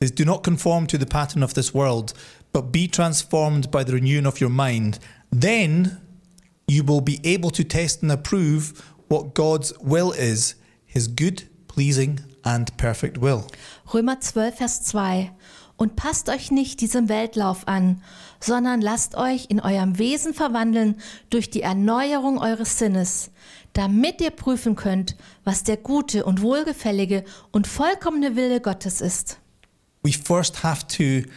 It 0.00 0.08
says, 0.08 0.14
Do 0.14 0.24
not 0.24 0.42
conform 0.42 0.86
to 0.88 0.98
the 0.98 1.06
pattern 1.06 1.42
of 1.42 1.54
this 1.54 1.72
world, 1.74 2.12
but 2.52 2.72
be 2.72 2.86
transformed 2.88 3.70
by 3.70 3.82
the 3.84 3.92
renewing 3.92 4.26
of 4.26 4.40
your 4.40 4.50
mind. 4.50 4.98
Then 5.30 5.98
you 6.68 6.82
will 6.84 7.00
be 7.00 7.20
able 7.24 7.50
to 7.50 7.62
test 7.62 8.02
and 8.02 8.10
approve 8.10 8.82
what 9.08 9.34
God's 9.34 9.72
will 9.80 10.12
is, 10.12 10.56
his 10.84 11.08
good, 11.08 11.44
pleasing, 11.68 12.20
and 12.44 12.76
perfect 12.76 13.18
will. 13.20 13.46
Römer 13.92 14.20
12, 14.20 14.56
Vers 14.56 14.82
2. 14.84 15.30
Und 15.76 15.94
passt 15.94 16.30
euch 16.30 16.50
nicht 16.50 16.80
diesem 16.80 17.10
Weltlauf 17.10 17.68
an, 17.68 18.02
sondern 18.40 18.80
lasst 18.80 19.14
euch 19.14 19.46
in 19.50 19.60
eurem 19.60 19.98
Wesen 19.98 20.32
verwandeln 20.32 20.96
durch 21.28 21.50
die 21.50 21.60
Erneuerung 21.60 22.38
eures 22.38 22.78
Sinnes, 22.78 23.30
damit 23.74 24.22
ihr 24.22 24.30
prüfen 24.30 24.74
könnt, 24.74 25.16
was 25.44 25.64
der 25.64 25.76
gute 25.76 26.24
und 26.24 26.40
wohlgefällige 26.40 27.24
und 27.52 27.66
vollkommene 27.66 28.36
Wille 28.36 28.62
Gottes 28.62 29.02
ist. 29.02 29.38
We 30.02 30.12
first 30.12 30.62
have 30.62 30.86
to 30.86 31.28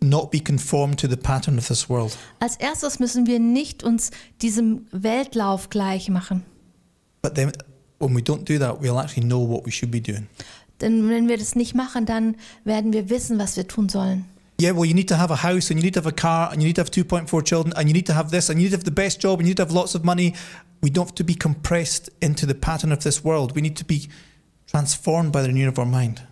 not 0.00 0.30
be 0.30 0.40
conformed 0.40 0.98
to 0.98 1.08
the 1.08 1.16
pattern 1.16 1.58
of 1.58 1.66
this 1.68 1.88
world. 1.88 2.16
Als 2.40 2.56
erstes 2.56 2.98
müssen 2.98 3.26
wir 3.26 3.40
nicht 3.40 3.82
uns 3.82 4.10
diesem 4.42 4.86
Weltlauf 4.92 5.70
gleich 5.70 6.08
machen. 6.08 6.44
But 7.22 7.34
then 7.34 7.52
when 7.98 8.14
we 8.14 8.20
don't 8.20 8.44
do 8.44 8.58
that, 8.58 8.80
we'll 8.80 8.98
actually 8.98 9.26
know 9.26 9.40
what 9.40 9.66
we 9.66 9.70
should 9.70 9.90
be 9.90 10.00
doing. 10.00 10.28
Denn 10.80 11.08
wenn 11.08 11.28
wir 11.28 11.36
das 11.36 11.56
nicht 11.56 11.74
machen, 11.74 12.06
dann 12.06 12.36
werden 12.64 12.92
wir 12.92 13.10
wissen, 13.10 13.38
was 13.38 13.56
wir 13.56 13.66
tun 13.66 13.88
sollen. 13.88 14.26
Yeah, 14.60 14.74
well, 14.74 14.84
you 14.84 14.94
need 14.94 15.08
to 15.08 15.16
have 15.16 15.32
a 15.32 15.42
house 15.42 15.70
and 15.70 15.78
you 15.78 15.84
need 15.84 15.94
to 15.94 16.00
have 16.00 16.08
a 16.08 16.12
car 16.12 16.50
and 16.50 16.60
you 16.60 16.66
need 16.66 16.76
to 16.76 16.82
have 16.82 16.90
2.4 16.90 17.44
children 17.44 17.72
and 17.74 17.88
you 17.88 17.92
need 17.92 18.06
to 18.06 18.14
have 18.14 18.30
this 18.30 18.50
and 18.50 18.58
you 18.58 18.64
need 18.64 18.72
to 18.72 18.76
have 18.76 18.84
the 18.84 18.90
best 18.90 19.20
job 19.20 19.38
and 19.38 19.46
you 19.46 19.50
need 19.50 19.56
to 19.56 19.62
have 19.62 19.72
lots 19.72 19.94
of 19.94 20.04
money. 20.04 20.34
We 20.82 20.90
don't 20.90 21.06
have 21.06 21.14
to 21.16 21.24
be 21.24 21.34
compressed 21.34 22.10
into 22.20 22.44
the 22.44 22.54
pattern 22.54 22.92
of 22.92 23.04
this 23.04 23.22
world. 23.22 23.54
We 23.54 23.62
need 23.62 23.76
to 23.76 23.84
be 23.84 24.08
transformed 24.66 25.32
by 25.32 25.42
the 25.42 25.48
renewing 25.48 25.68
of 25.68 25.78
our 25.78 25.86
mind. 25.86 26.22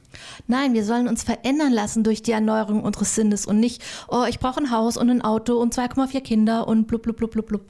Nein, 0.46 0.74
wir 0.74 0.84
sollen 0.84 1.08
uns 1.08 1.22
verändern 1.22 1.72
lassen 1.72 2.04
durch 2.04 2.22
die 2.22 2.32
Erneuerung 2.32 2.82
unseres 2.82 3.14
Sinnes 3.14 3.46
und 3.46 3.60
nicht, 3.60 3.82
oh, 4.08 4.24
ich 4.28 4.38
brauche 4.38 4.60
ein 4.60 4.70
Haus 4.70 4.96
und 4.96 5.10
ein 5.10 5.22
Auto 5.22 5.60
und 5.60 5.74
2,4 5.74 6.20
Kinder 6.20 6.68
und 6.68 6.86
blub, 6.86 7.02
blub, 7.02 7.16
blub, 7.16 7.30
blub, 7.30 7.46
blub. 7.46 7.62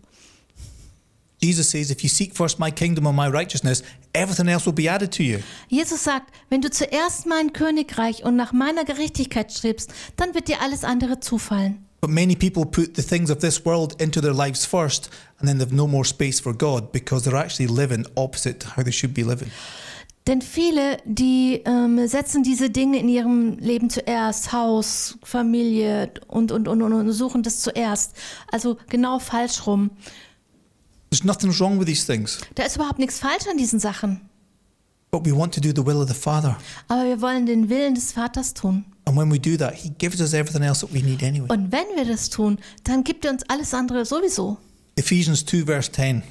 Jesus 1.39 1.71
says, 1.71 1.91
if 1.91 2.03
you 2.03 2.09
seek 2.09 2.35
first 2.35 2.59
my 2.59 2.71
kingdom 2.71 3.07
and 3.07 3.15
my 3.15 3.29
righteousness, 3.29 3.83
everything 4.15 4.49
else 4.49 4.65
will 4.65 4.73
be 4.73 4.89
added 4.89 5.13
to 5.13 5.23
you. 5.23 5.39
Jesus 5.69 6.03
sagt, 6.03 6.33
wenn 6.49 6.63
du 6.63 6.71
zuerst 6.71 7.27
mein 7.27 7.53
Königreich 7.53 8.25
und 8.25 8.37
nach 8.37 8.53
meiner 8.53 8.85
Gerechtigkeit 8.85 9.53
strebst, 9.53 9.93
dann 10.17 10.35
wird 10.35 10.49
dir 10.49 10.63
alles 10.63 10.83
andere 10.83 11.21
zufallen. 11.21 11.87
But 12.01 12.11
many 12.11 12.37
people 12.37 12.65
put 12.65 12.97
the 12.97 13.03
things 13.03 13.31
of 13.31 13.39
this 13.39 13.65
world 13.65 14.01
into 14.01 14.21
their 14.21 14.35
lives 14.35 14.65
first 14.65 15.11
and 15.39 15.49
then 15.49 15.59
they've 15.59 15.75
no 15.75 15.87
more 15.87 16.05
space 16.05 16.41
for 16.41 16.55
God 16.55 16.93
because 16.93 17.25
they're 17.25 17.39
actually 17.39 17.67
living 17.67 18.07
opposite 18.17 18.61
to 18.61 18.69
how 18.77 18.83
they 18.83 18.93
should 18.93 19.13
be 19.13 19.23
living. 19.23 19.51
Denn 20.27 20.43
viele, 20.43 20.97
die 21.05 21.63
ähm, 21.65 22.09
setzen 22.09 22.43
diese 22.43 22.69
Dinge 22.69 22.99
in 22.99 23.09
ihrem 23.09 23.59
Leben 23.59 23.91
zuerst, 23.91 24.53
Haus, 24.53 25.19
Familie 25.23 26.11
und, 26.27 26.51
und, 26.51 26.67
und, 26.67 26.83
und, 26.83 26.93
und 26.93 27.13
suchen 27.13 27.43
das 27.45 27.61
zuerst. 27.61 28.17
Also 28.51 28.77
genau 28.89 29.21
falsch 29.21 29.67
rum. 29.67 29.91
There's 31.11 31.23
nothing 31.23 31.51
wrong 31.61 31.79
with 31.79 31.87
these 31.87 32.05
things, 32.05 32.41
Da 32.57 32.65
ist 32.65 32.75
überhaupt 32.77 32.99
nichts 32.99 33.21
falsch 33.21 33.47
an 33.51 33.57
diesen 33.57 33.79
Sachen. 33.79 34.21
but 35.13 35.25
we 35.25 35.33
want 35.33 35.55
to 35.55 35.61
do 35.61 35.71
the 35.75 35.87
will 35.87 36.03
of 36.03 36.09
the 36.09 36.15
Father. 36.15 36.57
Aber 36.89 37.05
wir 37.05 37.21
wollen 37.23 37.47
den 37.47 37.69
Willen 37.71 37.95
des 37.95 38.13
Vaters 38.13 38.53
tun. 38.53 38.85
And 39.05 39.17
when 39.17 39.31
we 39.31 39.39
do 39.39 39.57
that, 39.57 39.75
He 39.75 39.91
gives 39.99 40.21
us 40.21 40.33
everything 40.35 40.63
else 40.63 40.81
that 40.85 40.93
we 40.93 41.01
need 41.01 41.23
anyway. 41.23 41.47
Und 41.49 41.71
wenn 41.71 41.87
wir 41.95 42.05
das 42.05 42.29
tun, 42.29 42.59
dann 42.83 43.05
gibt 43.05 43.25
er 43.25 43.31
uns 43.31 43.45
alles 43.49 43.73
andere 43.73 44.05
sowieso. 44.05 44.59
Ephesians 44.97 45.45
2, 45.47 45.65
verse 45.65 45.93
10. 45.93 46.23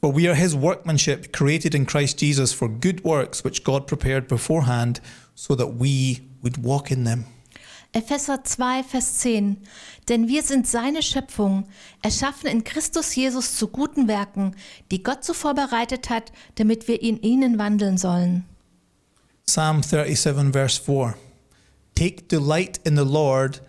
For 0.00 0.12
we 0.12 0.28
are 0.28 0.34
his 0.34 0.54
workmanship, 0.54 1.32
created 1.32 1.74
in 1.74 1.84
Christ 1.84 2.18
Jesus 2.18 2.52
for 2.52 2.68
good 2.68 3.02
works, 3.02 3.42
which 3.42 3.64
God 3.64 3.86
prepared 3.86 4.28
beforehand, 4.28 5.00
so 5.34 5.54
that 5.56 5.74
we 5.74 6.20
would 6.42 6.62
walk 6.62 6.92
in 6.92 7.04
them. 7.04 7.26
Epheser 7.92 8.44
2, 8.44 8.84
Vers 8.84 9.18
10. 9.18 9.56
Denn 10.08 10.28
wir 10.28 10.42
sind 10.42 10.66
seine 10.66 11.02
Schöpfung, 11.02 11.66
erschaffen 12.02 12.48
in 12.48 12.62
Christus 12.62 13.14
Jesus 13.14 13.56
zu 13.56 13.68
guten 13.68 14.08
Werken, 14.08 14.54
die 14.90 15.02
Gott 15.02 15.24
so 15.24 15.32
vorbereitet 15.32 16.10
hat, 16.10 16.32
damit 16.56 16.86
wir 16.86 17.02
in 17.02 17.20
ihnen 17.20 17.58
wandeln 17.58 17.98
sollen. 17.98 18.44
Psalm 19.46 19.82
37, 19.82 20.52
verse 20.52 20.78
4. 20.78 21.14
Take 21.94 22.28
delight 22.28 22.78
in 22.84 22.96
the 22.96 23.04
Lord, 23.04 23.60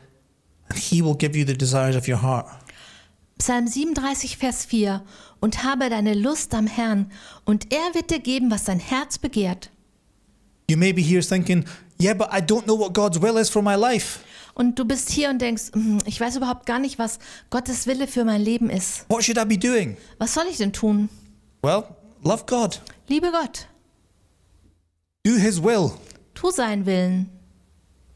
and 0.70 0.78
he 0.78 1.02
will 1.02 1.16
give 1.16 1.36
you 1.36 1.46
the 1.46 1.58
desires 1.58 1.96
of 1.96 2.08
your 2.08 2.22
heart. 2.22 2.48
Psalm 3.40 3.68
37, 3.68 4.38
Vers 4.38 4.66
4. 4.66 5.02
Und 5.40 5.64
habe 5.64 5.90
deine 5.90 6.14
Lust 6.14 6.54
am 6.54 6.68
Herrn, 6.68 7.10
und 7.46 7.72
er 7.74 7.96
wird 7.96 8.12
dir 8.12 8.20
geben, 8.20 8.52
was 8.52 8.66
dein 8.66 8.80
Herz 8.80 9.18
begehrt. 9.18 9.72
You 10.70 10.78
may 10.78 10.92
be 10.94 11.02
here 11.02 11.22
thinking, 11.24 11.66
yeah, 12.02 12.14
but 12.14 12.28
I 12.32 12.42
don't 12.42 12.64
know 12.66 12.78
what 12.78 12.94
God's 12.94 13.22
will 13.22 13.38
is 13.38 13.50
for 13.50 13.62
my 13.64 13.76
life. 13.76 14.20
Und 14.54 14.78
du 14.78 14.84
bist 14.84 15.10
hier 15.10 15.30
und 15.30 15.42
denkst, 15.42 15.72
"Hm, 15.74 16.00
ich 16.06 16.20
weiß 16.20 16.36
überhaupt 16.36 16.66
gar 16.66 16.80
nicht, 16.80 17.00
was 17.00 17.18
Gottes 17.50 17.88
Wille 17.88 18.08
für 18.08 18.26
mein 18.26 18.42
Leben 18.42 18.70
ist. 18.70 19.06
What 19.08 19.24
should 19.24 19.38
I 19.38 19.46
be 19.46 19.58
doing? 19.58 19.96
Was 20.18 20.34
soll 20.34 20.44
ich 20.52 20.58
denn 20.58 20.74
tun? 20.74 21.08
Well, 21.64 21.86
love 22.24 22.44
God, 22.46 22.82
Liebe 23.08 23.32
Gott, 23.32 23.68
do 25.24 25.36
his 25.38 25.64
will, 25.64 25.92
tu 26.34 26.52
seinen 26.52 26.86
Willen. 26.86 27.30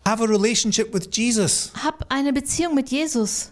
have 0.06 0.22
a 0.22 0.28
relationship 0.28 0.94
with 0.94 1.08
Jesus, 1.14 1.72
Hab 1.82 2.06
eine 2.10 2.34
Beziehung 2.34 2.76
mit 2.76 2.90
Jesus. 2.90 3.52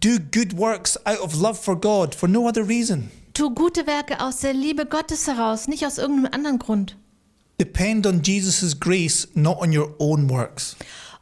Do 0.00 0.18
good 0.18 0.58
works 0.58 0.98
out 1.06 1.20
of 1.20 1.34
love 1.40 1.58
for 1.58 1.78
God 1.78 2.14
for 2.14 2.28
no 2.28 2.48
other 2.48 2.66
reason. 2.66 3.10
Tu 3.34 3.50
gute 3.54 3.86
Werke 3.86 4.20
aus 4.20 4.38
der 4.38 4.52
Liebe 4.52 4.86
Gottes 4.86 5.26
heraus, 5.26 5.68
nicht 5.68 5.86
aus 5.86 5.98
irgendeinem 5.98 6.32
anderen 6.32 6.58
Grund. 6.58 6.96
Depend 7.60 8.06
on 8.06 8.22
Jesus' 8.22 8.78
grace, 8.78 9.28
not 9.34 9.58
on 9.60 9.76
your 9.76 9.94
own 9.98 10.28
works. 10.28 10.76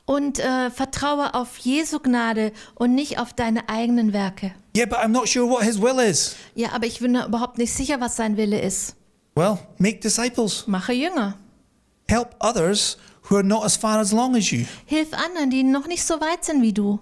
Und 0.06 0.38
äh, 0.38 0.70
vertraue 0.70 1.34
auf 1.34 1.58
Jesu 1.58 1.98
Gnade 1.98 2.52
und 2.76 2.94
nicht 2.94 3.18
auf 3.18 3.34
deine 3.34 3.68
eigenen 3.68 4.12
Werke. 4.12 4.52
Yeah, 4.74 4.86
but 4.86 4.98
I'm 4.98 5.08
not 5.08 5.28
sure 5.28 5.46
what 5.46 5.64
his 5.64 5.80
will 5.80 5.98
is. 5.98 6.36
Ja, 6.54 6.72
aber 6.72 6.86
ich 6.86 7.00
bin 7.00 7.14
überhaupt 7.14 7.58
nicht 7.58 7.74
sicher, 7.74 8.00
was 8.00 8.16
sein 8.16 8.36
Wille 8.36 8.60
ist. 8.60 8.94
Well, 9.34 9.58
make 9.78 9.98
disciples. 9.98 10.66
Mache 10.66 10.92
Jünger. 10.92 11.34
Help 12.08 12.36
others 12.40 12.96
who 13.28 13.36
are 13.36 13.44
not 13.44 13.64
as 13.64 13.76
far 13.76 13.98
as 13.98 14.12
long 14.12 14.34
as 14.34 14.50
you. 14.50 14.64
Hilf 14.86 15.12
anderen, 15.12 15.50
die 15.50 15.62
noch 15.62 15.86
nicht 15.86 16.04
so 16.04 16.20
weit 16.20 16.44
sind 16.44 16.62
wie 16.62 16.72
du. 16.72 17.00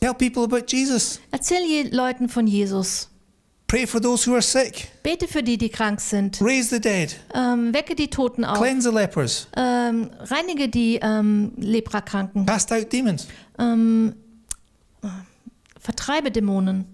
Tell 0.00 0.14
people 0.14 0.44
about 0.44 0.66
Jesus. 0.66 1.20
Erzähl 1.30 1.94
Leuten 1.94 2.28
von 2.28 2.46
Jesus. 2.46 3.10
Pray 3.70 3.86
for 3.86 4.00
those 4.00 4.26
who 4.26 4.32
are 4.32 4.42
sick. 4.42 4.88
Bete 5.04 5.28
für 5.28 5.44
die, 5.44 5.56
die 5.56 5.68
krank 5.68 6.00
sind. 6.00 6.40
Raise 6.40 6.70
the 6.74 6.80
dead. 6.80 7.20
Ähm, 7.34 7.72
wecke 7.72 7.94
die 7.94 8.08
Toten 8.08 8.44
auf. 8.44 8.58
Cleanse 8.58 8.90
the 8.90 8.96
lepers. 8.96 9.46
Ähm, 9.56 10.10
reinige 10.18 10.68
die 10.68 10.98
ähm, 11.00 11.52
Leprakranken. 11.56 12.46
Cast 12.46 12.72
out 12.72 12.92
demons. 12.92 13.28
Ähm, 13.60 14.14
vertreibe 15.78 16.32
Dämonen. 16.32 16.84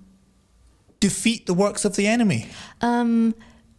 Defeat 1.03 1.45
the 1.47 1.57
works 1.57 1.87
of 1.87 1.95
the 1.95 2.05
enemy. 2.05 2.47
Ähm, 2.83 3.35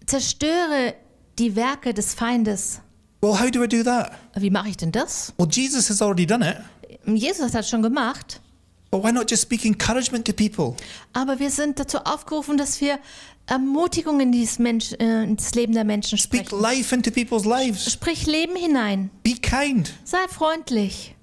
zerstöre 0.07 0.95
die 1.37 1.55
Werke 1.55 1.93
des 1.93 2.15
Feindes. 2.15 2.81
Well, 3.21 3.39
how 3.39 3.51
do 3.51 3.63
I 3.63 3.67
do 3.67 3.83
that? 3.83 4.11
Wie 4.35 4.49
mache 4.49 4.69
ich 4.69 4.77
denn 4.77 4.91
das? 4.91 5.33
Well, 5.37 5.47
Jesus 5.51 5.89
has 5.89 6.01
already 6.01 6.25
done 6.25 6.43
it. 6.43 6.57
Jesus 7.05 7.53
hat 7.53 7.67
schon 7.67 7.83
gemacht. 7.83 8.41
But 8.89 9.03
why 9.03 9.11
not 9.11 9.29
just 9.29 9.41
speak 9.43 9.65
encouragement 9.65 10.25
to 10.27 10.33
people? 10.33 10.75
Aber 11.13 11.39
wir 11.39 11.49
sind 11.49 11.77
dazu 11.79 11.97
aufgerufen, 11.99 12.57
dass 12.57 12.79
wir 12.79 12.99
Ermutigung 13.45 14.19
in 14.19 14.31
dieses 14.31 14.59
Mensch, 14.59 14.93
äh, 14.99 15.23
ins 15.23 15.53
Leben 15.55 15.73
der 15.73 15.83
Menschen 15.83 16.17
Speak 16.17 16.47
sprechen. 16.47 16.61
life 16.61 16.93
into 16.95 17.11
people's 17.11 17.45
lives. 17.45 17.91
Sprich 17.91 18.25
Leben 18.27 18.55
hinein. 18.55 19.09
Be 19.23 19.33
kind. 19.33 19.93
Sei 20.03 20.17
freundlich. 20.29 21.15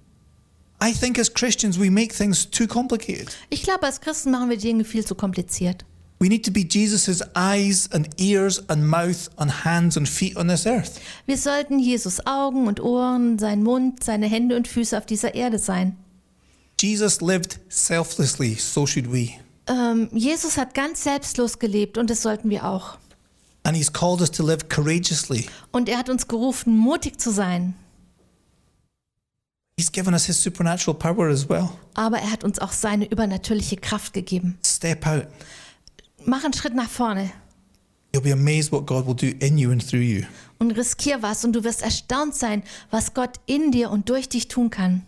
I 0.82 0.92
think 0.92 1.18
as 1.18 1.32
Christians, 1.32 1.78
we 1.80 1.90
make 1.90 2.14
things 2.14 2.48
too 2.50 2.66
complicated. 2.66 3.30
Ich 3.48 3.62
glaube, 3.62 3.84
als 3.84 4.00
Christen 4.00 4.30
machen 4.30 4.50
wir 4.50 4.56
Dinge 4.58 4.84
viel 4.84 5.04
zu 5.04 5.14
kompliziert. 5.14 5.84
We 6.20 6.28
need 6.28 6.44
to 6.44 6.52
be 6.52 6.60
Jesus' 6.66 7.22
eyes 7.36 7.88
and 7.92 8.08
ears 8.20 8.62
and 8.68 8.86
mouth 8.86 9.30
and 9.36 9.64
hands 9.64 9.96
and 9.96 10.08
feet 10.08 10.36
on 10.36 10.48
this 10.48 10.66
earth. 10.66 11.00
Wir 11.26 11.36
sollten 11.36 11.78
Jesus 11.78 12.26
Augen 12.26 12.66
und 12.66 12.80
Ohren, 12.80 13.38
sein 13.38 13.62
Mund, 13.62 14.04
seine 14.04 14.26
Hände 14.26 14.56
und 14.56 14.68
Füße 14.68 14.96
auf 14.96 15.06
dieser 15.06 15.34
Erde 15.34 15.58
sein. 15.58 15.96
Jesus 16.80 17.20
lived 17.20 17.60
selflessly, 17.68 18.54
so 18.54 18.86
should 18.86 19.12
we. 19.12 19.30
Ähm, 19.66 20.08
Jesus 20.12 20.56
hat 20.58 20.74
ganz 20.74 21.04
selbstlos 21.04 21.58
gelebt 21.58 21.96
und 21.98 22.10
das 22.10 22.22
sollten 22.22 22.50
wir 22.50 22.64
auch. 22.64 22.98
And 23.62 23.76
he's 23.76 23.92
called 23.92 24.20
us 24.20 24.30
to 24.32 24.44
live 24.44 24.68
courageously. 24.68 25.46
Und 25.72 25.88
er 25.88 25.98
hat 25.98 26.10
uns 26.10 26.28
gerufen, 26.28 26.76
mutig 26.76 27.18
zu 27.18 27.30
sein. 27.32 27.74
He's 29.78 29.90
given 29.90 30.12
us 30.14 30.26
His 30.26 30.40
supernatural 30.40 30.96
power 30.96 31.28
as 31.28 31.48
well. 31.48 31.70
Aber 31.94 32.18
er 32.18 32.30
hat 32.30 32.44
uns 32.44 32.58
auch 32.58 32.72
seine 32.72 33.10
übernatürliche 33.10 33.76
Kraft 33.76 34.12
gegeben. 34.12 34.58
Step 34.64 35.06
out. 35.06 35.26
Mach 36.24 36.44
einen 36.44 36.52
Schritt 36.52 36.74
nach 36.74 36.88
vorne 36.88 37.32
You'll 38.14 38.22
be 38.22 38.32
amazed 38.32 38.70
what 38.70 38.86
God 38.86 39.06
will 39.06 39.16
do 39.16 39.36
in 39.44 39.58
you 39.58 39.72
and 39.72 39.84
through 39.84 40.02
you. 40.02 40.22
und 40.60 40.70
riskier 40.70 41.22
was 41.22 41.44
und 41.44 41.52
du 41.52 41.64
wirst 41.64 41.82
erstaunt 41.82 42.36
sein, 42.36 42.62
was 42.90 43.12
Gott 43.12 43.40
in 43.46 43.72
dir 43.72 43.90
und 43.90 44.08
durch 44.08 44.28
dich 44.28 44.46
tun 44.46 44.70
kann. 44.70 45.04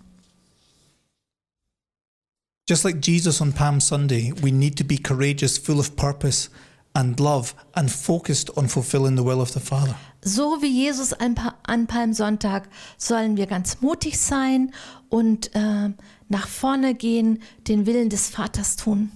Just 2.68 2.84
like 2.84 3.00
Jesus 3.00 3.40
on 3.40 3.52
Palm 3.52 3.78
Sunday, 3.78 4.32
we 4.42 4.50
need 4.50 4.76
to 4.78 4.84
be 4.84 4.98
courageous, 4.98 5.56
full 5.56 5.78
of 5.78 5.94
purpose 5.94 6.48
and 6.96 7.20
love, 7.20 7.54
and 7.76 7.88
focused 7.92 8.50
on 8.56 8.66
fulfilling 8.66 9.14
the 9.14 9.22
will 9.22 9.40
of 9.40 9.52
the 9.52 9.60
Father. 9.60 9.94
So 10.24 10.60
wie 10.60 10.66
Jesus 10.66 11.12
an, 11.12 11.36
Pa- 11.36 11.54
an 11.68 11.86
Palmsonntag 11.86 12.68
sollen 12.98 13.36
wir 13.36 13.46
ganz 13.46 13.80
mutig 13.82 14.18
sein 14.18 14.72
und 15.10 15.54
äh, 15.54 15.90
nach 16.28 16.48
vorne 16.48 16.94
gehen, 16.96 17.40
den 17.68 17.86
Willen 17.86 18.08
des 18.08 18.30
Vaters 18.30 18.74
tun. 18.74 19.12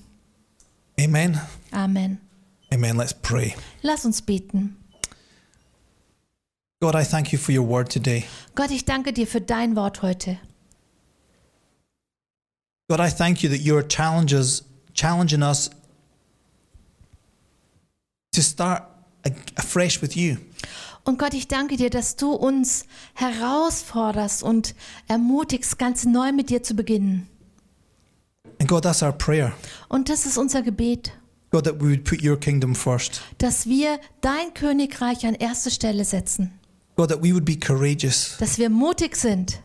Amen. 1.00 1.40
Amen. 1.72 2.20
Amen. 2.72 2.96
Let's 2.96 3.14
pray. 3.14 3.56
Lass 3.82 4.04
uns 4.04 4.22
beten. 4.22 4.76
God, 6.80 6.94
I 6.94 7.02
thank 7.02 7.32
you 7.32 7.38
for 7.38 7.52
your 7.52 7.66
word 7.68 7.90
today. 7.90 8.26
Gott, 8.54 8.70
ich 8.70 8.84
danke 8.84 9.12
dir 9.12 9.26
für 9.26 9.40
dein 9.40 9.74
Wort 9.74 10.02
heute. 10.02 10.38
God, 12.90 12.98
I 12.98 13.08
thank 13.08 13.44
you 13.44 13.48
that 13.50 13.60
you 13.60 13.76
are 13.76 13.86
challenges, 13.86 14.64
challenging 14.94 15.44
us 15.44 15.70
to 18.32 18.42
start 18.42 18.82
afresh 19.56 20.02
with 20.02 20.16
you. 20.16 20.38
Und 21.04 21.16
Gott, 21.16 21.32
ich 21.32 21.46
danke 21.46 21.76
dir, 21.76 21.88
dass 21.88 22.16
du 22.16 22.32
uns 22.32 22.86
herausforderst 23.14 24.42
und 24.42 24.74
ermutigst, 25.06 25.78
ganz 25.78 26.04
neu 26.04 26.32
mit 26.32 26.50
dir 26.50 26.64
zu 26.64 26.74
beginnen. 26.74 27.28
And 28.58 28.68
God, 28.68 28.82
that's 28.82 29.04
our 29.04 29.12
prayer. 29.12 29.52
Und 29.88 30.08
das 30.08 30.26
ist 30.26 30.36
unser 30.36 30.62
Gebet, 30.62 31.12
God, 31.52 31.62
that 31.66 31.76
we 31.80 31.90
would 31.90 32.02
put 32.02 32.24
your 32.24 32.36
kingdom 32.36 32.74
first. 32.74 33.22
dass 33.38 33.66
wir 33.66 34.00
dein 34.20 34.52
Königreich 34.52 35.24
an 35.26 35.36
erste 35.36 35.70
Stelle 35.70 36.04
setzen, 36.04 36.58
God, 36.96 37.08
that 37.10 37.22
we 37.22 37.32
would 37.32 37.44
be 37.44 37.56
courageous. 37.56 38.36
dass 38.40 38.58
wir 38.58 38.68
mutig 38.68 39.14
sind, 39.14 39.62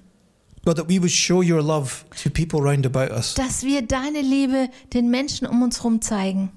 God, 0.65 0.77
that 0.77 0.89
we 0.89 0.99
would 0.99 1.11
show 1.11 1.41
your 1.43 1.61
love 1.61 2.05
to 2.23 2.29
people 2.29 2.59
round 2.59 2.85
about 2.85 3.11
us. 3.13 3.35
dass 3.35 3.63
wir 3.63 3.81
deine 3.83 4.21
Liebe 4.21 4.69
den 4.93 5.09
Menschen 5.11 5.45
um 5.47 5.61
uns 5.61 5.77
herum 5.79 6.01
zeigen. 6.01 6.51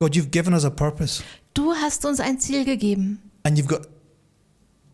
God, 0.00 0.14
you've 0.16 0.30
given 0.30 0.54
us 0.54 0.64
a 0.64 0.70
purpose 0.70 1.22
Du 1.54 1.72
hast 1.74 2.04
uns 2.04 2.20
ein 2.20 2.38
Ziel 2.40 2.64
gegeben 2.64 3.20
and 3.44 3.58
you've 3.58 3.66
got 3.68 3.86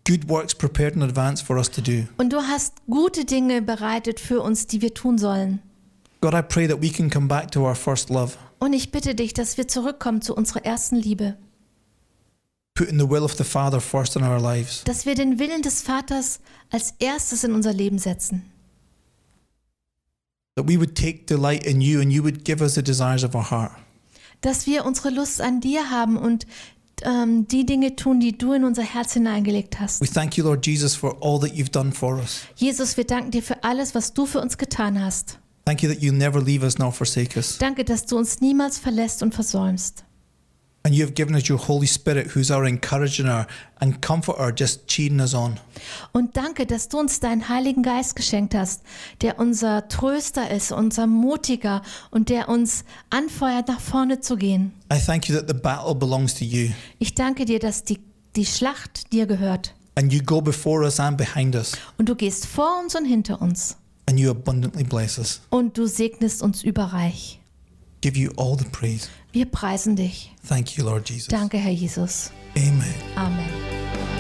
good 0.07 0.29
works 0.29 0.55
prepared 0.55 0.95
in 0.97 1.03
advance 1.03 1.43
for 1.43 1.57
us 1.57 1.71
to 1.71 1.81
do. 1.81 2.07
und 2.19 2.33
du 2.33 2.39
hast 2.43 2.75
gute 2.89 3.25
Dinge 3.25 3.63
bereitet 3.63 4.21
für 4.21 4.41
uns, 4.41 4.67
die 4.67 4.81
wir 4.83 4.95
tun 4.95 5.17
sollen. 5.19 5.61
God, 6.21 6.35
I 6.35 6.43
pray 6.43 6.67
that 6.67 6.81
we 6.83 6.91
can 6.91 7.09
come 7.11 7.29
back 7.29 7.51
to 7.53 7.61
our 7.67 7.75
first 7.75 8.11
love, 8.11 8.37
Und 8.59 8.73
ich 8.73 8.91
bitte 8.91 9.15
dich, 9.15 9.33
dass 9.35 9.57
wir 9.59 9.69
zurückkommen 9.69 10.23
zu 10.23 10.35
unserer 10.35 10.65
ersten 10.65 10.97
Liebe, 10.97 11.37
putting 12.77 13.01
the 13.01 13.11
will 13.11 13.25
of 13.25 13.37
the 13.37 13.45
Father 13.45 13.81
first 13.81 14.15
in 14.15 14.23
our 14.23 14.41
lives. 14.41 14.85
dass 14.85 15.05
wir 15.05 15.17
den 15.17 15.41
Willen 15.41 15.63
des 15.63 15.83
Vaters 15.83 16.39
als 16.71 16.95
erstes 17.01 17.43
in 17.43 17.53
unser 17.53 17.73
Leben 17.73 17.99
setzen. 17.99 18.45
That 20.55 20.69
we 20.69 20.79
would 20.79 20.95
take 20.95 21.27
delight 21.27 21.67
in 21.67 21.81
you 21.81 22.01
and 22.01 22.13
you 22.13 22.23
would 22.23 22.45
give 22.45 22.63
us 22.63 22.75
the 22.75 22.83
desires 22.83 23.25
of 23.25 23.35
our 23.35 23.51
heart. 23.51 23.73
dass 24.43 24.67
wir 24.67 24.85
unsere 24.85 25.11
Lust 25.11 25.41
an 25.41 25.61
dir 25.61 25.91
haben 25.91 26.17
und 26.17 26.47
ähm, 27.03 27.47
die 27.49 27.67
Dinge 27.67 27.97
tun, 27.97 28.21
die 28.21 28.39
du 28.39 28.53
in 28.53 28.65
unser 28.65 28.83
Herz 28.83 29.13
hineingelegt 29.15 29.81
hast. 29.81 30.01
We 30.01 30.07
thank 30.07 30.37
you, 30.39 30.45
Lord 30.45 30.65
Jesus, 30.67 30.95
for 30.95 31.17
all 31.21 31.39
that 31.41 31.53
you've 31.53 31.71
done 31.71 31.93
for 31.93 32.17
us. 32.17 32.43
Jesus, 32.55 32.97
wir 32.97 33.05
danken 33.05 33.33
dir 33.33 33.43
für 33.43 33.63
alles, 33.65 33.95
was 33.95 34.15
du 34.15 34.25
für 34.25 34.41
uns 34.41 34.57
getan 34.57 35.03
hast. 35.03 35.39
Thank 35.67 35.83
you 35.83 35.91
that 35.91 36.01
you 36.01 36.13
never 36.13 36.41
leave 36.41 36.65
us 36.65 36.79
nor 36.79 36.93
forsake 36.93 37.37
us. 37.37 37.59
Danke, 37.59 37.85
dass 37.85 38.07
du 38.07 38.17
uns 38.17 38.41
niemals 38.41 38.79
verlässt 38.79 39.23
und 39.23 39.35
versäumst. 39.35 40.06
And 40.87 40.95
you 40.95 41.03
have 41.03 41.15
given 41.15 41.35
us 41.35 41.51
your 41.51 41.59
Holy 41.59 41.89
Spirit, 41.89 42.37
who's 42.37 42.49
our 42.49 42.65
encourager 42.65 43.45
and 43.81 44.01
comforter, 44.01 44.53
just 44.57 44.87
cheering 44.87 45.19
us 45.19 45.35
on. 45.35 45.59
Und 46.13 46.37
danke, 46.37 46.65
dass 46.65 46.89
du 46.89 47.01
uns 47.01 47.19
deinen 47.19 47.49
Heiligen 47.49 47.83
Geist 47.83 48.15
geschenkt 48.15 48.55
hast, 48.55 48.83
der 49.21 49.41
unser 49.41 49.89
Tröster 49.89 50.49
ist, 50.49 50.71
unser 50.71 51.09
Mutiger 51.09 51.83
und 52.13 52.29
der 52.29 52.49
uns 52.49 52.85
anfeuert, 53.11 53.67
nach 53.67 53.81
vorne 53.81 54.21
zu 54.21 54.37
gehen. 54.37 54.75
I 54.93 55.01
thank 55.05 55.29
you 55.29 55.35
that 55.37 55.49
the 55.49 55.55
battle 55.61 55.93
belongs 55.93 56.35
to 56.35 56.45
you 56.45 56.69
Ich 57.01 57.17
danke 57.17 57.47
dir, 57.47 57.59
dass 57.59 57.83
die, 57.83 57.99
die 58.37 58.47
Schlacht 58.47 59.13
dir 59.13 59.27
gehört. 59.27 59.75
and 59.97 60.13
you 60.13 60.23
go 60.23 60.41
before 60.41 60.85
us 60.85 61.01
and 61.01 61.17
behind 61.19 61.57
us 61.57 61.73
Und 61.99 62.09
du 62.09 62.15
gehst 62.15 62.47
vor 62.47 62.79
uns 62.81 62.95
und 62.95 63.07
hinter 63.07 63.43
uns. 63.43 63.77
and 64.09 64.21
you 64.21 64.31
abundantly 64.31 64.85
bless 64.85 65.19
us. 65.19 65.41
Und 65.51 65.77
du 65.77 65.89
segnest 65.89 66.43
uns 66.43 66.63
überreich. 66.63 67.41
Give 68.01 68.17
you 68.17 68.31
all 68.37 68.57
the 68.57 68.69
praise. 68.71 69.09
Wir 69.33 69.47
preisen 69.47 69.97
dich. 69.97 70.33
Thank 70.47 70.77
you, 70.77 70.85
Lord 70.85 71.09
Jesus. 71.09 71.29
Danke, 71.29 71.59
Herr 71.59 71.73
Jesus. 71.73 72.31
Amen. 72.57 72.95
Amen. 73.17 74.16